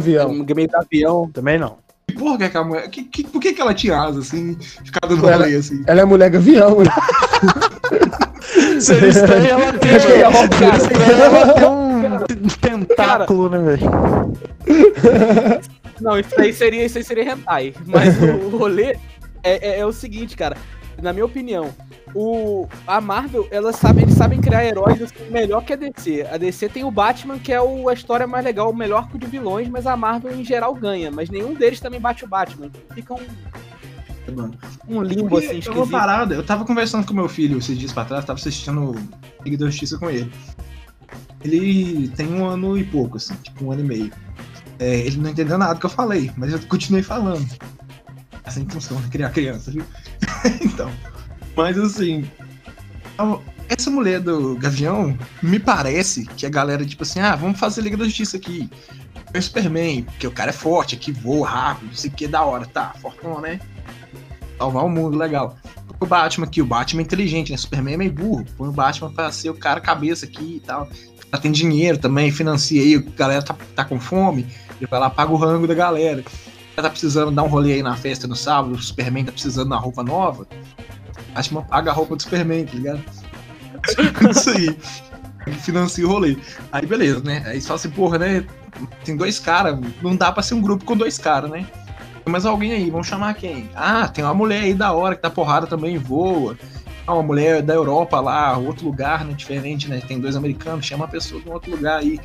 meio 0.55 0.69
do 0.69 0.77
avião. 0.77 1.29
também 1.29 1.59
não. 1.59 1.75
Que 2.07 2.15
porra 2.15 2.37
que 2.37 2.43
é 2.43 2.45
aquela 2.47 2.63
mulher? 2.63 2.89
Que, 2.89 3.03
que, 3.03 3.23
por 3.25 3.41
que, 3.41 3.51
que 3.51 3.59
ela 3.59 3.73
tinha 3.73 3.99
asa 3.99 4.19
assim? 4.21 4.55
Ficava 4.85 5.13
dando 5.13 5.27
Ela- 5.27 5.43
rolê 5.43 5.57
assim. 5.57 5.83
Ela 5.85 6.01
é 6.01 6.05
mulher 6.05 6.29
Gavião, 6.29 6.79
né? 6.79 6.89
Seria 8.79 9.09
estranho 9.09 9.45
ela 9.49 9.73
ter, 9.73 9.99
seria 9.99 10.29
estranho 10.77 12.05
ela 12.05 12.25
ter 12.25 12.35
um 12.37 12.47
tentáculo, 12.47 13.49
né, 13.49 13.57
velho? 13.59 13.89
Não, 15.99 16.17
isso 16.17 16.39
aí 16.39 16.53
seria, 16.53 16.85
isso 16.85 16.97
aí 16.97 17.03
seria 17.03 17.33
hentai. 17.33 17.73
Mas 17.85 18.15
o, 18.21 18.55
o 18.55 18.57
rolê 18.57 18.95
é, 19.43 19.71
é- 19.75 19.79
é 19.79 19.85
o 19.85 19.91
seguinte, 19.91 20.37
cara. 20.37 20.55
Na 21.01 21.13
minha 21.13 21.25
opinião, 21.25 21.73
o, 22.15 22.67
a 22.87 22.99
Marvel, 22.99 23.47
ela 23.51 23.71
sabe, 23.71 24.01
eles 24.01 24.15
sabem 24.15 24.41
criar 24.41 24.65
heróis 24.65 25.01
assim, 25.01 25.29
melhor 25.29 25.63
que 25.63 25.73
a 25.73 25.75
DC. 25.75 26.27
A 26.31 26.37
DC 26.37 26.69
tem 26.69 26.83
o 26.83 26.91
Batman, 26.91 27.37
que 27.37 27.53
é 27.53 27.61
o, 27.61 27.87
a 27.87 27.93
história 27.93 28.25
mais 28.25 28.43
legal, 28.43 28.71
o 28.71 28.75
melhor 28.75 29.03
arco 29.03 29.19
de 29.19 29.27
vilões, 29.27 29.69
mas 29.69 29.85
a 29.85 29.95
Marvel 29.95 30.33
em 30.33 30.43
geral 30.43 30.73
ganha. 30.73 31.11
Mas 31.11 31.29
nenhum 31.29 31.53
deles 31.53 31.79
também 31.79 31.99
bate 31.99 32.25
o 32.25 32.27
Batman. 32.27 32.71
Fica 32.95 33.13
um, 33.13 34.51
um 34.87 35.01
limbo 35.01 35.37
assim, 35.37 35.59
esquisito. 35.59 35.89
parada. 35.89 36.35
Eu 36.35 36.43
tava 36.43 36.65
conversando 36.65 37.05
com 37.05 37.13
meu 37.13 37.29
filho 37.29 37.57
esses 37.59 37.77
dias 37.77 37.93
pra 37.93 38.05
trás, 38.05 38.25
tava 38.25 38.39
assistindo 38.39 38.95
Liga 39.45 39.57
da 39.57 39.65
Justiça 39.67 39.97
com 39.97 40.09
ele. 40.09 40.31
Ele 41.43 42.07
tem 42.09 42.27
um 42.27 42.45
ano 42.45 42.77
e 42.77 42.83
pouco, 42.83 43.17
assim, 43.17 43.35
tipo 43.35 43.65
um 43.65 43.71
ano 43.71 43.81
e 43.81 43.87
meio. 43.87 44.11
É, 44.79 44.99
ele 44.99 45.17
não 45.17 45.29
entendeu 45.29 45.57
nada 45.57 45.79
que 45.79 45.85
eu 45.85 45.89
falei, 45.89 46.31
mas 46.35 46.53
eu 46.53 46.59
continuei 46.67 47.03
falando. 47.03 47.47
Essa 48.47 48.59
intenção 48.59 48.99
de 49.01 49.09
criar 49.09 49.29
criança, 49.29 49.69
viu? 49.71 49.83
então. 50.61 50.89
Mas 51.55 51.77
assim. 51.77 52.25
a- 53.17 53.39
Essa 53.69 53.89
mulher 53.91 54.21
do 54.21 54.55
Gavião, 54.55 55.17
me 55.43 55.59
parece 55.59 56.25
que 56.25 56.45
a 56.45 56.49
galera, 56.49 56.85
tipo 56.85 57.03
assim, 57.03 57.19
ah, 57.19 57.35
vamos 57.35 57.59
fazer 57.59 57.81
Liga 57.81 57.97
da 57.97 58.05
Justiça 58.05 58.37
aqui. 58.37 58.69
É 59.33 59.39
o 59.39 59.43
Superman, 59.43 60.03
porque 60.03 60.25
o 60.25 60.31
cara 60.31 60.51
é 60.51 60.53
forte, 60.53 60.95
aqui 60.95 61.11
voa 61.11 61.47
rápido, 61.49 61.91
isso 61.93 62.07
aqui 62.07 62.25
é 62.25 62.27
da 62.29 62.43
hora, 62.45 62.65
tá? 62.65 62.93
Fortão, 63.01 63.41
né? 63.41 63.59
Salvar 64.57 64.85
o 64.85 64.89
mundo, 64.89 65.17
legal. 65.17 65.57
O 65.99 66.05
Batman 66.05 66.45
aqui, 66.45 66.61
o 66.61 66.65
Batman 66.65 67.01
é 67.01 67.03
inteligente, 67.03 67.51
né? 67.51 67.57
Superman 67.57 67.95
é 67.95 67.97
meio 67.97 68.11
burro. 68.13 68.45
Põe 68.57 68.69
o 68.69 68.71
Batman 68.71 69.11
pra 69.11 69.29
ser 69.31 69.49
o 69.49 69.53
cara 69.55 69.81
cabeça 69.81 70.25
aqui 70.25 70.55
e 70.57 70.59
tal. 70.65 70.87
Ela 71.29 71.41
tem 71.41 71.51
dinheiro 71.51 71.97
também, 71.97 72.31
financia 72.31 72.81
aí, 72.81 72.95
a 72.95 73.17
galera 73.17 73.41
tá, 73.43 73.53
tá 73.75 73.83
com 73.83 73.99
fome, 73.99 74.47
ele 74.79 74.87
vai 74.89 74.97
lá, 74.99 75.09
paga 75.09 75.31
o 75.33 75.35
rango 75.35 75.67
da 75.67 75.73
galera. 75.73 76.23
Tá 76.77 76.91
precisando 76.91 77.31
dar 77.31 77.41
um 77.41 77.47
rolê 77.47 77.73
aí 77.73 77.83
na 77.83 77.95
festa 77.95 78.27
no 78.27 78.35
sábado, 78.35 78.75
o 78.75 78.79
Superman 78.79 79.25
tá 79.25 79.31
precisando 79.31 79.69
da 79.69 79.77
roupa 79.77 80.03
nova. 80.03 80.47
Batman 81.33 81.63
paga 81.63 81.89
a 81.89 81.93
roupa 81.93 82.15
do 82.15 82.21
Superman, 82.21 82.65
tá 82.65 82.73
ligado? 82.75 83.03
Isso 84.29 84.49
aí. 84.51 84.77
Financia 85.61 86.05
o 86.05 86.09
rolê. 86.09 86.37
Aí 86.71 86.85
beleza, 86.85 87.19
né? 87.21 87.43
Aí 87.47 87.59
só 87.59 87.73
assim, 87.73 87.89
porra, 87.89 88.19
né? 88.19 88.45
Tem 89.03 89.17
dois 89.17 89.39
caras, 89.39 89.79
não 90.03 90.15
dá 90.15 90.31
pra 90.31 90.43
ser 90.43 90.53
um 90.53 90.61
grupo 90.61 90.85
com 90.85 90.95
dois 90.95 91.17
caras, 91.17 91.49
né? 91.49 91.65
Tem 92.23 92.31
mais 92.31 92.45
alguém 92.45 92.71
aí, 92.73 92.91
vamos 92.91 93.07
chamar 93.07 93.33
quem? 93.33 93.67
Ah, 93.73 94.07
tem 94.07 94.23
uma 94.23 94.35
mulher 94.35 94.61
aí 94.61 94.75
da 94.75 94.91
hora 94.91 95.15
que 95.15 95.21
tá 95.21 95.31
porrada 95.31 95.65
também, 95.65 95.97
voa. 95.97 96.55
Ah, 97.07 97.13
uma 97.15 97.23
mulher 97.23 97.63
da 97.63 97.73
Europa 97.73 98.19
lá, 98.19 98.55
outro 98.55 98.85
lugar, 98.85 99.25
né? 99.25 99.33
Diferente, 99.33 99.89
né? 99.89 99.99
Tem 100.05 100.19
dois 100.19 100.35
americanos, 100.35 100.85
chama 100.85 101.05
a 101.05 101.07
pessoa 101.07 101.41
de 101.41 101.49
um 101.49 101.53
outro 101.53 101.71
lugar 101.71 101.99
aí. 101.99 102.19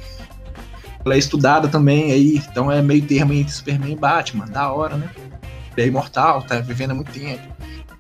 Ela 1.05 1.15
é 1.15 1.19
estudada 1.19 1.69
também 1.69 2.13
aí, 2.13 2.43
então 2.51 2.71
é 2.71 2.81
meio 2.81 3.03
termo 3.03 3.33
entre 3.33 3.53
Superman 3.53 3.93
e 3.93 3.97
Batman, 3.97 4.47
da 4.47 4.73
hora, 4.73 4.97
né? 4.97 5.11
É 5.77 5.87
imortal, 5.87 6.43
tá 6.43 6.61
vivendo 6.61 6.93
há 6.93 6.95
muito 6.95 7.13
tempo. 7.13 7.43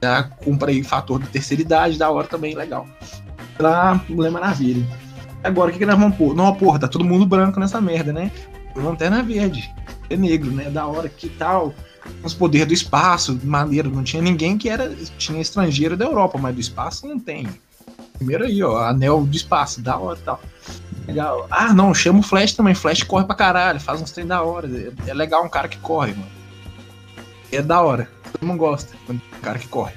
Já 0.02 0.22
cumpre 0.24 0.72
aí 0.72 0.82
fator 0.82 1.20
de 1.20 1.28
terceira 1.28 1.62
idade, 1.62 1.98
da 1.98 2.10
hora 2.10 2.26
também, 2.26 2.54
legal. 2.54 2.86
Pra 3.56 4.00
Mulher 4.08 4.30
Maravilha. 4.30 4.86
Agora 5.42 5.70
o 5.70 5.72
que, 5.72 5.78
que 5.78 5.86
nós 5.86 5.98
vamos 5.98 6.16
pôr? 6.16 6.34
Não, 6.34 6.54
porra, 6.54 6.78
tá 6.78 6.88
todo 6.88 7.04
mundo 7.04 7.26
branco 7.26 7.58
nessa 7.58 7.80
merda, 7.80 8.12
né? 8.12 8.30
Lanterna 8.76 9.22
verde. 9.22 9.72
É 10.08 10.16
negro, 10.16 10.50
né? 10.50 10.70
Da 10.70 10.86
hora 10.86 11.08
que 11.08 11.28
tal. 11.28 11.74
Os 12.22 12.34
poderes 12.34 12.66
do 12.66 12.74
espaço, 12.74 13.38
maneiro. 13.42 13.90
Não 13.90 14.02
tinha 14.02 14.22
ninguém 14.22 14.56
que 14.56 14.68
era. 14.68 14.94
Tinha 15.18 15.40
estrangeiro 15.40 15.96
da 15.96 16.04
Europa, 16.04 16.38
mas 16.38 16.54
do 16.54 16.60
espaço 16.60 17.06
não 17.06 17.18
tem. 17.18 17.48
Primeiro 18.16 18.44
aí, 18.44 18.62
ó, 18.62 18.78
anel 18.78 19.24
do 19.24 19.36
espaço, 19.36 19.80
da 19.80 19.96
hora 19.98 20.18
e 20.18 20.22
tal. 20.22 20.40
Legal. 21.06 21.46
Ah, 21.50 21.72
não, 21.72 21.94
chama 21.94 22.20
o 22.20 22.22
Flash 22.22 22.52
também. 22.52 22.74
Flash 22.74 23.02
corre 23.02 23.24
pra 23.24 23.34
caralho, 23.34 23.80
faz 23.80 24.00
uns 24.00 24.10
trem 24.10 24.26
da 24.26 24.42
hora. 24.42 24.68
É, 24.68 25.10
é 25.10 25.14
legal 25.14 25.44
um 25.44 25.48
cara 25.48 25.68
que 25.68 25.78
corre, 25.78 26.12
mano. 26.12 26.30
É 27.50 27.60
da 27.60 27.80
hora. 27.80 28.08
Todo 28.32 28.46
mundo 28.46 28.58
gosta 28.58 28.94
quando 29.06 29.20
um 29.20 29.40
cara 29.40 29.58
que 29.58 29.68
corre. 29.68 29.92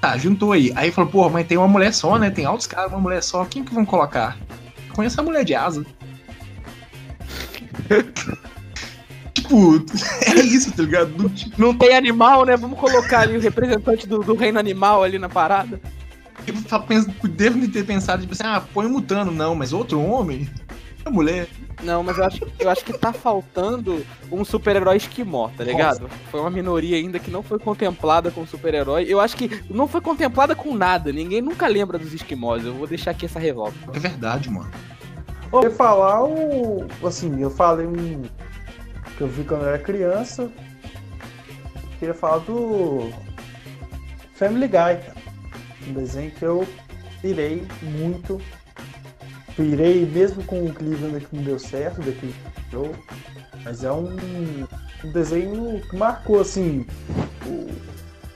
Tá, 0.00 0.16
juntou 0.18 0.52
aí. 0.52 0.72
Aí 0.74 0.90
falou, 0.90 1.10
porra, 1.10 1.30
mas 1.30 1.46
tem 1.46 1.56
uma 1.56 1.68
mulher 1.68 1.92
só, 1.92 2.18
né? 2.18 2.30
Tem 2.30 2.44
altos 2.44 2.66
caras, 2.66 2.90
uma 2.90 3.00
mulher 3.00 3.22
só. 3.22 3.44
Quem 3.44 3.64
que 3.64 3.74
vão 3.74 3.84
colocar? 3.84 4.36
Conheço 4.94 5.20
a 5.20 5.24
mulher 5.24 5.44
de 5.44 5.54
asa. 5.54 5.86
tipo, 9.32 9.84
é 10.26 10.40
isso, 10.40 10.72
tá 10.72 10.82
ligado? 10.82 11.12
Do 11.12 11.32
Não 11.56 11.74
tem 11.74 11.94
animal, 11.94 12.44
né? 12.44 12.56
Vamos 12.56 12.78
colocar 12.78 13.20
ali 13.20 13.36
o 13.36 13.40
representante 13.40 14.06
do, 14.06 14.18
do 14.20 14.34
reino 14.34 14.58
animal 14.58 15.02
ali 15.02 15.18
na 15.18 15.28
parada. 15.28 15.80
Eu 16.50 16.80
penso- 16.82 17.10
devo 17.28 17.68
ter 17.68 17.84
pensado, 17.84 18.22
tipo 18.22 18.32
assim, 18.32 18.42
ah, 18.44 18.62
põe 18.72 18.86
um 18.86 18.90
mutano, 18.90 19.30
não, 19.30 19.54
mas 19.54 19.72
outro 19.72 20.00
homem? 20.00 20.48
É 21.04 21.10
mulher. 21.10 21.48
Não, 21.82 22.02
mas 22.04 22.16
eu 22.16 22.24
acho, 22.24 22.46
eu 22.60 22.70
acho 22.70 22.84
que 22.84 22.96
tá 22.96 23.12
faltando 23.12 24.06
um 24.30 24.44
super-herói 24.44 24.96
esquimó, 24.96 25.48
tá 25.48 25.64
ligado? 25.64 26.08
Foi 26.30 26.40
uma 26.40 26.50
minoria 26.50 26.96
ainda 26.96 27.18
que 27.18 27.28
não 27.28 27.42
foi 27.42 27.58
contemplada 27.58 28.30
com 28.30 28.46
super-herói. 28.46 29.04
Eu 29.08 29.18
acho 29.18 29.36
que 29.36 29.62
não 29.68 29.88
foi 29.88 30.00
contemplada 30.00 30.54
com 30.54 30.76
nada. 30.76 31.10
Ninguém 31.12 31.40
nunca 31.42 31.66
lembra 31.66 31.98
dos 31.98 32.12
esquimós. 32.14 32.64
Eu 32.64 32.74
vou 32.74 32.86
deixar 32.86 33.10
aqui 33.10 33.26
essa 33.26 33.40
revolta. 33.40 33.74
É 33.92 33.98
verdade, 33.98 34.48
mano. 34.48 34.70
Eu 35.52 35.64
ia 35.64 35.70
falar 35.72 36.24
o. 36.24 36.86
Assim, 37.04 37.42
eu 37.42 37.50
falei 37.50 37.84
um. 37.86 38.22
que 39.16 39.22
eu 39.22 39.26
vi 39.26 39.42
quando 39.42 39.62
eu 39.62 39.68
era 39.70 39.78
criança. 39.80 40.52
Queria 41.98 42.14
falar 42.14 42.38
do. 42.38 43.10
Family 44.34 44.66
Guy, 44.68 44.72
cara. 45.04 45.21
Um 45.88 45.92
desenho 45.94 46.30
que 46.30 46.44
eu 46.44 46.66
pirei 47.20 47.66
muito. 47.82 48.40
Pirei 49.56 50.06
mesmo 50.06 50.42
com 50.44 50.64
o 50.64 50.72
Cleveland 50.72 51.24
que 51.26 51.36
não 51.36 51.42
deu 51.42 51.58
certo 51.58 52.00
daquele 52.00 52.34
show. 52.70 52.94
Mas 53.64 53.84
é 53.84 53.92
um, 53.92 54.16
um 55.04 55.12
desenho 55.12 55.80
que 55.88 55.96
marcou 55.96 56.40
assim 56.40 56.86
o, 57.46 57.70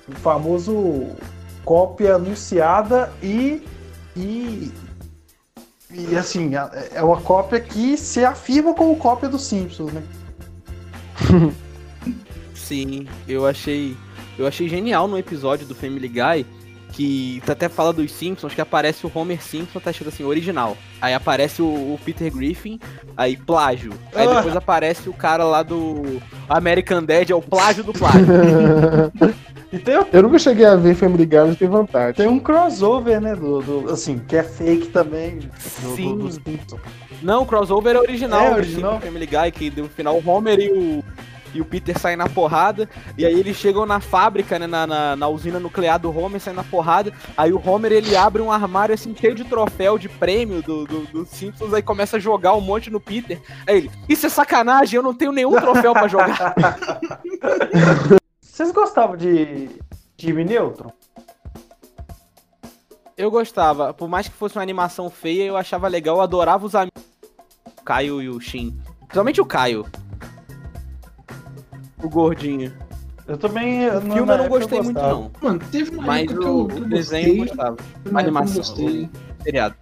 o 0.09 0.15
famoso 0.17 1.17
cópia 1.65 2.15
anunciada 2.15 3.13
e, 3.23 3.63
e 4.17 4.71
e 5.91 6.17
assim, 6.17 6.53
é- 6.93 7.03
uma 7.03 7.21
cópia 7.21 7.61
que 7.61 7.97
se 7.97 8.25
afirma 8.25 8.75
como 8.75 8.97
cópia 8.97 9.29
dos 9.29 9.45
Simpsons, 9.45 9.93
né? 9.93 10.03
Sim, 12.55 13.07
eu 13.29 13.47
achei. 13.47 13.97
Eu 14.39 14.47
achei 14.47 14.69
genial 14.69 15.09
no 15.09 15.17
episódio 15.17 15.67
do 15.67 15.75
Family 15.75 16.09
Guy 16.09 16.45
que 16.93 17.43
tu 17.45 17.53
até 17.53 17.69
fala 17.69 17.93
dos 17.93 18.11
Simpsons, 18.13 18.55
que 18.55 18.61
aparece 18.61 19.07
o 19.07 19.13
Homer 19.15 19.43
Simpson, 19.43 19.79
tá 19.81 19.91
escrito 19.91 20.09
assim, 20.09 20.25
original. 20.25 20.77
Aí 21.01 21.13
aparece 21.13 21.61
o, 21.61 21.67
o 21.67 21.99
Peter 22.05 22.33
Griffin, 22.33 22.81
aí 23.17 23.37
plágio. 23.37 23.93
Aí 24.15 24.27
Ah. 24.27 24.35
depois 24.37 24.57
aparece 24.57 25.09
o 25.09 25.13
cara 25.13 25.45
lá 25.45 25.63
do 25.63 26.21
American 26.49 27.03
Dad, 27.03 27.29
é 27.31 27.35
o 27.35 27.43
plágio 27.43 27.85
do 27.85 27.93
plágio. 27.93 28.27
E 29.73 29.79
tem, 29.81 29.97
Eu 30.13 30.23
nunca 30.23 30.39
cheguei 30.39 30.65
a 30.65 30.77
ver 30.77 30.95
Family 30.95 31.27
Guy, 31.27 31.39
mas 31.49 31.59
tem 31.59 31.69
vontade. 31.69 32.17
tem 32.17 32.29
um 32.29 32.39
crossover, 32.39 33.21
né? 33.21 33.35
Do, 33.35 33.61
do- 33.61 33.91
assim, 33.91 34.17
que 34.17 34.37
é 34.37 34.43
fake 34.45 34.87
também. 34.89 35.39
Do, 35.41 35.51
Sim. 35.97 36.17
do. 36.17 36.81
Não, 37.21 37.43
o 37.43 37.47
crossover 37.47 37.97
é 37.97 37.99
original. 37.99 38.43
É 38.45 38.55
original? 38.55 39.01
Family 39.01 39.27
Guy, 39.27 39.51
que 39.51 39.81
no 39.81 39.89
final 39.89 40.17
o 40.17 40.31
Homer 40.31 40.61
e 40.61 40.71
o, 40.71 41.05
e 41.55 41.61
o 41.61 41.65
Peter 41.65 41.99
saem 41.99 42.17
na 42.17 42.29
porrada. 42.29 42.89
E 43.17 43.25
aí 43.25 43.39
eles 43.39 43.57
chegam 43.57 43.87
na 43.87 44.01
fábrica, 44.01 44.59
né? 44.59 44.67
Na, 44.67 44.87
na, 44.87 45.17
na 45.17 45.29
usina 45.29 45.61
nuclear 45.61 45.99
do 45.99 46.17
Homer, 46.17 46.41
saem 46.41 46.57
na 46.57 46.65
porrada. 46.65 47.13
Aí 47.37 47.53
o 47.53 47.63
Homer 47.65 47.93
ele 47.93 48.17
abre 48.17 48.43
um 48.43 48.53
armário 48.53 48.95
assim, 48.95 49.15
cheio 49.15 49.35
de 49.35 49.45
troféu, 49.45 49.99
de 49.99 50.09
prêmio 50.09 50.63
do, 50.63 50.87
do, 50.87 51.01
do 51.07 51.27
Simpsons. 51.27 51.73
Aí 51.73 51.83
começa 51.83 52.17
a 52.17 52.21
jogar 52.21 52.55
um 52.55 52.61
monte 52.61 52.91
no 52.91 53.01
Peter. 53.01 53.41
Aí 53.67 53.79
ele, 53.79 53.91
isso 54.09 54.27
é 54.27 54.29
sacanagem, 54.29 54.97
eu 54.97 55.03
não 55.03 55.15
tenho 55.15 55.33
nenhum 55.33 55.53
troféu 55.53 55.93
pra 55.93 56.09
jogar. 56.09 56.55
Vocês 58.41 58.73
gostavam 58.73 59.17
de 59.17 59.69
Jimmy 60.17 60.45
Neutron? 60.45 60.91
Eu 63.17 63.31
gostava, 63.31 63.95
por 63.95 64.09
mais 64.09 64.29
que 64.29 64.35
fosse 64.35 64.57
uma 64.57 64.63
animação 64.63 65.09
feia, 65.09 65.45
eu 65.45 65.57
achava 65.57 65.89
legal, 65.89 66.17
eu 66.17 66.23
adorava 66.23 66.67
os 66.67 66.75
amigos. 66.75 67.03
O 67.79 67.83
Caio 67.83 68.21
e 68.21 68.29
o 68.29 68.39
Shin. 68.39 68.79
Principalmente 69.01 69.41
o 69.41 69.47
Caio. 69.47 69.87
O 72.03 72.09
gordinho. 72.09 72.73
Eu 73.27 73.37
também. 73.37 73.89
O 73.89 74.01
filme 74.01 74.19
eu 74.21 74.27
não 74.39 74.49
gostei 74.49 74.81
muito, 74.81 75.01
não. 75.01 75.31
Mano, 75.43 75.59
teve 75.73 75.91
uma 75.91 76.03
Mas 76.07 76.23
época 76.25 76.41
que 76.41 76.45
o, 76.47 76.49
eu, 76.49 76.61
o 76.65 76.69
que 76.69 76.77
eu 76.79 76.85
desenho 76.89 77.27
eu 77.29 77.37
gostei, 77.37 77.57
gostava. 77.57 77.77
A 78.05 78.09
eu 78.11 78.19
animação, 78.19 78.57
gostei. 78.57 79.11
seriado. 79.43 79.75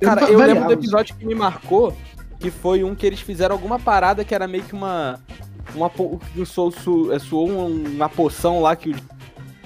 Eu 0.00 0.08
Cara, 0.08 0.20
va- 0.26 0.32
eu 0.32 0.38
lembro 0.38 0.64
do 0.66 0.72
episódio 0.72 1.14
que 1.16 1.24
me 1.24 1.34
marcou, 1.34 1.96
que 2.38 2.50
foi 2.50 2.82
um 2.84 2.94
que 2.94 3.06
eles 3.06 3.20
fizeram 3.20 3.54
alguma 3.54 3.78
parada 3.78 4.24
que 4.24 4.34
era 4.34 4.46
meio 4.46 4.64
que 4.64 4.72
uma. 4.74 5.18
Uma 5.74 5.90
suou, 6.44 6.70
su, 6.70 7.10
é, 7.12 7.18
suou 7.18 7.48
um- 7.48 7.84
uma 7.94 8.08
poção 8.08 8.60
lá 8.60 8.76
que 8.76 8.90
o. 8.90 8.94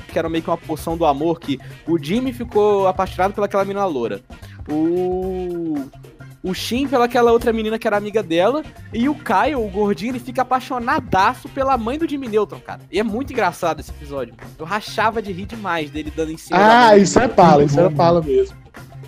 Que 0.08 0.18
era 0.18 0.28
meio 0.28 0.42
que 0.42 0.48
uma 0.48 0.56
poção 0.56 0.96
do 0.96 1.04
amor, 1.04 1.38
que 1.40 1.58
o 1.86 1.98
Jimmy 2.02 2.32
ficou 2.32 2.86
apaixonado 2.86 3.34
pelaquela 3.34 3.64
menina 3.64 3.84
loura. 3.86 4.22
O. 4.70 5.74
O 6.48 6.54
Shin 6.54 6.86
pelaquela 6.86 7.32
outra 7.32 7.52
menina 7.52 7.78
que 7.78 7.86
era 7.86 7.96
amiga 7.96 8.22
dela. 8.22 8.62
E 8.92 9.08
o 9.08 9.14
Caio, 9.14 9.64
o 9.64 9.68
gordinho, 9.68 10.12
ele 10.12 10.20
fica 10.20 10.42
apaixonadaço 10.42 11.48
pela 11.48 11.76
mãe 11.76 11.98
do 11.98 12.08
Jimmy 12.08 12.28
Neutron, 12.28 12.60
cara. 12.60 12.80
E 12.90 12.98
é 12.98 13.02
muito 13.02 13.32
engraçado 13.32 13.80
esse 13.80 13.90
episódio. 13.90 14.34
Eu 14.58 14.64
rachava 14.64 15.20
de 15.20 15.32
rir 15.32 15.46
demais 15.46 15.90
dele 15.90 16.12
dando 16.14 16.30
em 16.32 16.36
cima 16.36 16.58
Ah, 16.60 16.96
isso 16.96 17.18
é 17.18 17.26
pala, 17.28 17.64
isso 17.64 17.80
é 17.80 17.90
pala 17.90 18.22
mesmo. 18.22 18.56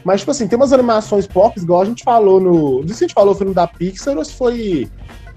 Mas, 0.05 0.21
tipo 0.21 0.31
assim, 0.31 0.49
tem 0.49 0.57
umas 0.57 0.73
animações 0.73 1.27
pop, 1.27 1.59
igual 1.61 1.83
a 1.83 1.85
gente 1.85 2.03
falou 2.03 2.41
no. 2.41 2.81
Não 2.81 2.89
sei 2.89 2.97
se 2.97 3.05
a 3.05 3.07
gente 3.09 3.15
falou 3.15 3.33
no 3.35 3.39
filme 3.39 3.55
da 3.55 3.67
Pixar 3.67 4.17
ou 4.17 4.25
se 4.25 4.33
foi. 4.35 4.89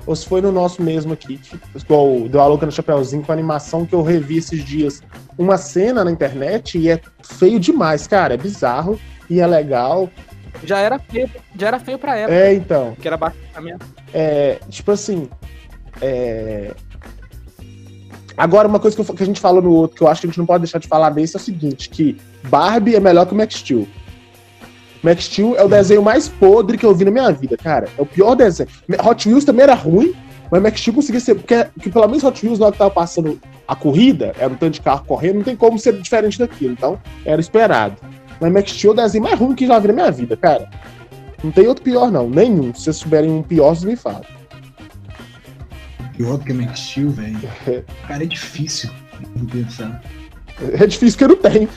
Ou 0.07 0.15
se 0.15 0.25
foi 0.27 0.41
no 0.41 0.51
nosso 0.51 0.81
mesmo 0.81 1.13
aqui. 1.13 1.37
que- 1.37 1.59
Igual 1.75 2.15
o 2.23 2.29
deu 2.29 2.41
a 2.41 2.47
louca 2.47 2.65
no 2.65 2.71
Chapeuzinho 2.71 3.21
com 3.23 3.31
a 3.31 3.35
animação 3.35 3.85
que 3.85 3.93
eu 3.93 4.01
revi 4.01 4.37
esses 4.37 4.63
dias. 4.63 5.01
Uma 5.37 5.57
cena 5.57 6.03
na 6.03 6.11
internet 6.11 6.77
e 6.79 6.89
é 6.89 6.99
feio 7.23 7.59
demais, 7.59 8.07
cara. 8.07 8.33
É 8.33 8.37
bizarro 8.37 8.99
e 9.29 9.39
é 9.39 9.45
legal. 9.45 10.09
Já 10.63 10.79
era 10.79 10.99
feio, 10.99 11.29
já 11.57 11.67
era 11.67 11.79
feio 11.79 11.97
pra 11.97 12.15
época, 12.17 12.35
É, 12.35 12.53
então. 12.53 12.95
que 12.99 13.07
era 13.07 13.17
basicamente. 13.17 13.83
É, 14.13 14.59
tipo 14.69 14.91
assim. 14.91 15.27
é, 16.01 16.71
Agora, 18.37 18.67
uma 18.67 18.79
coisa 18.79 18.95
que, 18.95 19.01
eu- 19.01 19.15
que 19.15 19.23
a 19.23 19.25
gente 19.25 19.39
falou 19.41 19.61
no 19.61 19.71
outro, 19.71 19.97
que 19.97 20.03
eu 20.03 20.07
acho 20.07 20.21
que 20.21 20.27
a 20.27 20.29
gente 20.29 20.37
não 20.39 20.45
pode 20.45 20.63
deixar 20.63 20.79
de 20.79 20.87
falar 20.87 21.09
desse, 21.09 21.35
é 21.35 21.39
o 21.39 21.41
seguinte: 21.41 21.89
que 21.89 22.17
Barbie 22.43 22.95
é 22.95 22.99
melhor 22.99 23.25
que 23.25 23.33
o 23.33 23.37
Max 23.37 23.55
Steel. 23.55 23.87
Max 25.03 25.25
Steel 25.25 25.55
é 25.57 25.63
o 25.63 25.67
desenho 25.67 26.01
mais 26.01 26.27
podre 26.29 26.77
que 26.77 26.85
eu 26.85 26.93
vi 26.95 27.05
na 27.05 27.11
minha 27.11 27.31
vida, 27.31 27.57
cara. 27.57 27.87
É 27.97 28.01
o 28.01 28.05
pior 28.05 28.35
desenho. 28.35 28.69
Hot 29.03 29.27
Wheels 29.27 29.43
também 29.45 29.63
era 29.63 29.73
ruim, 29.73 30.13
mas 30.51 30.61
Max 30.61 30.79
Steel 30.79 30.95
conseguia 30.95 31.19
ser. 31.19 31.35
Porque, 31.35 31.63
porque 31.73 31.89
pelo 31.89 32.07
menos 32.07 32.23
Hot 32.23 32.43
Wheels, 32.43 32.57
na 32.59 32.65
hora 32.67 32.71
que 32.73 32.77
tava 32.79 32.91
passando 32.91 33.39
a 33.67 33.75
corrida, 33.75 34.33
era 34.39 34.51
um 34.51 34.55
tanto 34.55 34.73
de 34.75 34.81
carro 34.81 35.03
correndo, 35.05 35.35
não 35.37 35.43
tem 35.43 35.55
como 35.55 35.77
ser 35.77 35.93
diferente 35.99 36.39
daquilo. 36.39 36.71
Então, 36.73 36.99
era 37.25 37.41
esperado. 37.41 37.95
Mas 38.41 38.51
Max 38.51 38.71
Steel 38.71 38.91
é 38.91 38.93
o 38.93 38.97
desenho 38.97 39.23
mais 39.23 39.39
ruim 39.39 39.53
que 39.53 39.67
já 39.67 39.77
vi 39.77 39.87
na 39.89 39.93
minha 39.93 40.11
vida, 40.11 40.35
cara. 40.35 40.67
Não 41.43 41.51
tem 41.51 41.67
outro 41.67 41.83
pior, 41.83 42.11
não. 42.11 42.27
Nenhum. 42.27 42.73
Se 42.73 42.85
vocês 42.85 42.97
souberem 42.97 43.29
um 43.29 43.43
pior, 43.43 43.75
vocês 43.75 43.83
me 43.83 43.95
falam. 43.95 44.25
Pior 46.17 46.37
do 46.37 46.43
que 46.43 46.51
Max 46.51 46.79
Steel, 46.79 47.11
velho. 47.11 47.39
Cara, 48.07 48.23
é 48.23 48.25
difícil 48.25 48.89
de 49.35 49.45
pensar. 49.45 50.01
É 50.73 50.87
difícil 50.87 51.17
que 51.17 51.23
eu 51.23 51.27
não 51.29 51.35
tenho. 51.37 51.69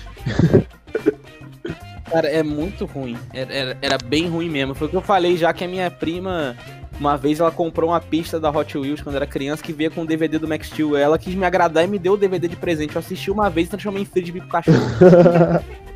Cara, 2.11 2.29
é 2.29 2.43
muito 2.43 2.87
ruim. 2.87 3.17
Era, 3.33 3.53
era, 3.53 3.79
era 3.81 3.99
bem 3.99 4.29
ruim 4.29 4.49
mesmo. 4.49 4.75
Foi 4.75 4.87
o 4.87 4.91
que 4.91 4.97
eu 4.97 5.03
falei 5.03 5.37
já 5.37 5.53
que 5.53 5.65
a 5.65 5.69
minha 5.69 5.91
prima, 5.91 6.57
uma 6.99 7.17
vez, 7.17 7.41
ela 7.41 7.51
comprou 7.51 7.91
uma 7.91 8.01
pista 8.01 8.41
da 8.41 8.51
Hot 8.51 8.77
Wheels 8.77 9.01
quando 9.03 9.17
era 9.17 9.27
criança 9.27 9.63
que 9.63 9.73
veio 9.73 9.91
com 9.91 10.03
o 10.03 10.07
DVD 10.07 10.39
do 10.39 10.49
Max 10.49 10.69
Steel. 10.69 10.97
Ela 10.97 11.19
quis 11.19 11.35
me 11.35 11.45
agradar 11.45 11.85
e 11.85 11.87
me 11.87 11.99
deu 11.99 12.15
o 12.15 12.19
DVD 12.19 12.49
de 12.49 12.57
presente. 12.57 12.95
Eu 12.95 13.01
assisti 13.01 13.31
uma 13.31 13.49
vez 13.49 13.69
e 13.69 13.71
transformei 13.71 14.03
em 14.03 14.07
frisbee 14.07 14.41
pro 14.41 14.49
cachorro. 14.49 14.79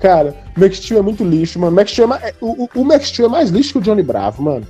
Cara, 0.00 0.34
Max 0.56 0.76
Steel 0.78 0.98
é 1.00 1.02
muito 1.02 1.22
lixo, 1.22 1.58
mano. 1.58 1.76
Max 1.76 1.90
Steel 1.92 2.12
é 2.14 2.28
é- 2.30 2.34
o, 2.40 2.64
o- 2.64 2.70
o 2.74 2.84
Max 2.84 3.08
Steel 3.08 3.28
é 3.28 3.30
mais 3.30 3.50
lixo 3.50 3.72
que 3.72 3.78
o 3.78 3.82
Johnny 3.82 4.02
Bravo, 4.02 4.42
mano. 4.42 4.66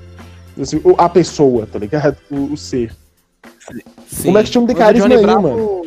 Assim, 0.61 0.81
a 0.99 1.09
pessoa, 1.09 1.67
tá 1.71 1.79
ligado? 1.79 2.17
O, 2.31 2.53
o 2.53 2.57
ser. 2.57 2.93
Sim. 4.09 4.29
O 4.31 4.33
Max 4.33 4.49
Steel 4.49 4.63
não 4.63 4.67
tem 4.67 4.77
carisma 4.77 5.09
nenhum, 5.09 5.23
Bravo- 5.23 5.87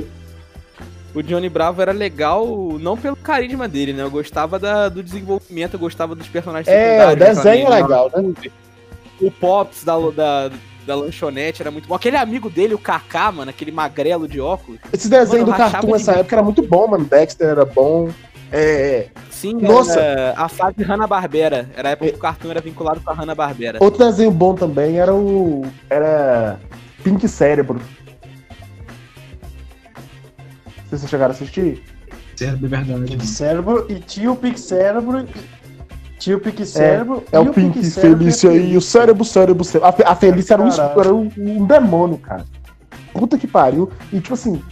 O 1.13 1.21
Johnny 1.21 1.49
Bravo 1.49 1.81
era 1.81 1.91
legal, 1.91 2.47
não 2.79 2.97
pelo 2.97 3.15
carisma 3.15 3.67
dele, 3.67 3.93
né? 3.93 4.01
Eu 4.03 4.09
gostava 4.09 4.57
da- 4.57 4.87
do 4.89 5.03
desenvolvimento, 5.03 5.73
eu 5.73 5.79
gostava 5.79 6.15
dos 6.15 6.27
personagens 6.27 6.67
É, 6.73 7.05
o 7.05 7.09
secundários, 7.09 7.37
desenho 7.37 7.67
é 7.67 7.81
legal, 7.81 8.11
né? 8.15 8.33
O 9.21 9.29
Pops 9.29 9.83
da, 9.83 9.95
da, 10.09 10.51
da 10.87 10.95
lanchonete 10.95 11.61
era 11.61 11.69
muito 11.69 11.87
bom. 11.87 11.93
Aquele 11.95 12.17
amigo 12.17 12.49
dele, 12.49 12.73
o 12.73 12.79
Kaká, 12.79 13.31
mano, 13.31 13.49
aquele 13.51 13.71
magrelo 13.71 14.27
de 14.27 14.39
óculos. 14.39 14.79
Esse 14.91 15.07
desenho 15.09 15.45
Mano, 15.45 15.53
do 15.53 15.57
Cartoon 15.57 15.91
nessa 15.91 16.13
época 16.13 16.35
era 16.35 16.43
muito 16.43 16.61
bom, 16.63 16.87
mano. 16.87 17.05
Dexter 17.05 17.49
era 17.49 17.65
bom. 17.65 18.09
É. 18.51 19.07
Sim, 19.43 19.55
Nossa. 19.55 19.99
era 19.99 20.33
a 20.37 20.47
fase 20.47 20.81
Hanna-Barbera. 20.81 21.69
Era 21.75 21.89
a 21.89 21.91
época 21.91 22.11
que 22.11 22.15
o 22.15 22.19
cartoon 22.19 22.51
era 22.51 22.61
vinculado 22.61 23.01
com 23.01 23.11
a 23.11 23.13
Hanna-Barbera. 23.13 23.77
Outro 23.81 24.05
desenho 24.05 24.31
bom 24.31 24.55
também 24.55 24.97
era 24.97 25.13
o. 25.13 25.65
Era. 25.89 26.57
Pink 27.03 27.27
Cérebro. 27.27 27.81
Vocês 30.89 31.09
chegaram 31.09 31.33
a 31.33 31.35
assistir? 31.35 31.83
Cérebro 32.37 32.67
é 32.67 32.69
verdade. 32.69 33.11
Pink 33.11 33.27
Cérebro 33.27 33.85
e 33.89 33.95
tinha 33.95 34.31
o 34.31 34.35
Pink 34.37 34.57
Cérebro. 34.57 35.19
e- 35.19 35.27
Tinha 36.17 36.37
o 36.37 36.39
Pink 36.39 36.65
Cérebro. 36.65 37.25
É 37.29 37.35
e 37.35 37.39
o 37.39 37.53
Pink 37.53 37.83
Cérebro 37.83 38.19
Felícia 38.19 38.53
e 38.53 38.77
o 38.77 38.81
cérebro, 38.81 39.25
cérebro, 39.25 39.65
cérebro. 39.65 40.05
A, 40.05 40.11
a 40.13 40.15
Felícia 40.15 40.53
era 40.53 40.63
um, 40.63 40.69
era 41.01 41.13
um, 41.13 41.29
um 41.37 41.65
demônio, 41.65 42.17
cara. 42.17 42.45
Puta 43.11 43.37
que 43.37 43.45
pariu. 43.45 43.91
E 44.13 44.21
tipo 44.21 44.35
assim. 44.35 44.63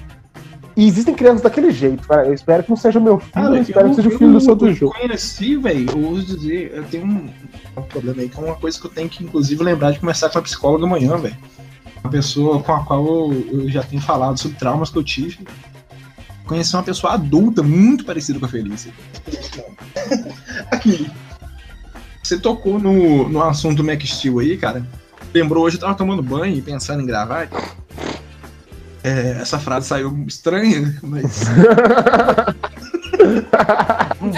E 0.76 0.88
existem 0.88 1.14
crianças 1.14 1.42
daquele 1.42 1.72
jeito, 1.72 2.08
cara. 2.08 2.28
Eu 2.28 2.34
espero 2.34 2.64
que 2.64 2.70
não 2.70 2.78
seja 2.78 3.00
meu 3.00 3.20
filho, 3.20 3.56
eu 3.56 3.62
espero 3.62 3.90
que 3.90 3.96
seja 3.96 4.08
o 4.10 4.18
filho 4.18 4.34
do 4.34 4.42
Santo 4.42 4.68
eu 4.68 4.74
João. 4.74 4.94
conheci, 4.94 5.58
velho, 5.58 5.90
eu 5.92 6.06
ouso 6.06 6.38
dizer, 6.38 6.72
eu 6.74 6.84
tenho 6.86 7.06
um, 7.06 7.30
um 7.78 7.82
problema 7.82 8.22
aí, 8.22 8.30
que 8.30 8.38
é 8.38 8.44
uma 8.44 8.56
coisa 8.56 8.80
que 8.80 8.86
eu 8.88 8.92
tenho 8.92 9.10
que, 9.10 9.24
inclusive, 9.24 9.64
lembrar 9.64 9.92
de 9.92 10.00
conversar 10.00 10.30
com 10.30 10.40
a 10.40 10.42
psicóloga 10.42 10.86
amanhã, 10.86 11.18
velho. 11.18 11.36
Uma 12.04 12.10
pessoa 12.10 12.64
com 12.64 12.74
a 12.74 12.84
qual 12.84 13.06
eu, 13.06 13.48
eu 13.52 13.70
já 13.70 13.84
tenho 13.84 14.02
falado 14.02 14.38
sobre 14.38 14.58
traumas 14.58 14.90
que 14.90 14.98
eu 14.98 15.04
tive. 15.04 15.40
Conheci 16.46 16.76
uma 16.76 16.84
pessoa 16.84 17.14
adulta 17.14 17.62
muito 17.62 18.04
parecida 18.04 18.40
com 18.40 18.46
a 18.46 18.50
Felícia. 18.50 18.92
Aqui. 20.72 21.10
Você 22.24 22.40
tocou 22.40 22.80
no, 22.80 23.30
no 23.30 23.42
assunto 23.42 23.84
Max 23.84 24.10
Steel 24.10 24.40
aí, 24.40 24.58
cara. 24.58 24.86
Lembrou 25.34 25.64
hoje, 25.64 25.78
eu 25.78 25.82
tava 25.82 25.96
tomando 25.96 26.22
banho 26.22 26.56
e 26.56 26.62
pensando 26.62 27.02
em 27.02 27.06
gravar. 27.06 27.48
É, 29.04 29.38
essa 29.42 29.58
frase 29.60 29.88
saiu 29.88 30.26
estranha, 30.28 30.98
mas. 31.02 31.46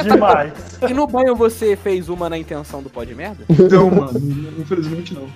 Demais. 0.03 0.53
E 0.87 0.93
no 0.93 1.05
banho 1.05 1.35
você 1.35 1.75
fez 1.75 2.07
uma 2.09 2.29
na 2.29 2.37
intenção 2.37 2.81
do 2.81 2.89
pó 2.89 3.03
de 3.03 3.13
merda? 3.13 3.45
Não, 3.69 3.89
mano, 3.89 4.19
infelizmente 4.57 5.13
não. 5.13 5.27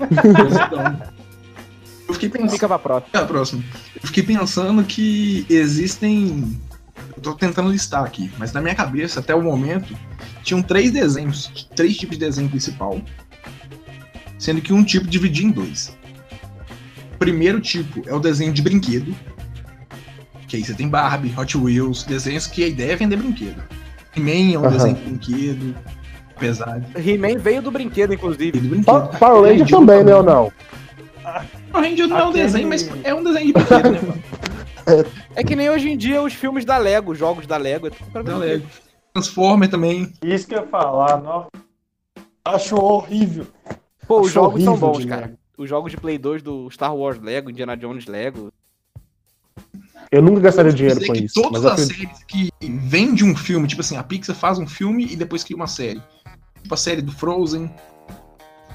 Não. 0.00 1.00
Eu 2.08 2.14
fiquei 2.14 2.28
pensando. 2.28 2.50
Fica 2.50 2.66
pra 2.66 2.78
próxima. 2.78 3.10
É, 3.12 3.18
a 3.18 3.26
próxima. 3.26 3.64
Eu 3.94 4.06
fiquei 4.08 4.22
pensando 4.24 4.82
que 4.84 5.46
existem. 5.48 6.58
Eu 7.16 7.22
tô 7.22 7.34
tentando 7.34 7.70
listar 7.70 8.04
aqui, 8.04 8.30
mas 8.38 8.52
na 8.52 8.60
minha 8.60 8.74
cabeça, 8.74 9.20
até 9.20 9.34
o 9.34 9.42
momento, 9.42 9.96
tinham 10.42 10.62
três 10.62 10.90
desenhos, 10.90 11.68
três 11.76 11.96
tipos 11.96 12.18
de 12.18 12.24
desenho 12.24 12.48
principal. 12.48 13.00
Sendo 14.38 14.60
que 14.60 14.72
um 14.72 14.82
tipo 14.82 15.06
dividia 15.06 15.46
em 15.46 15.50
dois. 15.50 15.96
O 17.20 17.24
primeiro 17.30 17.60
tipo 17.60 18.02
é 18.08 18.14
o 18.14 18.18
desenho 18.18 18.50
de 18.50 18.62
brinquedo. 18.62 19.14
Que 20.48 20.56
aí 20.56 20.64
você 20.64 20.72
tem 20.72 20.88
Barbie, 20.88 21.34
Hot 21.38 21.54
Wheels, 21.58 22.02
desenhos 22.04 22.46
que 22.46 22.64
a 22.64 22.66
ideia 22.68 22.92
é 22.92 22.96
vender 22.96 23.16
brinquedo. 23.18 23.62
He-Man 24.16 24.54
é 24.54 24.58
um 24.58 24.64
Aham. 24.64 24.70
desenho 24.70 24.94
de 24.96 25.02
brinquedo, 25.02 25.76
apesar 26.34 26.80
de 26.80 27.10
He-Man 27.10 27.36
veio 27.38 27.60
do 27.60 27.70
brinquedo, 27.70 28.14
inclusive. 28.14 28.58
de 28.58 28.66
brinquedo. 28.68 28.86
Pa- 28.86 29.18
Power 29.18 29.50
Ranger 29.52 29.68
também, 29.68 30.02
né, 30.02 30.14
ou 30.14 30.22
não? 30.22 30.50
Power 31.70 31.90
Ranger 31.90 32.08
não 32.08 32.18
é 32.18 32.24
um 32.24 32.32
desenho, 32.32 32.66
mas 32.68 32.90
é 33.04 33.14
um 33.14 33.22
desenho 33.22 33.46
de 33.48 33.52
brinquedo, 33.52 33.90
né, 33.90 34.00
mano? 34.00 34.22
É 35.36 35.44
que 35.44 35.54
nem 35.54 35.68
hoje 35.70 35.90
em 35.90 35.96
dia 35.96 36.20
os 36.22 36.32
filmes 36.32 36.64
da 36.64 36.78
Lego, 36.78 37.12
os 37.12 37.18
jogos 37.18 37.46
da 37.46 37.56
Lego. 37.58 37.86
É 37.86 37.90
tudo 37.90 38.10
pra 38.10 38.22
Da 38.22 38.36
Lego. 38.38 38.66
Transformer 39.12 39.68
também. 39.68 40.10
Isso 40.24 40.48
que 40.48 40.54
eu 40.54 40.62
ia 40.62 40.66
falar, 40.66 41.20
não. 41.22 41.46
Acho 42.44 42.76
horrível. 42.76 43.46
Pô, 44.08 44.20
os 44.20 44.26
Acho 44.28 44.34
jogos 44.34 44.64
são 44.64 44.76
bons, 44.76 45.04
cara. 45.04 45.34
Os 45.60 45.68
jogos 45.68 45.90
de 45.92 45.98
Play 45.98 46.16
2 46.16 46.42
do 46.42 46.70
Star 46.70 46.96
Wars 46.96 47.18
Lego, 47.20 47.50
Indiana 47.50 47.76
Jones 47.76 48.06
Lego. 48.06 48.50
Eu 50.10 50.22
nunca 50.22 50.40
gastaria 50.40 50.72
dinheiro 50.72 50.98
dizer 50.98 51.12
com 51.12 51.14
isso. 51.18 51.34
todas 51.34 51.62
Mas 51.62 51.64
eu 51.64 51.68
as 51.68 51.80
acredito- 51.82 52.16
séries 52.16 52.24
que 52.24 52.50
vêm 52.66 53.14
de 53.14 53.22
um 53.24 53.36
filme, 53.36 53.68
tipo 53.68 53.82
assim, 53.82 53.98
a 53.98 54.02
Pixar 54.02 54.34
faz 54.34 54.58
um 54.58 54.66
filme 54.66 55.04
e 55.04 55.14
depois 55.14 55.44
cria 55.44 55.54
uma 55.56 55.66
série. 55.66 56.02
Tipo 56.62 56.72
a 56.72 56.78
série 56.78 57.02
do 57.02 57.12
Frozen, 57.12 57.70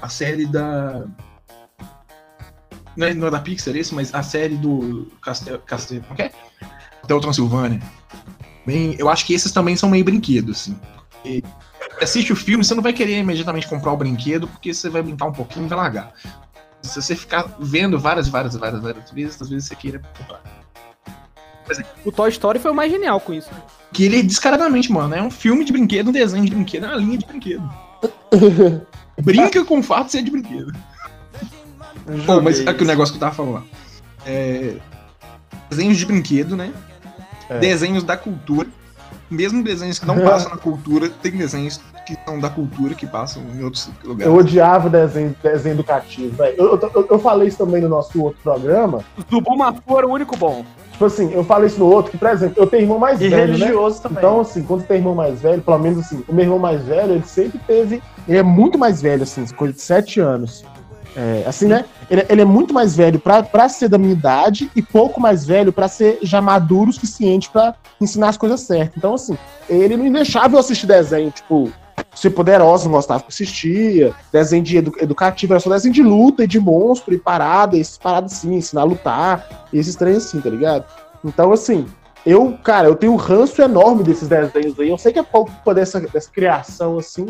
a 0.00 0.08
série 0.08 0.46
da. 0.46 1.04
Não 2.96 3.06
é, 3.08 3.12
não 3.14 3.26
é 3.26 3.30
da 3.32 3.40
Pixar 3.40 3.74
esse, 3.74 3.92
mas 3.92 4.14
a 4.14 4.22
série 4.22 4.56
do 4.56 5.10
Castel. 5.20 5.58
Castel. 5.58 6.02
Como 6.02 6.14
que 6.14 6.22
é? 6.22 6.32
Hotel 7.02 7.20
Transilvânia. 7.20 7.82
Bem, 8.64 8.94
eu 8.96 9.08
acho 9.08 9.26
que 9.26 9.34
esses 9.34 9.50
também 9.50 9.74
são 9.74 9.90
meio 9.90 10.04
brinquedos, 10.04 10.60
assim. 10.60 10.78
Você 11.24 11.42
assiste 12.00 12.32
o 12.32 12.36
filme, 12.36 12.64
você 12.64 12.76
não 12.76 12.82
vai 12.82 12.92
querer 12.92 13.18
imediatamente 13.18 13.66
comprar 13.68 13.92
o 13.92 13.96
brinquedo, 13.96 14.46
porque 14.46 14.72
você 14.72 14.88
vai 14.88 15.02
brincar 15.02 15.26
um 15.26 15.32
pouquinho 15.32 15.66
e 15.66 15.68
vai 15.68 15.78
largar. 15.78 16.12
Se 16.86 17.00
você 17.00 17.16
ficar 17.16 17.46
vendo 17.58 17.98
várias, 17.98 18.28
várias, 18.28 18.56
várias, 18.56 18.82
várias 18.82 19.10
vezes, 19.10 19.40
às 19.40 19.48
vezes 19.48 19.68
você 19.68 19.76
queira 19.76 20.00
comprar. 20.18 20.42
O 22.04 22.12
Toy 22.12 22.30
Story 22.30 22.58
foi 22.58 22.70
o 22.70 22.74
mais 22.74 22.90
genial 22.90 23.20
com 23.20 23.32
isso. 23.32 23.50
Que 23.92 24.04
ele 24.04 24.22
descaradamente, 24.22 24.92
mano, 24.92 25.14
é 25.14 25.22
um 25.22 25.30
filme 25.30 25.64
de 25.64 25.72
brinquedo, 25.72 26.08
um 26.08 26.12
desenho 26.12 26.44
de 26.44 26.50
brinquedo, 26.50 26.86
é 26.86 26.88
uma 26.88 26.96
linha 26.96 27.18
de 27.18 27.26
brinquedo. 27.26 27.68
Brinca 29.22 29.64
com 29.64 29.78
o 29.78 29.82
fato 29.82 30.06
de 30.06 30.12
ser 30.12 30.22
de 30.22 30.30
brinquedo. 30.30 30.72
Pô, 32.26 32.40
mas 32.40 32.64
aqui 32.66 32.84
o 32.84 32.86
negócio 32.86 33.14
que 33.14 33.16
eu 33.16 33.20
tava 33.20 33.34
falando. 33.34 33.64
É, 34.24 34.76
desenhos 35.70 35.96
de 35.96 36.06
brinquedo, 36.06 36.54
né? 36.54 36.72
É. 37.48 37.58
Desenhos 37.58 38.04
da 38.04 38.16
cultura. 38.16 38.68
Mesmo 39.30 39.64
desenhos 39.64 39.98
que 39.98 40.06
não 40.06 40.20
passam 40.20 40.50
na 40.50 40.56
cultura, 40.56 41.08
tem 41.08 41.32
desenhos 41.32 41.80
que 42.06 42.16
são 42.24 42.38
da 42.38 42.48
cultura 42.48 42.94
que 42.94 43.06
passam 43.06 43.42
em 43.54 43.62
outros 43.64 43.90
lugares. 44.04 44.32
Eu 44.32 44.38
odiava 44.38 44.88
desenho, 44.88 45.34
desenho 45.42 45.74
educativo, 45.74 46.36
velho. 46.36 46.54
Eu, 46.56 46.78
eu, 46.94 47.06
eu- 47.10 47.18
falei 47.18 47.48
isso 47.48 47.58
também 47.58 47.82
no 47.82 47.88
nosso 47.88 48.22
outro 48.22 48.38
programa. 48.42 49.04
O 49.18 49.22
Zubumafu 49.34 49.98
era 49.98 50.06
o 50.06 50.12
único 50.12 50.36
bom. 50.36 50.64
Tipo 50.92 51.04
assim, 51.04 51.32
eu 51.32 51.44
falei 51.44 51.66
isso 51.66 51.78
no 51.80 51.86
outro, 51.86 52.12
que, 52.12 52.16
por 52.16 52.28
exemplo, 52.30 52.54
eu 52.62 52.66
tenho 52.66 52.84
irmão 52.84 52.98
mais 52.98 53.20
E 53.20 53.28
velho, 53.28 53.52
né? 53.52 53.58
religioso 53.58 54.00
também. 54.00 54.18
Então, 54.18 54.40
assim, 54.40 54.62
quando 54.62 54.84
tem 54.84 54.98
irmão 54.98 55.14
mais 55.14 55.42
velho, 55.42 55.60
pelo 55.60 55.78
menos 55.78 55.98
assim, 55.98 56.22
o 56.28 56.32
meu 56.32 56.44
irmão 56.44 56.58
mais 56.58 56.82
velho, 56.84 57.12
ele 57.14 57.24
sempre 57.26 57.58
teve. 57.66 58.00
Ele 58.26 58.38
é 58.38 58.42
muito 58.42 58.78
mais 58.78 59.02
velho, 59.02 59.24
assim, 59.24 59.44
coisa 59.48 59.74
de 59.74 59.80
7 59.82 60.20
anos. 60.20 60.64
É, 61.16 61.44
assim, 61.46 61.66
né? 61.66 61.84
Ele, 62.10 62.24
ele 62.28 62.40
é 62.42 62.44
muito 62.44 62.72
mais 62.74 62.94
velho 62.94 63.18
pra, 63.18 63.42
pra 63.42 63.68
ser 63.70 63.88
da 63.88 63.96
minha 63.98 64.12
idade 64.12 64.70
e 64.76 64.82
pouco 64.82 65.18
mais 65.20 65.44
velho 65.46 65.72
pra 65.72 65.88
ser 65.88 66.18
já 66.22 66.40
maduro 66.42 66.90
o 66.90 66.92
suficiente 66.92 67.48
pra 67.50 67.74
ensinar 68.00 68.28
as 68.28 68.36
coisas 68.36 68.60
certas. 68.60 68.96
Então, 68.96 69.14
assim, 69.14 69.36
ele 69.68 69.96
não 69.96 70.10
deixava 70.12 70.54
eu 70.54 70.60
assistir 70.60 70.86
desenho, 70.86 71.30
tipo, 71.30 71.72
ser 72.16 72.30
poderosa, 72.30 72.86
não 72.86 72.92
gostava 72.92 73.20
que 73.20 73.28
assistia, 73.28 74.14
desenho 74.32 74.62
de 74.62 74.78
edu- 74.78 74.96
educativo, 74.98 75.52
era 75.52 75.60
só 75.60 75.70
desenho 75.70 75.94
de 75.94 76.02
luta 76.02 76.44
e 76.44 76.46
de 76.46 76.58
monstro 76.58 77.14
e 77.14 77.18
parada, 77.18 77.76
esses 77.76 77.98
paradas 77.98 78.32
assim, 78.32 78.54
ensinar 78.54 78.80
a 78.80 78.84
lutar, 78.84 79.68
e 79.72 79.78
esses 79.78 79.94
trem 79.94 80.16
assim, 80.16 80.40
tá 80.40 80.48
ligado? 80.48 80.84
Então, 81.24 81.52
assim, 81.52 81.86
eu, 82.24 82.58
cara, 82.64 82.88
eu 82.88 82.96
tenho 82.96 83.12
um 83.12 83.16
ranço 83.16 83.60
enorme 83.62 84.02
desses 84.02 84.26
desenhos 84.26 84.78
aí. 84.80 84.88
Eu 84.90 84.98
sei 84.98 85.12
que 85.12 85.18
é 85.18 85.22
pouco 85.22 85.50
culpa 85.52 85.74
dessa, 85.74 86.00
dessa 86.00 86.30
criação, 86.30 86.98
assim, 86.98 87.26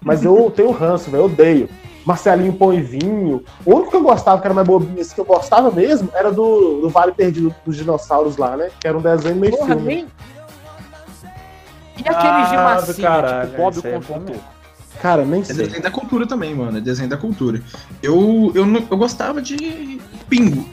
mas 0.00 0.24
eu 0.24 0.50
tenho 0.54 0.70
ranço, 0.70 1.10
velho, 1.10 1.22
eu 1.22 1.26
odeio. 1.26 1.68
Marcelinho 2.06 2.54
Pão 2.54 2.72
e 2.72 2.80
Vinho. 2.80 3.44
O 3.66 3.74
único 3.74 3.90
que 3.90 3.96
eu 3.96 4.02
gostava, 4.02 4.40
que 4.40 4.46
era 4.46 4.54
mais 4.54 4.66
bobinho, 4.66 5.00
assim, 5.00 5.14
que 5.14 5.20
eu 5.20 5.24
gostava 5.26 5.70
mesmo, 5.70 6.08
era 6.14 6.32
do, 6.32 6.80
do 6.80 6.88
Vale 6.88 7.12
Perdido 7.12 7.54
dos 7.66 7.76
Dinossauros 7.76 8.38
lá, 8.38 8.56
né? 8.56 8.70
Que 8.80 8.88
era 8.88 8.96
um 8.96 9.02
desenho 9.02 9.36
meio 9.36 9.54
Porra, 9.54 9.74
filme. 9.74 9.82
nem. 9.84 10.06
E 12.04 12.08
aqueles 12.08 12.48
de 12.48 12.56
Ah, 12.56 12.74
do 12.74 12.86
massinha, 12.86 13.08
caralho, 13.08 13.50
tipo 13.50 13.62
Bob 13.62 13.76
o 13.76 13.86
é 13.86 13.92
Construtor? 13.92 14.20
bom 14.36 14.40
Cara, 15.02 15.24
nem 15.24 15.40
É 15.42 15.44
sei. 15.44 15.56
desenho 15.56 15.82
da 15.82 15.90
cultura 15.90 16.26
também, 16.26 16.54
mano. 16.54 16.78
É 16.78 16.80
desenho 16.80 17.08
da 17.08 17.16
cultura. 17.16 17.62
Eu, 18.02 18.50
eu, 18.54 18.66
eu 18.90 18.96
gostava 18.96 19.40
de 19.40 20.00
Pingo. 20.28 20.64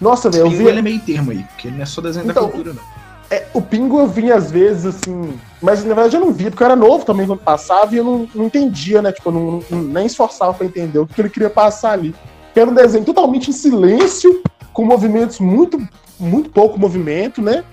Nossa, 0.00 0.28
velho, 0.30 0.42
eu 0.42 0.50
Pingo 0.50 0.62
vi. 0.64 0.68
ele 0.68 0.78
é 0.78 0.82
meio 0.82 1.00
termo 1.00 1.30
aí, 1.30 1.42
porque 1.44 1.68
ele 1.68 1.76
não 1.76 1.82
é 1.82 1.86
só 1.86 2.00
desenho 2.02 2.28
Então, 2.28 2.44
da 2.46 2.50
cultura, 2.52 2.74
não. 2.74 2.82
É, 3.30 3.46
o 3.54 3.60
Pingo 3.62 3.98
eu 3.98 4.06
vinha 4.06 4.34
às 4.36 4.50
vezes, 4.50 4.84
assim. 4.86 5.38
Mas 5.60 5.82
na 5.84 5.94
verdade 5.94 6.14
eu 6.16 6.20
não 6.20 6.32
via, 6.32 6.50
porque 6.50 6.62
eu 6.62 6.66
era 6.66 6.76
novo 6.76 7.04
também 7.04 7.26
quando 7.26 7.40
passava 7.40 7.94
e 7.94 7.98
eu 7.98 8.04
não, 8.04 8.28
não 8.34 8.44
entendia, 8.44 9.00
né? 9.02 9.10
Tipo, 9.12 9.30
eu 9.30 9.32
não, 9.32 9.62
não- 9.70 9.82
nem 9.82 10.06
esforçava 10.06 10.52
pra 10.54 10.66
entender 10.66 10.98
o 10.98 11.06
que 11.06 11.20
ele 11.20 11.30
queria 11.30 11.50
passar 11.50 11.92
ali. 11.92 12.14
Que 12.52 12.60
era 12.60 12.70
um 12.70 12.74
desenho 12.74 13.04
totalmente 13.04 13.48
em 13.50 13.52
silêncio, 13.52 14.42
com 14.72 14.84
movimentos 14.84 15.40
muito, 15.40 15.82
muito 16.20 16.50
pouco 16.50 16.78
movimento, 16.78 17.40
né? 17.42 17.64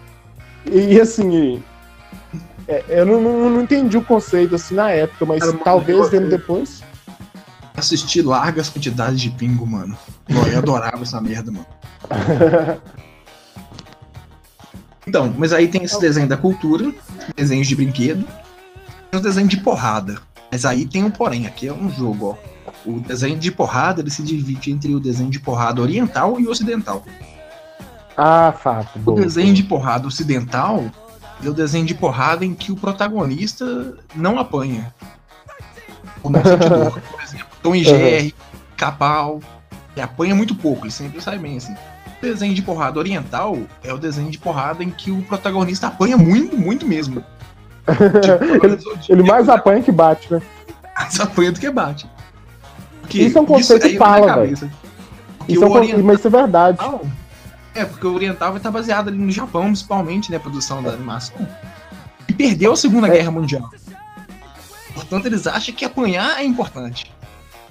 E 0.72 0.99
assim. 0.99 1.61
é, 2.68 2.84
eu 2.88 3.05
não, 3.05 3.22
não, 3.22 3.49
não 3.49 3.61
entendi 3.61 3.97
o 3.97 4.03
conceito 4.03 4.55
assim 4.55 4.76
na 4.76 4.89
época, 4.91 5.26
mas 5.26 5.39
Cara, 5.39 5.51
mano, 5.51 5.64
talvez 5.64 5.97
eu- 5.99 6.09
vendo 6.09 6.30
depois. 6.30 6.84
Assisti 7.76 8.22
largas 8.22 8.70
quantidades 8.70 9.20
de 9.20 9.32
Pingo, 9.32 9.66
mano. 9.66 9.97
Eu 10.30 10.57
adorava 10.59 11.01
essa 11.01 11.20
merda, 11.20 11.51
mano. 11.51 11.66
Então, 15.05 15.34
mas 15.38 15.51
aí 15.51 15.68
tem 15.68 15.84
esse 15.84 15.99
desenho 15.99 16.28
da 16.28 16.38
cultura, 16.38 16.93
desenhos 17.36 17.68
de 17.68 17.76
brinquedo, 17.76 18.26
tem 19.11 19.20
os 19.20 19.22
desenhos 19.22 19.49
de 19.49 19.57
porrada. 19.57 20.18
Mas 20.51 20.66
aí 20.66 20.86
tem 20.86 21.03
um 21.03 21.11
porém, 21.11 21.45
aqui 21.45 21.68
é 21.68 21.74
um 21.74 21.89
jogo, 21.89 22.38
ó. 22.39 22.53
O 22.89 22.99
desenho 22.99 23.38
de 23.38 23.51
porrada, 23.51 24.01
ele 24.01 24.09
se 24.09 24.24
divide 24.24 24.72
entre 24.72 24.93
o 24.95 24.99
desenho 24.99 25.30
de 25.30 25.39
porrada 25.39 25.82
oriental 25.82 26.39
e 26.39 26.47
ocidental. 26.47 27.03
Ah, 28.18 28.53
fato. 28.57 28.97
O 28.97 28.99
boa. 28.99 29.22
desenho 29.22 29.53
de 29.53 29.64
porrada 29.64 30.07
ocidental 30.07 30.84
é 31.43 31.49
o 31.49 31.53
desenho 31.53 31.86
de 31.86 31.93
porrada 31.93 32.45
em 32.45 32.53
que 32.53 32.72
o 32.72 32.76
protagonista 32.76 33.97
não 34.16 34.39
apanha. 34.39 34.93
Sente 36.24 36.70
dor. 36.70 37.01
Por 37.01 37.22
exemplo, 37.22 37.47
Tom 37.61 37.76
e 37.76 37.84
Jerry, 37.84 38.36
Capal, 38.78 39.39
ele 39.95 40.01
apanha 40.01 40.36
muito 40.36 40.55
pouco, 40.55 40.86
ele 40.86 40.91
sempre 40.91 41.22
sai 41.22 41.38
bem 41.38 41.57
assim. 41.57 41.74
O 41.74 42.22
desenho 42.22 42.53
de 42.53 42.61
porrada 42.61 42.97
oriental 42.99 43.57
é 43.84 43.93
o 43.93 43.97
desenho 43.97 44.32
de 44.32 44.38
porrada 44.38 44.84
em 44.84 44.89
que 44.89 45.11
o 45.11 45.22
protagonista 45.24 45.88
apanha 45.88 46.18
muito, 46.18 46.57
muito 46.57 46.88
mesmo. 46.88 47.24
Tipo, 47.84 49.11
Ele 49.11 49.24
mais 49.24 49.49
apanha 49.49 49.84
que 49.84 49.91
bate, 49.91 50.32
né? 50.34 50.41
mais 50.97 51.20
apanha 51.20 51.51
do 51.51 51.59
que 51.59 51.70
bate. 51.70 52.09
Porque 53.01 53.24
Isso 53.24 53.38
é 53.38 53.41
um 53.41 53.45
conceito 53.45 53.89
que 53.89 53.97
fala, 53.97 54.32
é 54.32 54.47
o 55.57 55.70
oriental 55.70 56.03
mas 56.03 56.20
isso 56.20 56.28
é 56.28 56.32
verdade. 56.32 56.78
É, 57.76 57.86
porque 57.86 58.05
o 58.05 58.13
Oriental 58.13 58.51
vai 58.51 58.59
estar 58.59 58.71
baseado 58.71 59.07
ali 59.07 59.17
no 59.17 59.32
Japão, 59.32 59.65
principalmente, 59.65 60.30
né? 60.32 60.38
A 60.38 60.39
produção 60.39 60.82
da 60.84 60.91
animação. 60.91 61.36
E 62.28 62.34
perdeu 62.34 62.74
a 62.74 62.76
Segunda 62.76 63.07
É. 63.07 63.11
Guerra 63.11 63.32
Mundial. 63.32 63.69
Portanto, 64.93 65.26
eles 65.26 65.47
acham 65.47 65.74
que 65.74 65.84
apanhar 65.84 66.39
é 66.39 66.43
importante. 66.43 67.12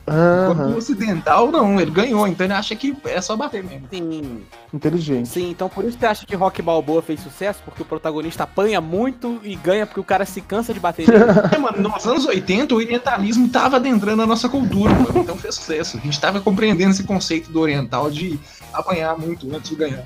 Enquanto 0.03 0.61
Aham, 0.61 0.75
o 0.75 0.77
ocidental, 0.77 1.51
não, 1.53 1.81
ele 1.81 1.91
ganhou, 1.91 2.27
então 2.27 2.45
ele 2.45 2.53
acha 2.53 2.75
que 2.75 2.97
é 3.05 3.21
só 3.21 3.37
bater 3.37 3.63
mesmo. 3.63 3.87
Sim, 3.91 4.43
inteligente. 4.75 5.29
sim. 5.29 5.51
Então 5.51 5.69
por 5.69 5.85
isso 5.85 5.97
você 5.99 6.07
acha 6.07 6.27
que 6.27 6.35
Rock 6.35 6.61
Balboa 6.61 7.01
fez 7.01 7.21
sucesso? 7.21 7.61
Porque 7.65 7.83
o 7.83 7.85
protagonista 7.85 8.43
apanha 8.43 8.81
muito 8.81 9.41
e 9.45 9.55
ganha 9.55 9.87
porque 9.87 10.01
o 10.01 10.05
cara 10.05 10.25
se 10.25 10.41
cansa 10.41 10.75
de 10.75 10.81
bater 10.81 11.07
nele. 11.07 11.23
É, 11.53 11.59
mano, 11.59 11.89
nos 11.89 12.07
anos 12.07 12.27
80, 12.27 12.75
o 12.75 12.79
orientalismo 12.79 13.49
tava 13.49 13.77
adentrando 13.77 14.23
a 14.23 14.27
nossa 14.27 14.49
cultura, 14.49 14.93
mano, 14.93 15.21
então 15.21 15.37
fez 15.37 15.55
sucesso. 15.55 15.99
A 15.99 16.01
gente 16.01 16.21
tava 16.21 16.41
compreendendo 16.41 16.91
esse 16.91 17.05
conceito 17.05 17.53
do 17.53 17.61
oriental 17.61 18.11
de 18.11 18.41
apanhar 18.73 19.17
muito 19.17 19.55
antes 19.55 19.71
de 19.71 19.77
ganhar. 19.77 20.05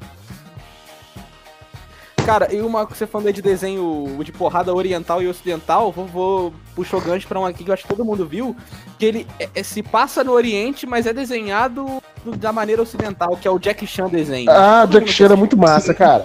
Cara, 2.27 2.53
e 2.53 2.61
uma 2.61 2.85
você 2.85 3.07
falando 3.07 3.29
aí 3.29 3.33
de 3.33 3.41
desenho 3.41 4.19
de 4.25 4.33
porrada 4.33 4.75
oriental 4.75 5.23
e 5.23 5.29
ocidental, 5.29 5.93
vou, 5.93 6.07
vou 6.07 6.53
puxou 6.75 7.01
gancho 7.01 7.29
pra 7.29 7.39
um 7.39 7.47
aqui 7.47 7.63
que 7.63 7.71
eu 7.71 7.75
acho 7.75 7.85
que 7.85 7.89
todo 7.89 8.05
mundo 8.05 8.27
viu, 8.27 8.57
que 8.99 9.07
ele 9.07 9.27
é- 9.39 9.49
é- 9.55 9.63
se 9.63 9.81
passa 9.81 10.25
no 10.25 10.33
Oriente, 10.33 10.87
mas 10.87 11.07
é 11.07 11.13
desenhado 11.13 11.87
do- 12.25 12.37
da 12.37 12.53
maneira 12.53 12.83
ocidental, 12.83 13.37
que 13.41 13.47
é 13.47 13.51
o 13.51 13.61
Jack 13.61 13.87
Chan 13.87 14.09
desenho. 14.09 14.51
Ah, 14.51 14.81
Todo 14.83 14.95
Jack 14.95 15.07
Chan 15.13 15.23
é 15.23 15.27
assistiu. 15.27 15.37
muito 15.37 15.57
massa, 15.57 15.95
cara. 15.95 16.25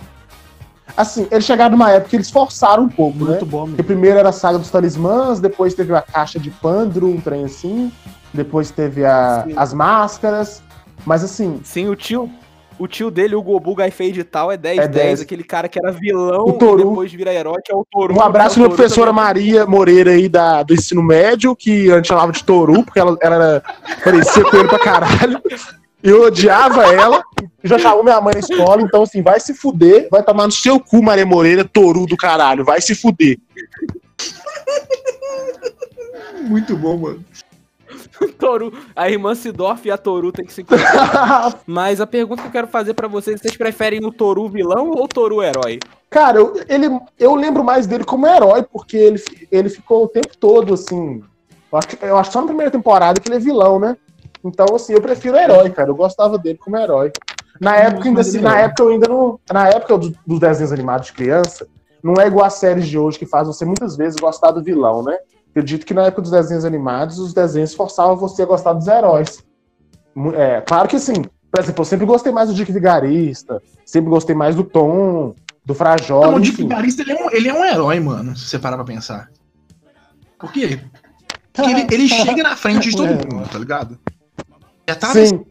Assim, 0.97 1.27
eles 1.29 1.45
chegaram 1.45 1.71
numa 1.77 1.91
época 1.91 2.09
que 2.09 2.15
eles 2.15 2.31
forçaram 2.31 2.83
um 2.85 2.89
pouco, 2.89 3.19
né? 3.23 3.29
Muito 3.31 3.45
bom, 3.45 3.67
Porque 3.67 3.83
primeiro 3.83 4.17
era 4.17 4.29
a 4.29 4.33
saga 4.33 4.57
dos 4.57 4.71
talismãs, 4.71 5.39
depois 5.39 5.75
teve 5.75 5.95
a 5.95 6.01
caixa 6.01 6.39
de 6.39 6.49
Pandro, 6.49 7.07
um 7.07 7.21
trem 7.21 7.45
assim. 7.45 7.91
Depois 8.33 8.71
teve 8.71 9.05
a- 9.05 9.45
as 9.55 9.71
máscaras. 9.71 10.63
Mas 11.05 11.23
assim, 11.23 11.61
Sim, 11.63 11.87
o 11.89 11.95
tio, 11.95 12.29
o 12.81 12.87
tio 12.87 13.11
dele, 13.11 13.35
o 13.35 13.41
Gobu 13.43 13.75
Gaifei 13.75 14.11
de 14.11 14.23
tal, 14.23 14.51
é 14.51 14.57
10, 14.57 14.79
É 14.79 14.87
10, 14.87 15.05
10. 15.05 15.21
aquele 15.21 15.43
cara 15.43 15.69
que 15.69 15.77
era 15.77 15.91
vilão 15.91 16.45
O 16.45 16.53
Toru. 16.53 16.81
e 16.81 16.85
depois 16.85 17.13
vira 17.13 17.31
herói, 17.33 17.61
que 17.63 17.71
é 17.71 17.75
o 17.75 17.85
Toru. 17.89 18.15
um 18.15 18.21
abraço 18.21 18.55
é 18.55 18.61
pra 18.61 18.63
Toru 18.63 18.75
professora 18.75 19.11
também. 19.11 19.23
Maria 19.23 19.65
Moreira 19.67 20.11
aí 20.11 20.27
da, 20.27 20.63
do 20.63 20.73
ensino 20.73 21.03
médio, 21.03 21.55
que 21.55 21.89
antes 21.91 22.07
chamava 22.07 22.31
de 22.31 22.43
Toru, 22.43 22.83
porque 22.83 22.99
ela, 22.99 23.15
ela 23.21 23.35
era, 23.35 23.63
parecia 24.03 24.43
com 24.43 24.57
ele 24.57 24.67
pra 24.67 24.79
caralho. 24.79 25.39
Eu 26.03 26.23
odiava 26.23 26.83
ela, 26.91 27.21
já 27.63 27.77
chamou 27.77 28.03
minha 28.03 28.19
mãe 28.19 28.33
na 28.33 28.39
escola, 28.39 28.81
então 28.81 29.03
assim, 29.03 29.21
vai 29.21 29.39
se 29.39 29.53
fuder, 29.53 30.07
vai 30.09 30.23
tomar 30.23 30.47
no 30.47 30.51
seu 30.51 30.79
cu, 30.79 31.03
Maria 31.03 31.25
Moreira, 31.27 31.63
Toru 31.63 32.07
do 32.07 32.17
caralho, 32.17 32.65
vai 32.65 32.81
se 32.81 32.95
fuder. 32.95 33.37
Muito 36.41 36.75
bom, 36.75 36.97
mano. 36.97 37.23
Toru, 38.37 38.73
a 38.95 39.09
irmã 39.09 39.33
Sidorf 39.35 39.85
e 39.87 39.91
a 39.91 39.97
Toru 39.97 40.31
tem 40.31 40.45
que 40.45 40.53
se 40.53 40.61
encontrar. 40.61 41.59
Mas 41.65 42.01
a 42.01 42.07
pergunta 42.07 42.41
que 42.41 42.47
eu 42.47 42.51
quero 42.51 42.67
fazer 42.67 42.93
pra 42.93 43.07
vocês, 43.07 43.39
vocês 43.39 43.55
preferem 43.57 44.05
o 44.05 44.11
Toru 44.11 44.49
vilão 44.49 44.89
ou 44.91 45.03
o 45.03 45.07
Toru 45.07 45.41
herói? 45.41 45.79
Cara, 46.09 46.39
eu, 46.39 46.53
ele, 46.67 46.87
eu 47.17 47.35
lembro 47.35 47.63
mais 47.63 47.87
dele 47.87 48.03
como 48.03 48.27
herói, 48.27 48.63
porque 48.63 48.97
ele, 48.97 49.23
ele 49.51 49.69
ficou 49.69 50.03
o 50.03 50.07
tempo 50.07 50.35
todo, 50.37 50.73
assim. 50.73 51.23
Eu 51.71 51.77
acho, 51.79 51.87
eu 52.01 52.17
acho 52.17 52.31
só 52.33 52.41
na 52.41 52.47
primeira 52.47 52.69
temporada 52.71 53.19
que 53.19 53.29
ele 53.29 53.37
é 53.37 53.39
vilão, 53.39 53.79
né? 53.79 53.95
Então, 54.43 54.65
assim, 54.75 54.93
eu 54.93 55.01
prefiro 55.01 55.35
o 55.35 55.39
herói, 55.39 55.69
cara. 55.69 55.89
Eu 55.89 55.95
gostava 55.95 56.37
dele 56.37 56.57
como 56.57 56.77
herói. 56.77 57.11
Na 57.59 57.77
época, 57.77 58.07
ainda, 58.07 58.21
assim, 58.21 58.39
na 58.39 58.59
época 58.59 58.83
eu 58.83 58.89
ainda 58.89 59.07
não. 59.07 59.39
Na 59.51 59.67
época 59.69 59.97
do- 59.97 60.13
dos 60.25 60.39
desenhos 60.39 60.71
animados 60.73 61.07
de 61.07 61.13
criança, 61.13 61.67
não 62.03 62.15
é 62.19 62.27
igual 62.27 62.45
as 62.45 62.55
séries 62.55 62.87
de 62.87 62.97
hoje 62.97 63.19
que 63.19 63.25
faz 63.25 63.47
você 63.47 63.63
muitas 63.63 63.95
vezes 63.95 64.19
gostar 64.19 64.51
do 64.51 64.63
vilão, 64.63 65.03
né? 65.03 65.17
Acredito 65.51 65.85
que 65.85 65.93
na 65.93 66.03
época 66.03 66.21
dos 66.23 66.31
desenhos 66.31 66.65
animados, 66.65 67.19
os 67.19 67.33
desenhos 67.33 67.73
forçavam 67.73 68.15
você 68.15 68.43
a 68.43 68.45
gostar 68.45 68.73
dos 68.73 68.87
heróis. 68.87 69.43
É, 70.33 70.61
claro 70.61 70.87
que 70.87 70.97
sim. 70.99 71.23
Por 71.51 71.61
exemplo, 71.61 71.81
eu 71.81 71.85
sempre 71.85 72.05
gostei 72.05 72.31
mais 72.31 72.47
do 72.49 72.55
Dick 72.55 72.71
Vigarista, 72.71 73.61
sempre 73.85 74.09
gostei 74.09 74.33
mais 74.33 74.55
do 74.55 74.63
Tom, 74.63 75.35
do 75.65 75.73
Frajola, 75.73 76.27
Não, 76.31 76.35
o 76.37 76.39
Dick. 76.39 76.55
Vigarista, 76.57 77.01
ele 77.01 77.11
é, 77.11 77.15
um, 77.25 77.31
ele 77.31 77.49
é 77.49 77.53
um 77.53 77.65
herói, 77.65 77.99
mano, 77.99 78.35
se 78.37 78.45
você 78.45 78.57
parar 78.57 78.77
pra 78.77 78.85
pensar. 78.85 79.29
Por 80.39 80.51
quê? 80.53 80.79
Porque 81.51 81.69
ele, 81.69 81.87
ele 81.91 82.07
chega 82.09 82.41
na 82.43 82.55
frente 82.55 82.89
de 82.89 82.95
todo 82.95 83.09
É, 83.09 83.35
mundo, 83.35 83.49
tá 83.49 83.59
ligado? 83.59 83.99
Já 84.87 84.95
tá 84.95 85.11
Sim, 85.11 85.45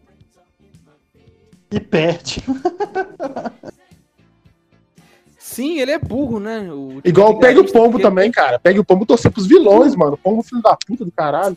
E 1.70 1.78
perde. 1.78 2.42
Sim, 5.51 5.80
ele 5.80 5.90
é 5.90 5.98
burro, 5.98 6.38
né? 6.38 6.70
O 6.72 7.01
igual 7.05 7.30
Dick 7.30 7.40
Pega 7.40 7.61
o 7.61 7.72
Pombo 7.72 7.98
também, 7.98 8.30
cara. 8.30 8.57
Pega 8.61 8.80
o 8.80 8.84
Pombo 8.84 9.05
torcer 9.05 9.32
pros 9.32 9.46
vilões, 9.48 9.96
mano. 9.96 10.16
Pombo 10.16 10.44
filho 10.44 10.62
da 10.62 10.76
puta 10.76 11.05
do 11.05 11.11
caralho. 11.11 11.57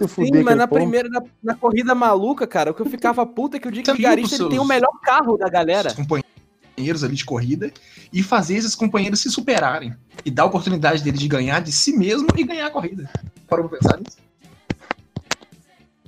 Eu 0.00 0.08
Sim, 0.08 0.42
mas 0.42 0.56
na 0.56 0.66
pombo. 0.66 0.80
primeira, 0.82 1.08
na, 1.08 1.22
na 1.42 1.54
corrida 1.54 1.94
maluca, 1.94 2.46
cara, 2.48 2.72
o 2.72 2.74
que 2.74 2.82
eu 2.82 2.86
ficava 2.86 3.24
puta 3.24 3.56
é 3.56 3.60
que 3.60 3.68
o 3.68 3.70
Dick 3.70 3.92
Vigarista 3.92 4.34
ele 4.34 4.44
tem 4.48 4.58
o 4.58 4.62
seus- 4.62 4.68
melhor 4.68 4.90
carro 5.02 5.36
da 5.36 5.48
galera. 5.48 5.88
os 5.90 5.94
companheiros 5.94 7.04
ali 7.04 7.14
de 7.14 7.24
corrida 7.24 7.72
e 8.12 8.22
fazer 8.24 8.56
esses 8.56 8.74
companheiros 8.74 9.20
se 9.20 9.30
superarem. 9.30 9.94
E 10.24 10.30
dar 10.32 10.42
a 10.42 10.46
oportunidade 10.46 11.02
dele 11.04 11.16
de 11.18 11.28
ganhar 11.28 11.60
de 11.60 11.70
si 11.70 11.96
mesmo 11.96 12.26
e 12.36 12.42
ganhar 12.42 12.66
a 12.66 12.70
corrida. 12.70 13.08
Parou 13.48 13.68
pra 13.68 13.78
pensar 13.78 13.98
nisso? 13.98 14.18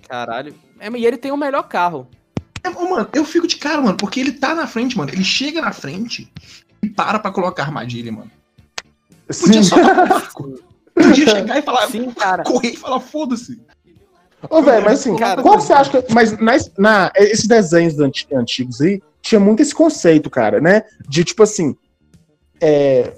Caralho. 0.09 0.55
É, 0.79 0.89
e 0.91 1.07
ele 1.07 1.17
tem 1.17 1.31
o 1.33 1.37
melhor 1.37 1.63
carro. 1.65 2.09
É, 2.63 2.69
mano, 2.71 3.09
eu 3.13 3.25
fico 3.25 3.47
de 3.47 3.57
cara, 3.57 3.81
mano, 3.81 3.97
porque 3.97 4.19
ele 4.21 4.33
tá 4.33 4.55
na 4.55 4.67
frente, 4.67 4.97
mano. 4.97 5.11
Ele 5.13 5.25
chega 5.25 5.61
na 5.61 5.73
frente 5.73 6.31
para 6.89 7.19
pra 7.19 7.31
colocar 7.31 7.65
armadilha, 7.65 8.11
mano. 8.13 8.31
Podia 9.27 9.63
Sim. 9.63 9.69
só 9.69 9.77
dar 9.77 10.05
um 10.05 10.09
barco. 10.09 10.55
Podia 10.95 11.27
chegar 11.31 11.59
e 11.59 11.63
falar, 11.63 11.87
Sim, 11.89 12.11
cara. 12.11 12.43
correr 12.43 12.71
e 12.71 12.77
falar, 12.77 13.01
foda-se. 13.01 13.61
Ô, 14.49 14.63
velho, 14.63 14.85
mas 14.85 15.01
assim, 15.01 15.17
Cara, 15.17 15.43
qual 15.43 15.59
que 15.59 15.65
você 15.65 15.73
acha 15.73 16.03
que. 16.03 16.13
Mas 16.15 16.37
nas- 16.39 16.71
na, 16.79 17.13
esses 17.17 17.47
desenhos 17.47 17.99
anti- 18.01 18.27
antigos 18.33 18.81
aí, 18.81 19.01
tinha 19.21 19.39
muito 19.39 19.61
esse 19.61 19.75
conceito, 19.75 20.31
cara, 20.31 20.61
né? 20.61 20.83
De 21.09 21.23
tipo 21.25 21.43
assim. 21.43 21.77
é, 22.61 23.13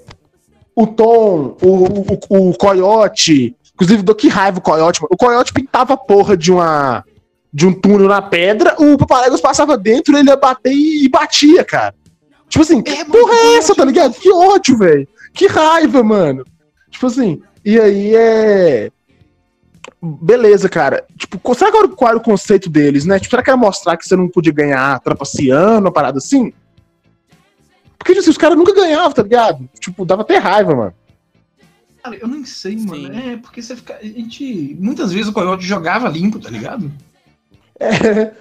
o 0.75 0.85
Tom, 0.87 1.55
o, 1.61 2.35
o, 2.35 2.49
o 2.49 2.57
Coyote. 2.57 3.55
Inclusive, 3.73 4.03
do 4.03 4.13
que 4.13 4.27
raiva 4.27 4.59
o 4.59 4.61
Coyote, 4.61 5.01
mano. 5.01 5.09
O 5.13 5.17
Coyote 5.17 5.53
pintava 5.53 5.93
a 5.93 5.97
porra 5.97 6.35
de 6.37 6.51
uma. 6.51 7.03
De 7.51 7.65
um 7.67 7.73
túnel 7.73 8.07
na 8.07 8.21
pedra, 8.21 8.75
o 8.79 8.97
Papaléguas 8.97 9.39
passava 9.39 9.77
dentro, 9.77 10.17
ele 10.17 10.27
ia 10.29 10.35
bater 10.35 10.71
e, 10.73 11.05
e 11.05 11.09
batia, 11.09 11.63
cara. 11.63 11.93
Tipo 12.49 12.61
assim, 12.63 12.81
que 12.81 12.91
É, 12.91 12.97
mano, 12.99 13.11
porra 13.11 13.33
é 13.33 13.55
essa, 13.57 13.73
tá 13.75 13.83
ligado? 13.85 14.13
Que 14.13 14.31
ódio, 14.31 14.77
velho. 14.77 15.07
Que 15.33 15.47
raiva, 15.47 16.03
mano. 16.03 16.45
Tipo 16.91 17.07
assim, 17.07 17.41
e 17.65 17.79
aí 17.79 18.15
é. 18.15 18.91
Beleza, 20.01 20.67
cara. 20.69 21.05
Tipo, 21.17 21.55
será 21.55 21.71
que 21.71 21.77
era- 21.77 21.87
qual 21.87 22.09
era 22.09 22.17
o 22.17 22.21
conceito 22.23 22.69
deles, 22.69 23.05
né? 23.05 23.17
Tipo, 23.19 23.31
será 23.31 23.41
que 23.43 23.49
era 23.49 23.57
mostrar 23.57 23.97
que 23.97 24.05
você 24.07 24.15
não 24.15 24.27
podia 24.27 24.51
ganhar 24.53 24.99
trapaceando, 24.99 25.87
uma 25.87 25.91
parada 25.91 26.17
assim? 26.17 26.51
Porque, 27.97 28.11
tipo 28.11 28.19
assim, 28.21 28.29
os 28.31 28.37
caras 28.37 28.57
nunca 28.57 28.73
ganhavam, 28.73 29.13
tá 29.13 29.23
ligado? 29.23 29.67
Tipo, 29.79 30.05
dava 30.05 30.23
até 30.23 30.37
raiva, 30.37 30.75
mano. 30.75 30.93
Cara, 32.03 32.17
eu 32.17 32.27
nem 32.27 32.43
sei, 32.43 32.75
mano. 32.75 32.95
Sim. 33.13 33.31
É, 33.31 33.37
porque 33.37 33.61
você 33.61 33.77
fica. 33.77 33.95
A 33.95 34.03
gente. 34.05 34.75
Muitas 34.77 35.13
vezes 35.13 35.29
o 35.29 35.33
Coyote 35.33 35.63
jogava 35.65 36.09
limpo, 36.09 36.37
tá 36.37 36.49
ligado? 36.49 36.91
É, 37.79 38.33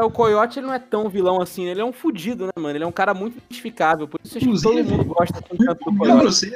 o 0.00 0.10
Coyote 0.10 0.58
ele 0.58 0.66
não 0.66 0.74
é 0.74 0.78
tão 0.78 1.08
vilão 1.08 1.40
assim, 1.40 1.64
ele 1.64 1.80
é 1.80 1.84
um 1.84 1.92
fudido, 1.92 2.46
né, 2.46 2.52
mano? 2.56 2.76
Ele 2.76 2.84
é 2.84 2.86
um 2.86 2.92
cara 2.92 3.14
muito 3.14 3.38
identificável, 3.38 4.06
por 4.06 4.20
isso 4.22 4.38
acho 4.38 4.46
que 4.46 4.62
todo 4.62 4.84
mundo 4.84 5.04
gosta 5.04 5.42
tanto 5.42 5.84
do 5.84 5.96
Coyote. 5.96 6.50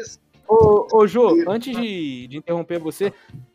Ô, 0.46 0.86
ô 0.92 1.06
Jô, 1.06 1.44
antes 1.48 1.74
de, 1.74 2.28
de 2.28 2.36
interromper 2.36 2.78
você, 2.78 3.12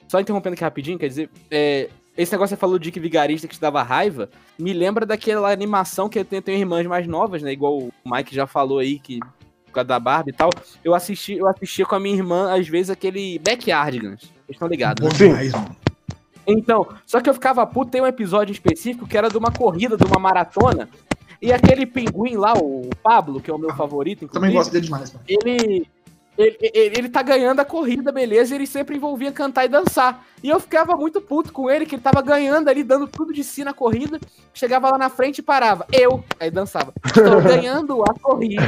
só 0.07 0.19
interrompendo 0.19 0.55
aqui 0.55 0.63
rapidinho, 0.63 0.97
quer 0.97 1.07
dizer, 1.07 1.30
é, 1.51 1.89
esse 2.17 2.32
negócio 2.32 2.55
que 2.55 2.57
você 2.57 2.59
falou 2.59 2.77
do 2.77 2.82
Dick 2.82 2.99
Vigarista 2.99 3.47
que 3.47 3.55
te 3.55 3.61
dava 3.61 3.82
raiva, 3.84 4.30
me 4.57 4.73
lembra 4.73 5.05
daquela 5.05 5.51
animação 5.51 6.09
que 6.09 6.21
tem, 6.23 6.41
tem 6.41 6.59
irmãs 6.59 6.86
mais 6.86 7.07
novas, 7.07 7.41
né? 7.41 7.53
Igual 7.53 7.77
o 7.77 7.91
Mike 8.05 8.36
já 8.36 8.45
falou 8.45 8.80
aí, 8.80 8.99
que 8.99 9.19
por 9.67 9.73
causa 9.73 9.88
da 9.88 9.99
Barbie 9.99 10.32
e 10.32 10.34
tal. 10.34 10.49
Eu 10.84 10.93
assisti, 10.93 11.36
eu 11.36 11.47
assistia 11.47 11.86
com 11.86 11.95
a 11.95 11.99
minha 11.99 12.15
irmã, 12.15 12.53
às 12.53 12.67
vezes, 12.67 12.89
aquele 12.89 13.39
Backyardigans. 13.39 14.21
Vocês 14.21 14.34
estão 14.49 14.67
ligados, 14.67 15.07
né? 15.07 15.11
Sim. 15.15 15.51
Então, 16.52 16.88
só 17.06 17.22
que 17.22 17.30
eu 17.30 17.34
ficava 17.34 17.66
puto, 17.66 17.91
tem 17.91 18.02
um 18.02 18.08
episódio 18.08 18.52
específico 18.52 19.08
que 19.08 19.18
era 19.18 19.30
de 19.30 19.38
uma 19.38 19.52
corrida, 19.52 19.95
de 19.95 20.04
uma 20.04 20.20
maratona, 20.20 20.89
e 21.41 21.54
aquele 21.54 21.86
pinguim 21.86 22.36
lá, 22.36 22.54
o 22.54 22.89
Pablo, 23.02 23.39
que 23.39 23.50
é 23.50 23.54
o 23.54 23.58
meu 23.58 23.74
favorito, 23.76 24.28
Também 24.28 24.52
gosto 24.52 24.72
dele 24.72 24.86
demais, 24.86 25.14
mano. 25.14 25.24
ele, 25.28 25.88
ele, 26.40 26.58
ele, 26.74 26.96
ele 26.98 27.10
tá 27.10 27.22
ganhando 27.22 27.60
a 27.60 27.66
corrida, 27.66 28.12
beleza, 28.12 28.54
e 28.54 28.58
ele 28.58 28.66
sempre 28.66 28.96
envolvia 28.96 29.32
cantar 29.32 29.66
e 29.66 29.68
dançar. 29.68 30.26
E 30.42 30.50
eu 30.50 30.60
ficava 30.60 30.96
muito 30.96 31.20
puto 31.20 31.52
com 31.52 31.70
ele, 31.70 31.86
que 31.86 31.96
ele 31.96 32.02
tava 32.02 32.22
ganhando 32.22 32.70
ali, 32.70 32.82
dando 32.82 33.08
tudo 33.08 33.34
de 33.34 33.44
si 33.44 33.64
na 33.64 33.74
corrida, 33.74 34.20
chegava 34.54 34.90
lá 34.90 34.98
na 34.98 35.10
frente 35.10 35.40
e 35.40 35.44
parava. 35.44 35.86
Eu, 35.92 36.24
aí 36.40 36.50
dançava. 36.50 36.94
Estou 37.06 37.42
ganhando 37.44 38.02
a 38.04 38.14
corrida, 38.14 38.64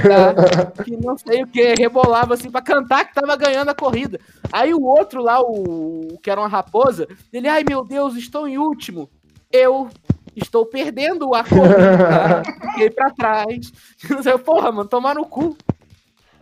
que 0.84 0.98
não 0.98 1.18
sei 1.18 1.44
o 1.44 1.48
que, 1.48 1.74
rebolava 1.76 2.34
assim 2.34 2.52
pra 2.52 2.62
cantar 2.62 3.06
que 3.06 3.14
tava 3.14 3.36
ganhando 3.38 3.70
a 3.70 3.76
corrida. 3.76 4.20
Aí 4.52 4.74
o 4.74 4.84
outro 4.84 5.24
lá, 5.24 5.42
o 5.42 6.12
o 6.12 6.18
que 6.18 6.30
era 6.30 6.42
uma 6.42 6.48
raposa, 6.48 7.08
ele, 7.32 7.48
ai 7.48 7.64
meu 7.68 7.84
Deus, 7.84 8.16
estou 8.16 8.48
em 8.48 8.58
último. 8.58 9.10
Eu 9.52 9.90
estou 10.36 10.66
perdendo 10.66 11.34
a 11.34 11.44
corrida, 11.44 12.44
fiquei 12.72 12.90
pra 12.90 13.12
trás. 13.12 13.72
Porra, 14.46 14.72
mano, 14.72 14.90
tomar 14.90 15.16
no 15.16 15.26
cu. 15.26 15.56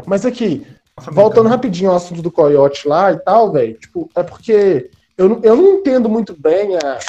Mas 0.06 0.26
aqui, 0.26 0.66
voltando 1.12 1.50
rapidinho 1.50 1.90
ao 1.92 1.98
assunto 1.98 2.22
do 2.22 2.32
Coyote 2.32 2.88
lá 2.88 3.12
e 3.12 3.18
tal, 3.18 3.52
velho, 3.52 3.74
tipo, 3.76 4.10
é 4.16 4.24
porque 4.24 4.90
eu, 5.18 5.30
não- 5.30 5.40
eu 5.44 5.56
não 5.56 5.74
entendo 5.76 6.08
muito 6.10 6.36
bem 6.40 6.76
a. 6.78 7.00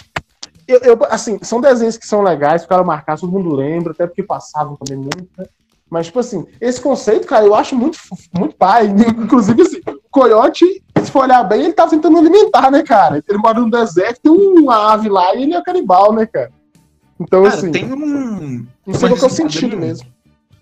Eu, 0.67 0.79
eu, 0.81 0.99
assim, 1.11 1.39
são 1.43 1.61
desenhos 1.61 1.97
que 1.97 2.07
são 2.07 2.23
legais, 2.23 2.63
ficaram 2.63 2.85
marcados, 2.85 3.21
todo 3.23 3.33
mundo 3.33 3.55
lembra, 3.55 3.93
até 3.93 4.07
porque 4.07 4.23
passavam 4.23 4.77
também 4.77 4.99
muito, 4.99 5.29
né? 5.37 5.45
Mas, 5.91 6.07
tipo 6.07 6.21
assim, 6.21 6.47
esse 6.61 6.81
conceito, 6.81 7.27
cara, 7.27 7.45
eu 7.45 7.53
acho 7.55 7.75
muito, 7.75 7.99
muito 8.39 8.55
pai. 8.55 8.87
Inclusive, 8.87 9.63
assim, 9.63 9.81
o 9.89 9.99
Coyote, 10.09 10.65
se 11.03 11.11
for 11.11 11.25
olhar 11.25 11.43
bem, 11.43 11.63
ele 11.65 11.73
tá 11.73 11.89
tentando 11.89 12.17
alimentar, 12.17 12.71
né, 12.71 12.85
cara? 12.85 13.21
Ele 13.29 13.39
mora 13.39 13.59
no 13.59 13.69
deserto, 13.69 14.21
tem 14.23 14.31
uma 14.33 14.93
ave 14.93 15.09
lá 15.09 15.35
e 15.35 15.43
ele 15.43 15.55
é 15.55 15.63
canibal, 15.63 16.13
né, 16.13 16.27
cara? 16.27 16.53
Então, 17.19 17.43
Cara, 17.43 17.55
assim, 17.57 17.73
tem 17.73 17.93
um. 17.93 18.65
não 18.87 18.95
sei 18.95 19.09
qual 19.09 19.19
que 19.19 19.25
é 19.25 19.27
o 19.27 19.31
sentido 19.31 19.77
mesmo 19.77 20.07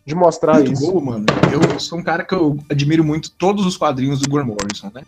de 0.08 0.14
mostrar 0.14 0.54
Muito 0.54 0.72
isso. 0.72 0.90
bom, 0.90 1.00
mano. 1.02 1.26
Eu 1.52 1.78
sou 1.78 1.98
um 1.98 2.02
cara 2.02 2.24
que 2.24 2.34
eu 2.34 2.58
admiro 2.70 3.04
muito 3.04 3.30
todos 3.32 3.66
os 3.66 3.76
quadrinhos 3.76 4.20
do 4.20 4.30
Grant 4.30 4.46
Morrison, 4.46 4.90
né? 4.94 5.02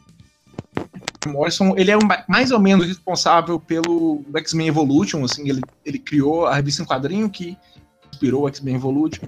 O 1.27 1.31
Morrison, 1.31 1.75
ele 1.75 1.91
é 1.91 1.97
um, 1.97 2.07
mais 2.29 2.51
ou 2.51 2.61
menos 2.61 2.87
responsável 2.87 3.59
pelo 3.59 4.23
X-Men 4.37 4.69
Evolution, 4.69 5.25
assim, 5.25 5.49
ele, 5.49 5.63
ele 5.87 5.99
criou 5.99 6.47
a 6.47 6.55
revista 6.55 6.83
em 6.83 6.87
quadrinho 6.87 7.31
que 7.31 7.57
inspirou 8.13 8.43
o 8.43 8.49
X-Men 8.49 8.75
Evolution. 8.75 9.27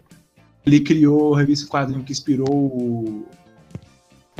Ele 0.66 0.80
criou 0.80 1.34
a 1.34 1.38
revista 1.38 1.64
em 1.64 1.68
quadrinho 1.68 2.04
que 2.04 2.12
inspirou 2.12 2.54
o 2.54 3.26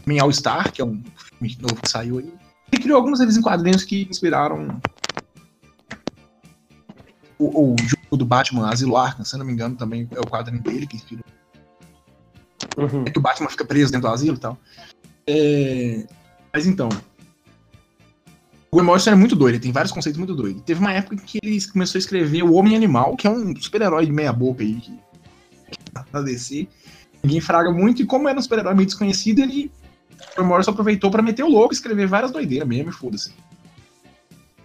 Men 0.04 0.20
All 0.20 0.32
Star, 0.32 0.70
que 0.70 0.82
é 0.82 0.84
um 0.84 1.02
filme 1.16 1.56
novo 1.62 1.76
que 1.76 1.88
saiu 1.88 2.18
aí. 2.18 2.30
Ele 2.70 2.82
criou 2.82 2.98
algumas 2.98 3.20
revistas 3.20 3.40
em 3.40 3.42
quadrinhos 3.42 3.84
que 3.84 4.06
inspiraram 4.10 4.78
o, 7.38 7.72
o 7.72 7.76
do 8.22 8.26
Batman, 8.26 8.70
Asilo 8.70 8.96
Arkham, 8.96 9.24
se 9.24 9.34
eu 9.34 9.38
não 9.38 9.46
me 9.46 9.52
engano, 9.52 9.76
também 9.76 10.08
é 10.12 10.20
o 10.20 10.26
quadrinho 10.26 10.62
dele 10.62 10.86
que 10.86 10.96
inspirou 10.96 11.24
Uhum. 12.76 13.04
é 13.06 13.10
que 13.10 13.18
o 13.18 13.22
Batman 13.22 13.48
fica 13.50 13.64
preso 13.64 13.92
dentro 13.92 14.08
do 14.08 14.14
asilo 14.14 14.36
e 14.36 14.40
tal. 14.40 14.58
É, 15.26 16.06
Mas 16.52 16.66
então. 16.66 16.88
O 18.70 18.76
Grant 18.76 18.86
Morrison 18.86 19.10
é 19.10 19.14
muito 19.14 19.36
doido, 19.36 19.56
ele 19.56 19.62
tem 19.62 19.72
vários 19.72 19.92
conceitos 19.92 20.18
muito 20.18 20.34
doidos. 20.34 20.62
Teve 20.62 20.80
uma 20.80 20.92
época 20.92 21.16
que 21.16 21.38
ele 21.42 21.60
começou 21.66 21.98
a 21.98 22.00
escrever 22.00 22.42
o 22.42 22.54
Homem 22.54 22.74
Animal, 22.74 23.16
que 23.16 23.26
é 23.26 23.30
um 23.30 23.54
super-herói 23.56 24.06
de 24.06 24.12
meia 24.12 24.32
boca 24.32 24.62
aí, 24.62 24.80
que... 24.80 24.98
na 26.10 26.22
DC. 26.22 26.66
Ninguém 27.22 27.40
fraga 27.40 27.70
muito, 27.70 28.00
e 28.00 28.06
como 28.06 28.28
era 28.28 28.38
um 28.38 28.42
super-herói 28.42 28.74
meio 28.74 28.86
desconhecido, 28.86 29.40
ele. 29.40 29.70
O 30.32 30.36
Grant 30.36 30.48
Morrison 30.48 30.70
aproveitou 30.70 31.10
pra 31.10 31.20
meter 31.20 31.42
o 31.42 31.48
louco 31.48 31.74
e 31.74 31.76
escrever 31.76 32.06
várias 32.06 32.30
doideiras 32.30 32.66
mesmo, 32.66 32.90
e 32.90 32.94
foda-se. 32.94 33.34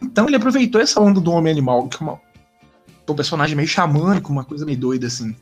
Então 0.02 0.28
ele 0.28 0.38
aproveitou 0.38 0.80
essa 0.80 1.02
onda 1.02 1.20
do 1.20 1.32
Homem 1.32 1.52
Animal, 1.52 1.90
que 1.90 1.98
é 1.98 2.00
uma... 2.06 2.22
um 3.14 3.16
personagem 3.16 3.56
meio 3.56 3.68
xamânico, 3.68 4.32
uma 4.32 4.44
coisa 4.44 4.66
meio 4.66 4.78
doida 4.78 5.08
assim. 5.08 5.36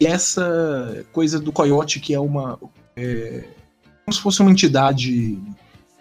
E 0.00 0.06
essa 0.06 1.04
coisa 1.12 1.40
do 1.40 1.52
coiote, 1.52 2.00
que 2.00 2.14
é 2.14 2.20
uma. 2.20 2.58
é, 2.96 3.44
como 4.04 4.14
se 4.14 4.20
fosse 4.20 4.40
uma 4.40 4.50
entidade 4.50 5.38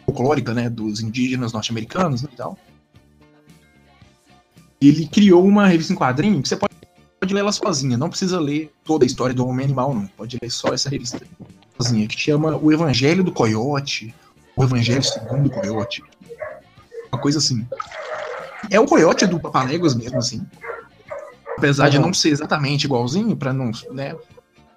folclórica, 0.06 0.54
né? 0.54 0.70
Dos 0.70 1.02
indígenas 1.02 1.52
norte-americanos 1.52 2.22
né, 2.22 2.30
e 2.32 2.36
tal. 2.36 2.58
Ele 4.80 5.08
criou 5.08 5.46
uma 5.46 5.68
revista 5.68 5.92
em 5.92 5.96
quadrinho 5.96 6.42
que 6.42 6.48
você 6.48 6.56
pode, 6.56 6.74
pode 7.20 7.34
ler 7.34 7.40
ela 7.40 7.52
sozinha, 7.52 7.98
não 7.98 8.10
precisa 8.10 8.40
ler 8.40 8.72
toda 8.84 9.04
a 9.04 9.08
história 9.08 9.34
do 9.34 9.46
Homem 9.46 9.66
Animal, 9.66 9.94
não. 9.94 10.06
Pode 10.06 10.38
ler 10.40 10.52
só 10.52 10.70
essa 10.70 10.90
revista 10.90 11.20
sozinha, 11.80 12.08
que 12.08 12.20
chama 12.20 12.56
O 12.56 12.72
Evangelho 12.72 13.24
do 13.24 13.32
Coiote, 13.32 14.14
O 14.56 14.64
Evangelho 14.64 15.04
segundo 15.04 15.48
o 15.48 15.50
Coiote. 15.50 16.04
Uma 17.12 17.20
coisa 17.20 17.40
assim. 17.40 17.68
É 18.70 18.80
o 18.80 18.86
Coiote 18.86 19.26
do 19.26 19.40
Papaléguas 19.40 19.96
mesmo, 19.96 20.18
assim. 20.18 20.46
Apesar 21.58 21.90
de 21.90 21.98
Uhum. 21.98 22.08
não 22.08 22.14
ser 22.14 22.30
exatamente 22.30 22.86
igualzinho, 22.86 23.36
pra 23.36 23.52
não, 23.52 23.72
né, 23.92 24.16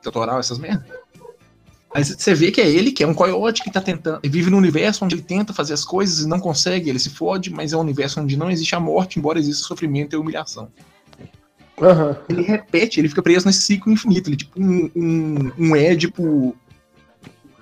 tutorial, 0.03 0.39
essas 0.41 0.59
merdas. 0.59 0.85
Aí 1.93 2.05
você 2.05 2.33
vê 2.35 2.53
que 2.53 2.61
é 2.61 2.71
ele, 2.71 2.93
que 2.93 3.03
é 3.03 3.07
um 3.07 3.13
coiote 3.13 3.65
que 3.65 3.71
tá 3.71 3.81
tentando. 3.81 4.21
Ele 4.23 4.33
vive 4.33 4.49
num 4.49 4.59
universo 4.59 5.05
onde 5.05 5.17
ele 5.17 5.23
tenta 5.23 5.53
fazer 5.53 5.75
as 5.75 5.85
coisas 5.85 6.21
e 6.25 6.29
não 6.29 6.39
consegue, 6.39 6.89
ele 6.89 7.01
se 7.01 7.11
fode, 7.11 7.51
mas 7.51 7.73
é 7.73 7.77
um 7.77 7.81
universo 7.81 8.21
onde 8.21 8.37
não 8.37 8.49
existe 8.49 8.77
a 8.77 8.81
morte, 8.81 9.19
embora 9.19 9.41
exista 9.41 9.67
sofrimento 9.67 10.15
e 10.15 10.17
humilhação. 10.17 10.69
Aham. 11.83 12.17
Ele 12.29 12.43
repete, 12.43 13.01
ele 13.01 13.09
fica 13.09 13.23
preso 13.23 13.47
nesse 13.47 13.63
ciclo 13.63 13.93
infinito, 13.93 14.29
ele 14.29 14.35
é 14.35 14.39
tipo 14.39 14.61
um, 14.61 14.91
um, 14.95 15.53
um 15.59 15.77
Édipo 15.77 16.55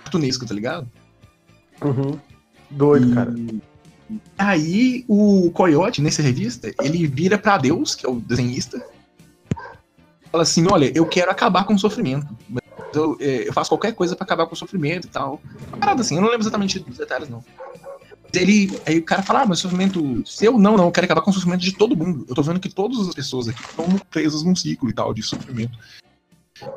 cartunesco, 0.05 0.45
tá 0.45 0.55
ligado? 0.55 0.87
Uhum. 1.83 2.19
Doido, 2.71 3.15
cara. 3.15 3.35
Aí 4.37 5.05
o 5.09 5.51
Coyote, 5.51 6.01
nessa 6.01 6.23
revista, 6.23 6.73
ele 6.83 7.07
vira 7.07 7.37
pra 7.37 7.59
Deus, 7.59 7.95
que 7.95 8.07
é 8.07 8.09
o 8.09 8.21
desenhista, 8.21 8.83
fala 10.31 10.43
assim, 10.43 10.67
olha, 10.71 10.91
eu 10.95 11.07
quero 11.07 11.31
acabar 11.31 11.65
com 11.65 11.75
o 11.75 11.79
sofrimento. 11.79 12.27
Eu, 12.95 13.17
é, 13.21 13.49
eu 13.49 13.53
faço 13.53 13.71
qualquer 13.71 13.93
coisa 13.93 14.17
pra 14.17 14.25
acabar 14.25 14.47
com 14.47 14.55
o 14.55 14.57
sofrimento 14.57 15.07
e 15.07 15.11
tal. 15.11 15.41
Uma 15.69 15.79
parada 15.79 16.01
assim, 16.01 16.17
eu 16.17 16.23
não 16.23 16.29
lembro 16.29 16.43
exatamente 16.43 16.79
dos 16.79 16.97
detalhes, 16.97 17.29
não. 17.29 17.45
Ele, 18.33 18.79
aí 18.87 18.99
o 18.99 19.05
cara 19.05 19.23
fala, 19.23 19.43
ah, 19.43 19.47
mas 19.47 19.59
sofrimento 19.59 20.23
seu? 20.27 20.59
Não, 20.59 20.77
não, 20.77 20.85
eu 20.87 20.93
quero 20.93 21.07
acabar 21.07 21.23
com 21.23 21.31
o 21.31 21.35
sofrimento 21.35 21.61
de 21.61 21.73
todo 21.73 21.97
mundo. 21.97 22.25
Eu 22.29 22.35
tô 22.35 22.43
vendo 22.43 22.61
que 22.61 22.69
todas 22.69 23.09
as 23.09 23.15
pessoas 23.15 23.49
aqui 23.49 23.61
estão 23.61 23.87
presas 24.11 24.43
num 24.43 24.55
ciclo 24.55 24.89
e 24.89 24.93
tal 24.93 25.13
de 25.13 25.23
sofrimento. 25.23 25.79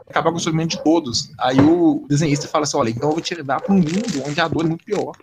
Acabar 0.10 0.32
com 0.32 0.38
o 0.38 0.40
sofrimento 0.40 0.72
de 0.72 0.84
todos. 0.84 1.32
Aí 1.38 1.60
o 1.60 2.06
desenhista 2.08 2.48
fala 2.48 2.64
assim, 2.64 2.78
olha, 2.78 2.90
então 2.90 3.10
eu 3.10 3.14
vou 3.14 3.22
te 3.22 3.36
levar 3.36 3.62
pra 3.62 3.74
um 3.74 3.78
mundo 3.78 4.24
onde 4.26 4.40
a 4.40 4.48
dor 4.48 4.66
é 4.66 4.70
muito 4.70 4.86
pior 4.86 5.14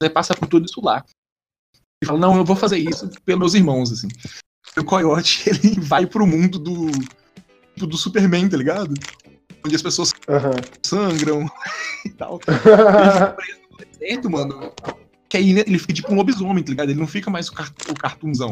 vai 0.00 0.10
passar 0.10 0.36
por 0.36 0.48
tudo 0.48 0.66
isso 0.66 0.80
lá. 0.82 1.04
Ele 2.02 2.08
fala, 2.08 2.18
não, 2.18 2.36
eu 2.36 2.44
vou 2.44 2.56
fazer 2.56 2.78
isso 2.78 3.08
pelos 3.24 3.40
meus 3.40 3.54
irmãos, 3.54 3.92
assim. 3.92 4.08
E 4.76 4.80
o 4.80 4.84
Coyote, 4.84 5.48
ele 5.50 5.78
vai 5.80 6.06
pro 6.06 6.26
mundo 6.26 6.58
do. 6.58 6.90
tipo, 7.74 7.86
do 7.86 7.96
Superman, 7.96 8.48
tá 8.48 8.56
ligado? 8.56 8.94
Onde 9.64 9.76
as 9.76 9.82
pessoas 9.82 10.12
Aham. 10.28 10.56
sangram 10.82 11.46
e 12.06 12.10
tal. 12.10 12.40
Ele 12.48 13.60
no 13.70 13.76
deserto, 13.76 14.30
mano. 14.30 14.72
Que 15.28 15.36
aí 15.36 15.50
ele 15.50 15.78
fica 15.78 15.92
tipo 15.92 16.12
um 16.12 16.16
lobisomem, 16.16 16.64
tá 16.64 16.70
ligado? 16.70 16.90
Ele 16.90 16.98
não 16.98 17.06
fica 17.06 17.30
mais 17.30 17.48
o, 17.48 17.52
car 17.52 17.70
o 17.88 17.94
cartunzão. 17.94 18.50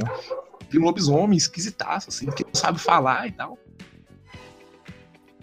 Ele 0.68 0.78
é 0.78 0.80
um 0.80 0.84
lobisomem 0.84 1.36
esquisitaço, 1.36 2.10
assim, 2.10 2.26
que 2.30 2.44
não 2.44 2.54
sabe 2.54 2.78
falar 2.78 3.26
e 3.26 3.32
tal. 3.32 3.58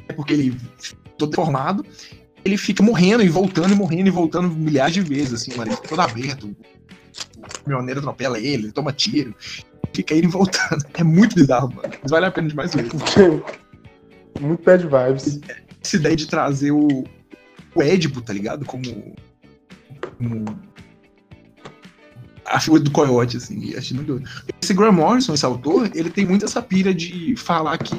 É 0.07 0.13
porque 0.13 0.33
ele, 0.33 0.57
todo 1.17 1.31
deformado, 1.31 1.83
ele 2.45 2.57
fica 2.57 2.83
morrendo 2.83 3.23
e 3.23 3.27
voltando 3.27 3.73
e 3.73 3.75
morrendo 3.75 4.07
e 4.07 4.11
voltando 4.11 4.49
milhares 4.49 4.93
de 4.93 5.01
vezes, 5.01 5.33
assim, 5.33 5.57
mano. 5.57 5.71
Ele 5.71 5.75
fica 5.75 5.89
todo 5.89 5.99
aberto. 5.99 6.43
O 6.45 7.63
caminhoneiro 7.63 7.99
atropela 7.99 8.37
ele, 8.37 8.65
ele 8.65 8.71
toma 8.71 8.93
tiro. 8.93 9.33
Fica 9.91 10.13
indo 10.13 10.27
e 10.27 10.31
voltando. 10.31 10.85
É 10.93 11.03
muito 11.03 11.35
bizarro, 11.35 11.73
mano. 11.73 11.89
Mas 12.03 12.11
vale 12.11 12.27
a 12.27 12.31
pena 12.31 12.47
demais 12.47 12.73
ver. 12.73 12.85
Muito 14.39 14.63
bad 14.63 14.83
vibes. 14.83 15.39
Essa 15.81 15.95
ideia 15.95 16.13
de 16.13 16.27
trazer 16.27 16.69
o, 16.69 17.05
o 17.73 17.81
Édipo, 17.81 18.19
tá 18.19 18.33
ligado? 18.33 18.65
Como. 18.65 19.15
como 20.17 20.45
a 22.45 22.59
figura 22.59 22.83
do 22.83 22.91
coiote, 22.91 23.37
assim, 23.37 23.73
achei 23.75 23.95
muito 23.95 24.07
doido. 24.07 24.29
Esse 24.61 24.73
Graham 24.73 24.91
Morrison, 24.91 25.33
esse 25.33 25.45
autor, 25.45 25.89
ele 25.95 26.09
tem 26.09 26.25
muito 26.25 26.43
essa 26.43 26.61
pira 26.61 26.93
de 26.93 27.33
falar 27.37 27.77
que 27.77 27.95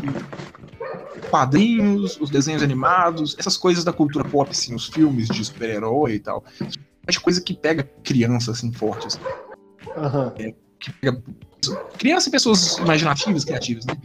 quadrinhos, 1.31 2.18
os 2.20 2.31
desenhos 2.31 2.62
animados, 2.62 3.37
essas 3.39 3.57
coisas 3.57 3.85
da 3.85 3.93
cultura 3.93 4.24
pop, 4.29 4.51
assim, 4.51 4.74
os 4.74 4.87
filmes 4.87 5.29
de 5.29 5.45
super-herói 5.45 6.14
e 6.14 6.18
tal, 6.20 6.45
é 7.07 7.12
coisa 7.20 7.41
que 7.41 7.55
pega 7.55 7.83
criança, 8.05 8.51
assim, 8.51 8.72
forte, 8.72 9.07
assim, 9.07 9.20
Aham. 9.97 10.33
que 10.79 10.93
pega 11.01 11.22
criança 11.99 12.29
e 12.29 12.33
pessoas 12.33 12.79
imaginativas, 12.79 13.45
criativas, 13.45 13.87
né? 13.87 13.97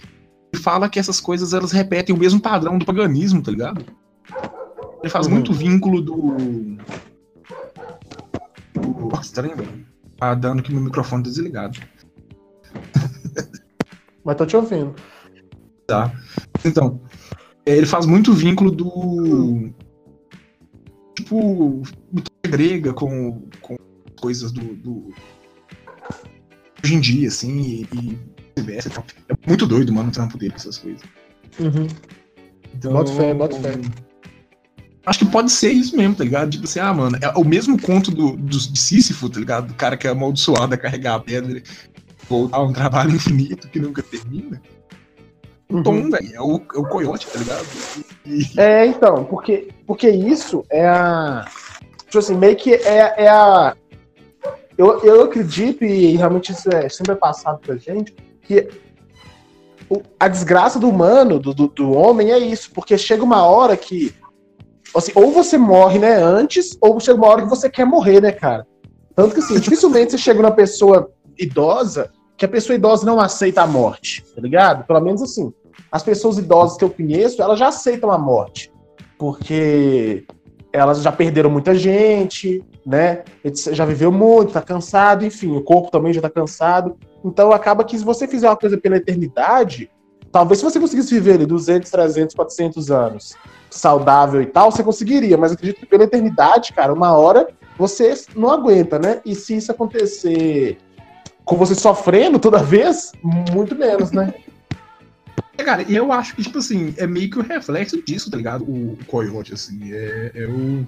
E 0.53 0.57
fala 0.57 0.89
que 0.89 0.99
essas 0.99 1.19
coisas, 1.19 1.53
elas 1.53 1.72
repetem 1.72 2.13
o 2.15 2.17
mesmo 2.17 2.39
padrão 2.41 2.78
do 2.78 2.86
paganismo, 2.86 3.41
tá 3.41 3.51
ligado? 3.51 3.86
Ele 5.01 5.09
faz 5.09 5.28
Uhum. 5.28 5.34
muito 5.34 5.53
vínculo 5.53 6.01
do... 6.01 6.15
do... 8.74 9.09
Nossa, 9.09 9.34
tá 9.34 9.41
lembrando? 9.41 9.86
Tá 10.17 10.34
dando 10.36 10.61
que 10.61 10.72
meu 10.72 10.82
microfone 10.82 11.24
tá 11.24 11.30
desligado. 11.30 11.80
Mas 14.24 14.36
tô 14.36 14.45
te 14.45 14.55
ouvindo. 14.55 14.93
Então, 16.66 17.01
é, 17.66 17.76
ele 17.76 17.86
faz 17.86 18.05
muito 18.05 18.34
vínculo 18.34 18.72
do. 18.72 19.70
Tipo, 21.16 21.82
mitologia 22.12 22.41
grega 22.47 22.93
com, 22.93 23.41
com 23.62 23.76
coisas 24.20 24.51
do, 24.51 24.76
do- 24.76 25.14
Hoje 26.84 26.95
em 26.95 26.99
dia, 26.99 27.28
assim, 27.28 27.59
e, 27.62 27.82
e 27.93 28.20
vice-versa 28.55 28.89
e 28.89 28.91
tal. 28.91 29.05
É 29.30 29.34
muito 29.47 29.68
doido, 29.68 29.93
mano, 29.93 30.09
o 30.09 30.12
trampo 30.12 30.38
dele, 30.38 30.53
essas 30.55 30.78
coisas. 30.80 31.01
Uhum. 31.59 31.88
Então, 32.74 32.93
Bota 32.93 33.12
fé, 33.14 33.34
bota 33.34 33.55
fé. 33.59 33.74
Acho 35.05 35.20
que 35.20 35.26
pode 35.26 35.51
ser 35.51 35.72
isso 35.72 35.95
mesmo, 35.95 36.16
tá 36.16 36.24
ligado? 36.24 36.49
Tipo 36.49 36.66
assim, 36.66 36.80
ah, 36.80 36.93
mano, 36.93 37.18
é 37.22 37.30
o 37.38 37.43
mesmo 37.43 37.80
conto 37.80 38.09
do, 38.12 38.36
do, 38.36 38.57
de 38.57 38.80
Sísifo, 38.80 39.30
tá 39.30 39.39
ligado? 39.39 39.68
Do 39.68 39.74
cara 39.74 39.95
que 39.97 40.07
é 40.07 40.12
amaldiçoado 40.12 40.74
a 40.74 40.78
carregar 40.78 41.16
a 41.16 41.20
pedra 41.20 41.57
e 41.59 41.64
voltar 42.28 42.57
a 42.57 42.64
um 42.64 42.74
trabalho 42.74 43.14
infinito 43.16 43.68
que 43.68 43.80
nunca 43.80 44.01
termina. 44.01 44.62
Uhum. 45.72 45.84
Tom, 45.84 46.09
velho, 46.09 46.36
é 46.36 46.41
o, 46.41 46.61
é 46.76 46.80
o 46.80 46.84
coiote, 46.84 47.28
tá 47.28 47.39
ligado? 47.39 47.65
E, 48.26 48.59
É, 48.59 48.86
então, 48.86 49.24
porque, 49.24 49.69
porque 49.88 50.09
isso 50.09 50.65
é 50.69 50.88
a. 50.88 51.45
Tipo 52.05 52.19
assim, 52.19 52.36
meio 52.36 52.55
que 52.55 52.74
é, 52.74 53.24
é 53.24 53.28
a. 53.30 53.76
Eu, 54.78 54.99
eu 55.01 55.24
acredito, 55.24 55.84
e 55.86 56.15
realmente 56.17 56.51
isso 56.51 56.69
é 56.69 56.89
sempre 56.89 57.13
é 57.13 57.15
passado 57.15 57.59
pra 57.59 57.78
gente, 57.78 58.13
que 58.41 58.67
a 60.19 60.28
desgraça 60.28 60.80
do 60.80 60.89
humano, 60.89 61.39
do, 61.39 61.53
do, 61.53 61.67
do 61.67 61.91
homem, 61.91 62.32
é 62.32 62.38
isso. 62.38 62.72
Porque 62.74 62.97
chega 62.97 63.24
uma 63.24 63.45
hora 63.45 63.78
que. 63.78 64.13
Assim, 64.93 65.13
ou 65.15 65.32
você 65.32 65.57
morre, 65.57 65.99
né, 65.99 66.15
antes, 66.15 66.78
ou 66.82 66.99
chega 66.99 67.17
uma 67.17 67.28
hora 67.28 67.43
que 67.43 67.49
você 67.49 67.69
quer 67.69 67.86
morrer, 67.86 68.22
né, 68.22 68.32
cara? 68.34 68.67
Tanto 69.15 69.36
que 69.36 69.39
assim, 69.39 69.55
dificilmente 69.59 70.11
você 70.11 70.17
chega 70.17 70.41
numa 70.41 70.51
pessoa 70.51 71.11
idosa 71.38 72.11
que 72.41 72.45
a 72.45 72.49
pessoa 72.49 72.76
idosa 72.76 73.05
não 73.05 73.19
aceita 73.19 73.61
a 73.61 73.67
morte, 73.67 74.26
tá 74.36 74.41
ligado? 74.41 74.84
Pelo 74.88 74.99
menos 74.99 75.22
assim. 75.22 75.53
As 75.91 76.03
pessoas 76.03 76.38
idosas 76.38 76.78
que 76.78 76.84
eu 76.84 76.89
conheço, 76.89 77.41
elas 77.41 77.59
já 77.59 77.67
aceitam 77.67 78.11
a 78.11 78.17
morte. 78.17 78.72
Porque 79.17 80.26
elas 80.74 81.01
já 81.01 81.11
perderam 81.11 81.49
muita 81.49 81.76
gente, 81.76 82.63
né? 82.86 83.24
Já 83.72 83.86
viveu 83.86 84.11
muito, 84.11 84.53
tá 84.53 84.61
cansado, 84.61 85.26
enfim, 85.26 85.51
o 85.51 85.61
corpo 85.61 85.91
também 85.91 86.13
já 86.13 86.22
tá 86.22 86.30
cansado. 86.30 86.95
Então 87.24 87.51
acaba 87.51 87.84
que 87.84 87.97
se 87.97 88.03
você 88.03 88.28
fizer 88.28 88.49
uma 88.49 88.55
coisa 88.55 88.78
pela 88.78 88.97
eternidade, 88.97 89.89
talvez 90.32 90.59
se 90.59 90.63
você 90.63 90.80
conseguisse 90.80 91.13
viver 91.13 91.34
ali 91.34 91.45
200, 91.45 91.89
300, 91.91 92.36
400 92.36 92.91
anos 92.91 93.36
saudável 93.69 94.41
e 94.41 94.45
tal, 94.45 94.72
você 94.72 94.84
conseguiria, 94.84 95.38
mas 95.38 95.53
acredito 95.53 95.80
que 95.80 95.86
pela 95.86 96.03
eternidade, 96.03 96.74
cara, 96.74 96.93
uma 96.93 97.15
hora 97.17 97.47
você 97.78 98.13
não 98.36 98.49
aguenta, 98.51 98.99
né? 98.99 99.22
E 99.26 99.34
se 99.34 99.55
isso 99.55 99.72
acontecer 99.72 100.78
com 101.45 101.55
você 101.55 101.74
sofrendo 101.74 102.38
toda 102.38 102.61
vez, 102.61 103.11
muito 103.51 103.76
menos, 103.76 104.11
né? 104.11 104.34
É, 105.62 105.64
cara, 105.64 105.86
e 105.88 105.95
eu 105.95 106.12
acho 106.12 106.36
que, 106.36 106.41
tipo 106.41 106.57
assim, 106.57 106.91
é 106.97 107.05
meio 107.05 107.30
que 107.30 107.38
o 107.38 107.43
reflexo 107.43 108.01
disso, 108.03 108.32
tá 108.32 108.38
ligado? 108.38 108.64
O, 108.64 108.93
o 108.93 109.05
Coyote, 109.05 109.53
assim, 109.53 109.93
é, 109.93 110.32
é 110.34 110.47
o. 110.47 110.86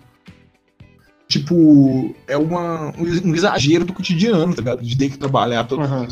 Tipo, 1.28 2.16
é 2.28 2.36
uma, 2.36 2.92
um, 2.98 3.36
exagero 3.36 3.86
do 3.86 3.94
cotidiano, 3.94 4.54
tá 4.54 4.62
ligado? 4.62 4.84
De 4.84 4.98
ter 4.98 5.10
que 5.12 5.18
trabalhar 5.20 5.64
todo 5.66 5.84
Uhum. 5.84 6.08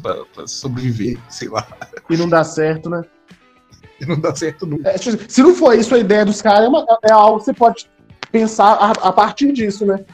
pra, 0.00 0.24
pra 0.26 0.46
sobreviver, 0.46 1.18
sei 1.28 1.48
lá. 1.48 1.66
E 2.08 2.16
não 2.16 2.28
dá 2.28 2.44
certo, 2.44 2.88
né? 2.88 3.02
E 4.00 4.06
não 4.06 4.20
dá 4.20 4.32
certo 4.34 4.64
nunca. 4.64 4.90
É, 4.90 4.98
tipo, 4.98 5.18
se 5.28 5.42
não 5.42 5.54
for 5.54 5.76
isso 5.76 5.92
a 5.92 5.98
ideia 5.98 6.24
dos 6.24 6.40
caras, 6.40 6.66
é, 6.66 6.68
uma- 6.68 6.86
é 7.02 7.10
algo 7.12 7.40
que 7.40 7.46
você 7.46 7.52
pode 7.52 7.90
pensar 8.30 8.74
a, 8.74 8.90
a 9.08 9.12
partir 9.12 9.52
disso, 9.52 9.84
né? 9.84 10.04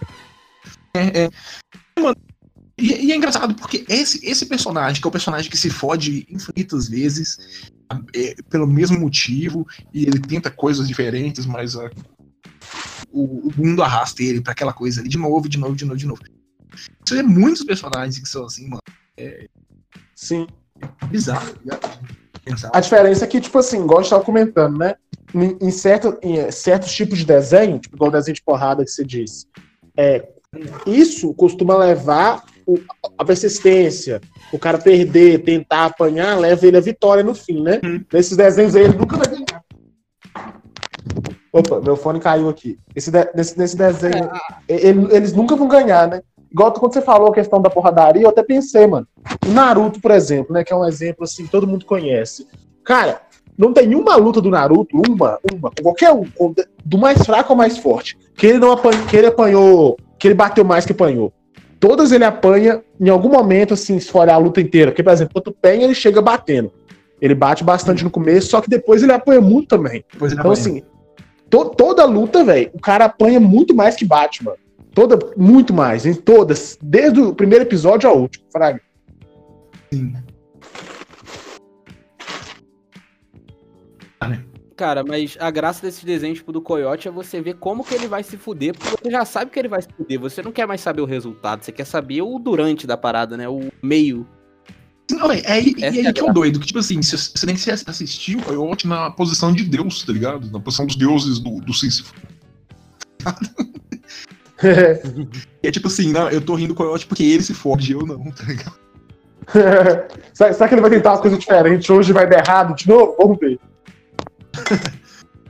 E, 2.79 3.07
e 3.07 3.13
é 3.13 3.17
engraçado 3.17 3.55
porque 3.55 3.85
esse, 3.89 4.27
esse 4.27 4.47
personagem, 4.47 5.01
que 5.03 5.07
é 5.07 5.11
o 5.11 5.13
personagem 5.13 5.51
que 5.51 5.57
se 5.57 5.69
fode 5.69 6.27
infinitas 6.31 6.89
vezes, 6.89 7.71
é, 8.15 8.35
pelo 8.49 8.67
mesmo 8.67 8.99
motivo, 8.99 9.67
e 9.93 10.03
ele 10.05 10.21
tenta 10.21 10.51
coisas 10.51 10.87
diferentes, 10.87 11.47
mas 11.47 11.77
a- 11.77 11.91
o, 13.13 13.49
o 13.49 13.53
mundo 13.57 13.83
arrasta 13.83 14.23
ele 14.23 14.41
pra 14.41 14.53
aquela 14.53 14.73
coisa 14.73 15.01
ali 15.01 15.09
de 15.09 15.19
novo, 15.19 15.49
de 15.49 15.59
novo, 15.59 15.75
de 15.75 15.85
novo, 15.85 15.97
de 15.99 16.07
novo. 16.07 16.21
Você 17.07 17.17
vê 17.17 17.23
muitos 17.23 17.65
personagens 17.65 18.19
que 18.19 18.29
são 18.29 18.45
assim, 18.45 18.69
mano, 18.69 18.81
Sim. 20.15 20.47
bizarro, 21.09 21.53
tá 21.55 21.61
ligado? 21.61 22.09
Pensar. 22.45 22.71
A 22.73 22.81
diferença 22.81 23.25
é 23.25 23.29
que, 23.29 23.41
tipo 23.41 23.59
assim, 23.59 23.83
igual 23.83 23.99
a 23.99 24.03
gente 24.03 24.11
tava 24.11 24.25
comentando, 24.25 24.79
né? 24.79 24.95
Em, 25.35 25.57
em 25.61 25.71
certo, 25.71 26.19
em 26.23 26.39
eh, 26.39 26.51
certos 26.51 26.93
tipos 26.93 27.19
de 27.19 27.25
desenho, 27.25 27.79
tipo 27.79 27.97
igual 27.97 28.09
o 28.11 28.13
desenho 28.13 28.35
de 28.35 28.43
porrada 28.43 28.85
que 28.85 28.91
você 28.91 29.05
disse, 29.05 29.47
é, 29.97 30.27
isso 30.87 31.33
costuma 31.35 31.77
levar 31.77 32.43
o- 32.67 32.83
a 33.19 33.25
persistência, 33.25 34.21
o 34.53 34.59
cara 34.59 34.79
perder, 34.79 35.43
tentar 35.43 35.87
apanhar, 35.87 36.39
leva 36.39 36.67
ele 36.67 36.77
à 36.77 36.81
vitória 36.81 37.23
no 37.23 37.35
fim, 37.35 37.63
né? 37.63 37.81
Hum. 37.85 38.03
Nesses 38.13 38.37
desenhos 38.37 38.75
aí, 38.75 38.85
ele 38.85 38.99
nunca 38.99 39.17
vai 39.17 39.27
ganhar. 39.29 39.63
Opa, 41.53 41.81
meu 41.81 41.97
fone 41.97 42.21
caiu 42.21 42.49
aqui. 42.49 42.79
Esse 42.95 43.11
de- 43.11 43.29
nesse, 43.35 43.59
nesse 43.59 43.77
desenho, 43.77 44.31
ele- 44.69 45.09
eles 45.15 45.33
nunca 45.33 45.57
vão 45.57 45.67
ganhar, 45.67 46.09
né? 46.09 46.23
Igual 46.51 46.73
quando 46.73 46.93
você 46.93 47.01
falou 47.03 47.29
a 47.29 47.35
questão 47.35 47.61
da 47.61 47.71
porradaria, 47.71 48.23
eu 48.23 48.29
até 48.29 48.43
pensei, 48.43 48.87
mano. 48.87 49.07
O 49.47 49.51
Naruto, 49.53 50.01
por 50.01 50.11
exemplo, 50.11 50.53
né? 50.53 50.65
Que 50.65 50.73
é 50.73 50.77
um 50.77 50.85
exemplo 50.85 51.25
assim, 51.25 51.45
que 51.45 51.51
todo 51.51 51.67
mundo 51.67 51.85
conhece. 51.85 52.47
Cara, 52.85 53.21
não 53.57 53.73
tem 53.73 53.95
uma 53.95 54.17
luta 54.17 54.41
do 54.41 54.51
Naruto, 54.51 54.97
uma, 54.97 55.39
uma, 55.53 55.71
qualquer 55.83 56.13
um, 56.13 56.25
do 56.85 56.99
mais 56.99 57.25
fraco 57.25 57.53
ao 57.53 57.57
mais 57.57 57.79
forte, 57.79 58.17
que 58.37 58.47
ele 58.47 58.59
não 58.59 58.73
apanhou, 58.73 59.07
que 59.07 59.17
ele 59.17 59.27
apanhou, 59.27 59.97
que 60.19 60.27
ele 60.29 60.35
bateu 60.35 60.65
mais 60.65 60.85
que 60.87 60.93
apanhou. 60.93 61.33
Todas 61.81 62.13
ele 62.13 62.25
apanha 62.25 62.83
em 63.01 63.09
algum 63.09 63.31
momento, 63.31 63.73
assim, 63.75 63.99
se 63.99 64.11
for 64.11 64.29
a 64.29 64.37
luta 64.37 64.61
inteira. 64.61 64.91
Porque, 64.91 65.03
por 65.03 65.13
exemplo, 65.13 65.33
quando 65.33 65.49
o 65.49 65.53
Pen 65.59 65.83
ele 65.83 65.95
chega 65.95 66.21
batendo. 66.21 66.71
Ele 67.21 67.35
bate 67.35 67.65
bastante 67.65 68.05
no 68.05 68.11
começo, 68.11 68.49
só 68.51 68.61
que 68.61 68.69
depois 68.69 69.03
ele 69.03 69.13
apanha 69.13 69.41
muito 69.41 69.69
também. 69.69 70.05
Depois 70.13 70.33
Então, 70.33 70.43
apanha. 70.43 70.53
assim, 70.61 70.83
to- 71.49 71.71
toda 71.71 72.05
luta, 72.05 72.45
velho, 72.45 72.71
o 72.75 72.81
cara 72.81 73.07
apanha 73.07 73.41
muito 73.41 73.75
mais 73.75 73.97
que 73.97 74.05
bate, 74.05 74.45
mano. 74.45 74.59
Toda, 74.95 75.19
muito 75.37 75.73
mais, 75.73 76.05
em 76.05 76.15
todas. 76.15 76.77
Desde 76.83 77.21
o 77.21 77.35
primeiro 77.35 77.65
episódio 77.65 78.09
ao 78.11 78.19
último, 78.19 78.45
Fraga. 78.53 78.81
Sim. 79.93 80.13
Cara, 84.81 85.05
mas 85.05 85.37
a 85.39 85.51
graça 85.51 85.83
desses 85.83 86.03
desenhos 86.03 86.39
tipo, 86.39 86.53
do 86.53 86.63
Coyote 86.63 87.07
é 87.07 87.11
você 87.11 87.39
ver 87.43 87.57
como 87.57 87.85
que 87.85 87.95
ele 87.95 88.09
vai 88.09 88.23
se 88.23 88.39
fuder, 88.39 88.73
porque 88.75 88.97
você 89.03 89.11
já 89.11 89.27
sabe 89.27 89.51
que 89.51 89.59
ele 89.59 89.69
vai 89.69 89.83
se 89.83 89.89
fuder. 89.95 90.19
Você 90.19 90.41
não 90.43 90.51
quer 90.51 90.67
mais 90.67 90.81
saber 90.81 91.03
o 91.03 91.05
resultado, 91.05 91.63
você 91.63 91.71
quer 91.71 91.85
saber 91.85 92.23
o 92.23 92.39
durante 92.39 92.87
da 92.87 92.97
parada, 92.97 93.37
né? 93.37 93.47
O 93.47 93.71
meio. 93.83 94.27
Não, 95.11 95.31
é, 95.31 95.41
é, 95.41 95.53
aí- 95.53 95.75
e 95.77 95.85
aí 95.85 96.01
é 96.01 96.09
a 96.09 96.13
que 96.15 96.21
é 96.21 96.25
o 96.25 96.33
doido, 96.33 96.59
que 96.59 96.67
tipo 96.67 96.79
assim, 96.79 97.03
você, 97.03 97.47
tem 97.47 97.55
que 97.55 97.61
se 97.61 97.71
assistir 97.71 98.39
o 98.39 98.43
Coyote 98.43 98.89
na 98.89 99.11
posição 99.11 99.53
de 99.53 99.65
Deus, 99.65 100.03
tá 100.03 100.15
ligado? 100.15 100.51
Na 100.51 100.59
posição 100.59 100.87
dos 100.87 100.97
deuses 100.97 101.39
do, 101.39 101.61
do 101.61 101.75
Sísifo. 101.75 102.15
E 105.63 105.69
é 105.69 105.71
tipo 105.71 105.89
assim, 105.89 106.11
não, 106.11 106.31
eu 106.31 106.41
tô 106.41 106.55
rindo 106.55 106.69
do 106.69 106.75
Coyote 106.75 107.07
porque 107.07 107.23
ele 107.23 107.43
se 107.43 107.53
fode, 107.53 107.93
eu 107.93 108.01
não, 108.07 108.31
tá 108.31 108.45
ligado? 108.45 108.79
será, 110.33 110.53
será 110.53 110.69
que 110.69 110.75
ele 110.75 110.81
vai 110.83 110.91
tentar 110.91 111.13
uma 111.13 111.21
coisa 111.21 111.37
diferente 111.37 111.91
hoje 111.93 112.11
e 112.11 112.13
vai 112.15 112.27
dar 112.29 112.47
errado 112.47 112.75
de 112.75 112.89
novo? 112.89 113.15
Vamos 113.19 113.39
ver. 113.39 113.59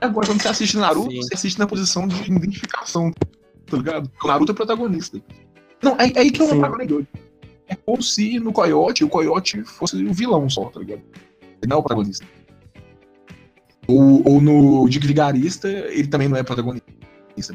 Agora, 0.01 0.27
quando 0.27 0.41
você 0.41 0.49
assiste 0.49 0.77
Naruto, 0.77 1.11
Sim. 1.11 1.17
você 1.19 1.35
assiste 1.35 1.59
na 1.59 1.67
posição 1.67 2.09
de 2.09 2.33
identificação, 2.33 3.13
tá 3.67 3.77
ligado? 3.77 4.11
O 4.23 4.27
Naruto 4.27 4.53
é 4.53 4.55
o 4.55 4.57
protagonista. 4.57 5.21
Não, 5.83 5.93
é, 5.99 6.11
é 6.15 6.21
aí 6.21 6.31
que 6.31 6.43
é 6.43 6.47
Sim. 6.47 6.55
uma 6.55 6.63
parada 6.63 6.87
doido. 6.87 7.09
É 7.69 7.77
como 7.77 8.03
se 8.03 8.39
no 8.41 8.53
Coyote, 8.53 9.05
o 9.05 9.09
Coyote 9.09 9.63
fosse 9.63 10.03
o 10.05 10.13
vilão 10.13 10.49
só, 10.49 10.65
tá 10.67 10.81
ligado? 10.81 11.03
Ele 11.41 11.69
não 11.69 11.77
é 11.77 11.81
o 11.81 11.83
protagonista. 11.83 12.27
Ou, 13.87 14.23
ou 14.27 14.41
no 14.41 14.89
Dick 14.89 15.07
Vigarista, 15.07 15.69
ele 15.69 16.09
também 16.09 16.29
não 16.29 16.37
é 16.37 16.43
protagonista. 16.43 16.91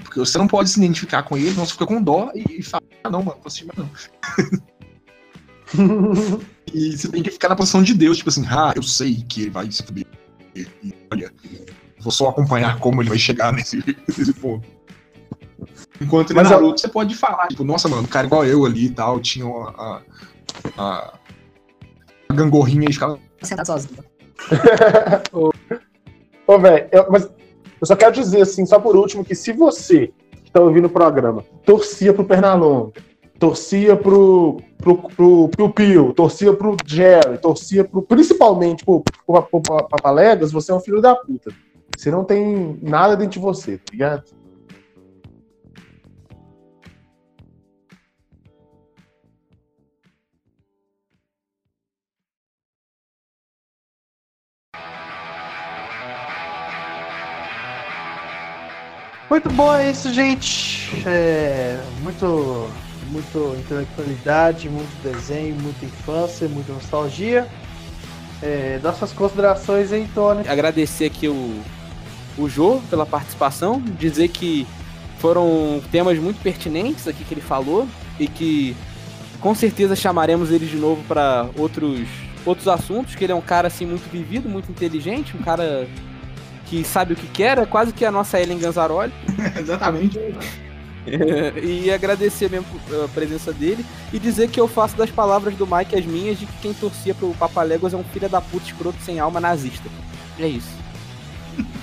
Porque 0.03 0.19
você 0.19 0.37
não 0.37 0.47
pode 0.47 0.69
se 0.69 0.79
identificar 0.79 1.23
com 1.23 1.37
ele, 1.37 1.51
não 1.51 1.65
você 1.65 1.73
fica 1.73 1.85
com 1.85 2.01
dó 2.01 2.31
e, 2.33 2.59
e 2.59 2.63
fala, 2.63 2.83
ah 3.03 3.09
não, 3.09 3.19
mano, 3.19 3.35
não 3.35 3.41
posso 3.41 3.63
assistir 3.63 3.65
mais 3.65 3.77
não. 3.79 3.89
E 6.73 6.97
você 6.97 7.07
tem 7.07 7.23
que 7.23 7.31
ficar 7.31 7.49
na 7.49 7.55
posição 7.55 7.81
de 7.81 7.93
Deus, 7.93 8.17
tipo 8.17 8.29
assim, 8.29 8.45
ah, 8.47 8.73
eu 8.75 8.83
sei 8.83 9.23
que 9.29 9.43
ele 9.43 9.49
vai 9.49 9.71
se 9.71 9.83
fuder. 9.83 10.05
E, 10.55 10.67
e, 10.83 10.93
olha, 11.11 11.31
vou 11.99 12.11
só 12.11 12.29
acompanhar 12.29 12.79
como 12.79 13.01
ele 13.01 13.09
vai 13.09 13.17
chegar 13.17 13.51
nesse, 13.53 13.77
nesse 14.07 14.33
ponto. 14.33 14.67
Enquanto 16.01 16.31
ele 16.31 16.39
é 16.39 16.43
Mas 16.43 16.51
Naruto, 16.51 16.79
você 16.79 16.87
pode 16.87 17.15
falar, 17.15 17.47
tipo, 17.47 17.63
nossa, 17.63 17.87
mano, 17.87 18.03
o 18.03 18.07
cara 18.07 18.27
igual 18.27 18.45
eu 18.45 18.65
ali 18.65 18.85
e 18.85 18.89
tal, 18.89 19.19
tinha 19.19 19.45
uma- 19.45 19.69
a, 19.71 20.01
a, 20.77 21.13
a 22.29 22.33
gangorrinha 22.33 22.87
e 22.89 22.93
ficava. 22.93 23.19
sentado 23.41 23.65
sozinho. 23.67 24.03
Ô, 26.47 26.59
velho, 26.59 26.87
eu- 26.91 27.07
mas 27.09 27.23
eu 27.81 27.87
só 27.87 27.95
quero 27.95 28.13
dizer, 28.13 28.41
assim, 28.41 28.65
só 28.65 28.79
por 28.79 28.95
último, 28.95 29.23
que 29.25 29.35
se 29.35 29.51
você 29.53 30.11
que 30.43 30.51
tá 30.51 30.61
ouvindo 30.61 30.85
o 30.85 30.89
programa 30.89 31.43
torcia 31.65 32.13
pro 32.13 32.23
Pernalonga, 32.25 32.93
torcia 33.39 33.95
pro, 33.95 34.61
pro, 34.77 34.97
pro, 35.09 35.49
pro 35.49 35.69
Pio, 35.73 36.13
torcia 36.13 36.53
pro 36.53 36.75
Jerry, 36.85 37.37
torcia 37.37 37.83
pro, 37.83 38.01
principalmente 38.01 38.83
pro, 38.85 39.01
pro, 39.01 39.43
pro, 39.43 39.61
pro 39.61 39.87
Papaléguas, 39.87 40.51
você 40.51 40.71
é 40.71 40.75
um 40.75 40.79
filho 40.79 41.01
da 41.01 41.15
puta. 41.15 41.51
Você 41.97 42.11
não 42.11 42.23
tem 42.23 42.77
nada 42.81 43.15
dentro 43.15 43.33
de 43.33 43.39
você, 43.39 43.77
tá 43.77 43.91
ligado? 43.91 44.23
Muito 59.29 59.49
bom 59.49 59.73
é 59.73 59.89
isso, 59.89 60.13
gente. 60.13 61.03
É, 61.05 61.77
muito, 62.03 62.69
muito 63.11 63.55
intelectualidade, 63.59 64.69
muito 64.69 64.91
desenho, 65.03 65.55
muita 65.55 65.85
infância, 65.85 66.47
muita 66.47 66.73
nostalgia. 66.73 67.47
É, 68.41 68.79
dá 68.81 68.93
suas 68.93 69.13
considerações 69.13 69.91
aí, 69.91 70.07
Tony. 70.13 70.47
Agradecer 70.47 71.05
aqui 71.05 71.27
o, 71.27 71.61
o 72.37 72.49
Jô 72.49 72.81
pela 72.89 73.05
participação, 73.05 73.81
dizer 73.81 74.27
que 74.29 74.67
foram 75.19 75.81
temas 75.91 76.17
muito 76.19 76.41
pertinentes 76.41 77.07
aqui 77.07 77.23
que 77.23 77.33
ele 77.33 77.41
falou 77.41 77.87
e 78.19 78.27
que 78.27 78.75
com 79.39 79.55
certeza 79.55 79.95
chamaremos 79.95 80.51
ele 80.51 80.65
de 80.65 80.77
novo 80.77 81.03
para 81.07 81.49
outros 81.57 82.07
outros 82.45 82.67
assuntos, 82.67 83.15
que 83.15 83.23
ele 83.23 83.33
é 83.33 83.35
um 83.35 83.41
cara 83.41 83.67
assim 83.67 83.85
muito 83.85 84.09
vivido, 84.11 84.47
muito 84.47 84.69
inteligente, 84.69 85.35
um 85.35 85.41
cara 85.41 85.87
que 86.67 86.83
sabe 86.83 87.13
o 87.13 87.15
que 87.15 87.27
quer, 87.27 87.57
é 87.57 87.65
quase 87.65 87.91
que 87.91 88.05
a 88.05 88.11
nossa 88.11 88.39
Ellen 88.39 88.59
Ganzaroli. 88.59 89.11
Exatamente. 89.57 90.19
e 91.61 91.91
agradecer 91.91 92.49
mesmo 92.49 92.65
a 93.03 93.07
presença 93.07 93.53
dele 93.53 93.85
e 94.11 94.19
dizer 94.19 94.49
que 94.49 94.59
eu 94.59 94.67
faço 94.67 94.97
das 94.97 95.09
palavras 95.09 95.55
do 95.55 95.67
Mike 95.67 95.95
as 95.95 96.05
minhas 96.05 96.39
de 96.39 96.45
que 96.45 96.57
quem 96.61 96.73
torcia 96.73 97.13
pro 97.13 97.33
Papaléguas 97.35 97.93
é 97.93 97.97
um 97.97 98.03
filho 98.03 98.27
da 98.27 98.41
puta 98.41 98.65
escroto 98.65 98.97
sem 99.03 99.19
alma 99.19 99.39
nazista. 99.39 99.89
É 100.39 100.47
isso. 100.47 100.69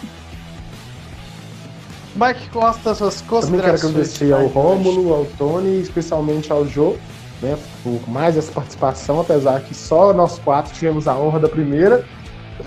Mike 2.14 2.51
Costa, 2.51 2.95
suas 2.95 3.23
Também 3.23 3.61
quero 3.61 3.81
considerações. 3.81 3.85
agradecer 3.85 4.33
ao. 4.33 4.47
Rômulo, 4.47 5.14
ao 5.14 5.25
Tony, 5.25 5.81
especialmente 5.81 6.53
ao 6.53 6.66
Jô, 6.66 6.97
né, 7.41 7.57
por 7.83 8.07
mais 8.09 8.37
essa 8.37 8.53
participação, 8.53 9.20
apesar 9.20 9.61
que 9.62 9.75
só 9.75 10.12
nós 10.12 10.39
quatro 10.39 10.75
tivemos 10.75 11.09
a 11.09 11.16
honra 11.16 11.41
da 11.41 11.49
primeira. 11.49 12.05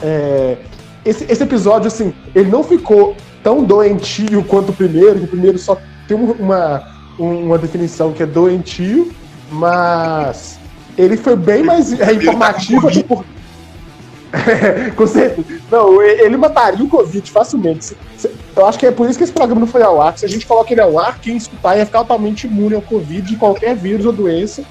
É, 0.01 0.57
esse, 1.05 1.23
esse 1.31 1.43
episódio, 1.43 1.87
assim, 1.87 2.13
ele 2.33 2.49
não 2.49 2.63
ficou 2.63 3.15
tão 3.43 3.63
doentio 3.63 4.43
quanto 4.43 4.69
o 4.69 4.73
primeiro, 4.73 5.19
que 5.19 5.25
o 5.25 5.27
primeiro 5.27 5.59
só 5.59 5.77
tem 6.07 6.17
uma, 6.17 6.83
uma 7.17 7.57
definição 7.57 8.11
que 8.11 8.23
é 8.23 8.25
doentio, 8.25 9.11
mas 9.51 10.59
ele 10.97 11.17
foi 11.17 11.35
bem 11.35 11.63
mais 11.63 11.91
é, 11.99 12.13
informativo. 12.13 12.87
até 12.87 13.03
por- 13.03 13.25
Com 14.95 15.07
certeza. 15.07 15.47
Não, 15.71 16.01
ele 16.01 16.35
mataria 16.35 16.83
o 16.83 16.89
Covid 16.89 17.29
facilmente. 17.31 17.95
Eu 18.55 18.65
acho 18.65 18.77
que 18.77 18.85
é 18.85 18.91
por 18.91 19.09
isso 19.09 19.17
que 19.17 19.23
esse 19.23 19.31
programa 19.33 19.61
não 19.61 19.67
foi 19.67 19.81
ao 19.81 20.01
ar. 20.01 20.17
Se 20.17 20.25
a 20.25 20.29
gente 20.29 20.45
coloca 20.45 20.73
ele 20.73 20.81
ao 20.81 20.99
ar, 20.99 21.19
quem 21.19 21.37
escutar 21.37 21.77
ia 21.77 21.85
ficar 21.85 21.99
totalmente 21.99 22.45
imune 22.47 22.75
ao 22.75 22.81
Covid, 22.81 23.21
de 23.21 23.35
qualquer 23.37 23.75
vírus 23.75 24.05
ou 24.05 24.11
doença. 24.11 24.63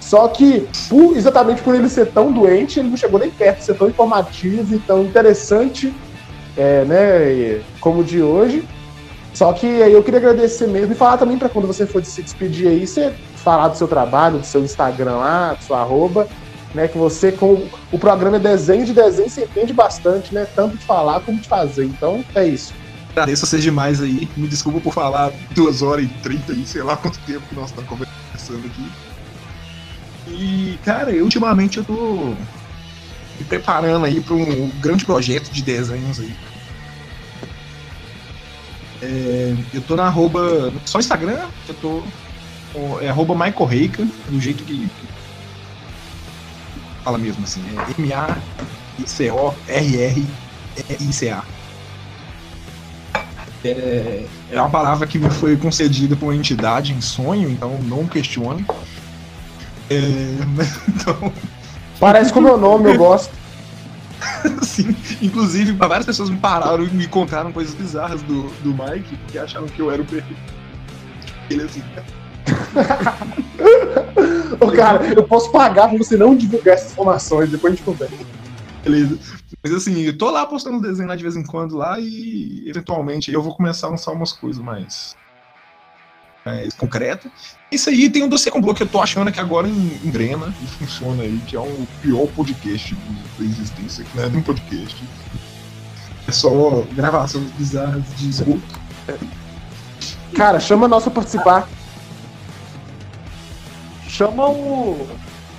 Só 0.00 0.28
que, 0.28 0.66
por- 0.88 1.16
exatamente 1.16 1.62
por 1.62 1.74
ele 1.74 1.88
ser 1.88 2.06
tão 2.08 2.32
doente, 2.32 2.78
ele 2.80 2.88
não 2.88 2.96
chegou 2.96 3.18
nem 3.18 3.30
perto 3.30 3.58
de 3.58 3.64
ser 3.64 3.74
tão 3.74 3.88
informativo 3.88 4.74
e 4.74 4.78
tão 4.78 5.02
interessante, 5.02 5.92
é, 6.56 6.84
né, 6.84 7.60
como 7.80 8.00
o 8.00 8.04
de 8.04 8.22
hoje. 8.22 8.62
Só 9.34 9.52
que 9.52 9.82
aí 9.82 9.92
eu 9.92 10.02
queria 10.02 10.18
agradecer 10.18 10.66
mesmo 10.66 10.92
e 10.92 10.96
falar 10.96 11.16
também 11.16 11.38
para 11.38 11.48
quando 11.48 11.66
você 11.66 11.86
for 11.86 12.04
se 12.04 12.22
despedir 12.22 12.68
aí, 12.68 12.86
você 12.86 13.14
falar 13.36 13.68
do 13.68 13.76
seu 13.76 13.86
trabalho, 13.86 14.38
do 14.38 14.46
seu 14.46 14.62
Instagram 14.62 15.16
lá, 15.16 15.54
do 15.54 15.62
seu 15.62 15.76
arroba, 15.76 16.26
né, 16.74 16.88
que 16.88 16.98
você, 16.98 17.32
com 17.32 17.66
o 17.90 17.98
programa 17.98 18.36
é 18.36 18.40
desenho 18.40 18.84
de 18.84 18.92
desenho, 18.92 19.28
você 19.28 19.44
entende 19.44 19.72
bastante, 19.72 20.34
né, 20.34 20.46
tanto 20.54 20.76
de 20.76 20.84
falar 20.84 21.20
como 21.20 21.38
de 21.38 21.48
fazer. 21.48 21.84
Então, 21.84 22.24
é 22.34 22.46
isso. 22.46 22.74
Agradeço 23.10 23.46
vocês 23.46 23.62
demais 23.62 24.00
aí. 24.00 24.28
Me 24.36 24.46
desculpa 24.46 24.80
por 24.80 24.92
falar 24.92 25.32
duas 25.52 25.82
horas 25.82 26.04
e 26.04 26.08
trinta 26.22 26.52
e 26.52 26.64
sei 26.66 26.82
lá 26.82 26.96
quanto 26.96 27.18
tempo 27.20 27.42
que 27.48 27.54
nós 27.54 27.70
estamos 27.70 27.88
conversando 27.88 28.66
aqui. 28.66 28.92
E, 30.28 30.78
cara, 30.84 31.10
eu, 31.10 31.24
ultimamente 31.24 31.78
eu 31.78 31.84
tô 31.84 32.34
me 33.38 33.44
preparando 33.48 34.04
aí 34.04 34.20
para 34.20 34.34
um 34.34 34.70
grande 34.80 35.04
projeto 35.04 35.50
de 35.50 35.62
desenhos 35.62 36.20
aí. 36.20 36.34
É, 39.02 39.54
eu 39.72 39.80
tô 39.82 39.94
na 39.96 40.06
arroba. 40.06 40.72
Só 40.84 40.98
Instagram, 40.98 41.46
eu 41.68 41.74
tô. 41.74 42.02
É 43.00 43.08
arroba 43.08 43.34
Michael 43.34 43.64
Reika, 43.64 44.06
do 44.28 44.40
jeito 44.40 44.64
que. 44.64 44.88
Fala 47.02 47.16
mesmo 47.18 47.44
assim, 47.44 47.62
é 47.70 48.00
M-A-I-C-O-R-R-E-I-C-A. 48.00 48.38
É, 53.64 54.24
é 54.52 54.60
uma 54.60 54.70
palavra 54.70 55.06
que 55.06 55.18
me 55.18 55.30
foi 55.30 55.56
concedida 55.56 56.14
por 56.14 56.26
uma 56.26 56.36
entidade 56.36 56.92
em 56.92 57.00
sonho, 57.00 57.48
então 57.50 57.78
não 57.82 58.06
questione. 58.06 58.66
É, 59.90 59.96
então, 60.88 61.32
Parece 61.98 62.32
com 62.32 62.38
o 62.38 62.42
meu 62.42 62.56
nome, 62.56 62.90
eu 62.90 62.96
gosto. 62.96 63.32
assim, 64.60 64.96
inclusive, 65.22 65.72
várias 65.72 66.06
pessoas 66.06 66.30
me 66.30 66.38
pararam 66.38 66.84
e 66.84 66.90
me 66.90 67.06
contaram 67.06 67.52
coisas 67.52 67.74
bizarras 67.74 68.22
do, 68.22 68.48
do 68.62 68.70
Mike, 68.70 69.16
porque 69.16 69.38
acharam 69.38 69.66
que 69.66 69.80
eu 69.80 69.90
era 69.90 70.02
o 70.02 70.04
perfil. 70.04 70.36
Ele 71.50 71.62
assim, 71.62 71.82
Ô, 74.60 74.72
cara, 74.72 75.06
eu 75.14 75.22
posso 75.22 75.52
pagar 75.52 75.88
pra 75.88 75.98
você 75.98 76.16
não 76.16 76.34
divulgar 76.34 76.74
essas 76.74 76.92
informações, 76.92 77.50
depois 77.50 77.72
a 77.72 77.76
gente 77.76 77.84
conversa. 77.84 78.14
beleza. 78.82 79.18
Mas 79.62 79.72
assim, 79.72 80.02
eu 80.02 80.16
tô 80.16 80.30
lá 80.30 80.46
postando 80.46 80.80
desenho 80.80 81.08
lá 81.08 81.16
de 81.16 81.22
vez 81.22 81.36
em 81.36 81.44
quando 81.44 81.76
lá 81.76 81.98
e 81.98 82.64
eventualmente 82.66 83.32
eu 83.32 83.42
vou 83.42 83.54
começar 83.54 83.88
a 83.88 83.90
lançar 83.90 84.12
umas 84.12 84.32
coisas 84.32 84.62
mais. 84.62 85.16
Mais 86.48 86.74
concretas. 86.74 87.30
Isso 87.70 87.90
aí 87.90 88.08
tem 88.08 88.22
um 88.22 88.28
dossiê 88.28 88.50
complô 88.50 88.74
que 88.74 88.82
eu 88.82 88.86
tô 88.86 89.00
achando 89.00 89.30
que 89.30 89.40
agora 89.40 89.68
engrena 89.68 90.54
e 90.62 90.66
funciona 90.78 91.22
aí, 91.22 91.38
que 91.46 91.56
é 91.56 91.60
um 91.60 91.86
pior 92.00 92.26
podcast 92.28 92.96
da 93.38 93.44
existência, 93.44 94.04
que 94.04 94.16
não 94.16 94.24
é 94.24 94.28
nem 94.28 94.42
podcast. 94.42 94.96
É 96.26 96.32
só 96.32 96.82
gravações 96.94 97.50
bizarras 97.52 98.02
de 98.16 98.28
esgoto. 98.28 98.80
Cara, 100.34 100.60
chama 100.60 100.86
nós 100.86 101.02
pra 101.04 101.12
participar. 101.12 101.68
Chama 104.06 104.48
o. 104.48 105.08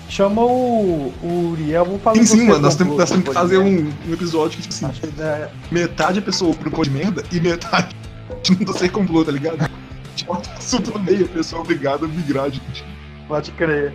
Chama 0.07 0.41
o, 0.43 1.13
o 1.21 1.51
Uriel, 1.51 1.85
vamos 1.85 2.01
falar 2.01 2.15
Sim, 2.15 2.25
sim, 2.25 2.47
mano, 2.47 2.61
nós 2.61 2.75
temos, 2.75 2.97
nós 2.97 3.09
temos 3.09 3.27
que 3.27 3.33
fazer 3.33 3.59
um, 3.59 3.93
um 4.07 4.13
episódio 4.13 4.57
que, 4.59 4.67
tipo 4.67 4.73
assim, 4.73 4.99
que 4.99 5.21
é- 5.21 5.51
metade 5.71 6.17
a 6.17 6.21
pessoa 6.21 6.51
propõe 6.55 6.85
de 6.85 6.89
merda 6.89 7.23
e 7.31 7.39
metade 7.39 7.95
não 8.49 8.65
dossiê 8.65 8.89
complô, 8.89 9.23
tá 9.23 9.31
ligado? 9.31 9.69
Tipo, 10.15 10.33
assunto 10.57 10.91
no 10.91 10.99
meio, 10.99 11.25
a 11.25 11.29
pessoa 11.29 11.59
é 11.61 11.63
obrigada 11.63 12.05
a 12.05 12.07
migrar, 12.07 12.49
gente. 12.49 12.83
Pode 13.27 13.51
crer. 13.51 13.93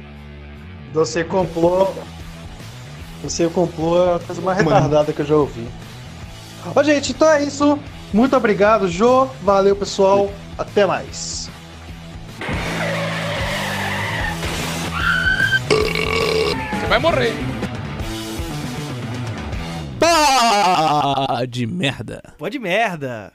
Você 0.92 1.24
complô. 1.24 1.88
Você 3.22 3.48
complô 3.48 4.12
é 4.12 4.16
a 4.16 4.18
coisa 4.18 4.40
mais 4.40 4.58
Mano. 4.58 4.70
retardada 4.70 5.12
que 5.12 5.20
eu 5.20 5.26
já 5.26 5.34
ouvi. 5.36 5.68
Ó, 6.74 6.82
gente, 6.82 7.12
então 7.12 7.28
é 7.30 7.42
isso. 7.42 7.78
Muito 8.12 8.36
obrigado, 8.36 8.88
Jô. 8.88 9.26
Valeu, 9.42 9.74
pessoal. 9.74 10.30
Até 10.56 10.86
mais. 10.86 11.50
Você 16.80 16.86
vai 16.88 16.98
morrer. 16.98 17.32
Pode 22.38 22.58
merda. 22.58 23.32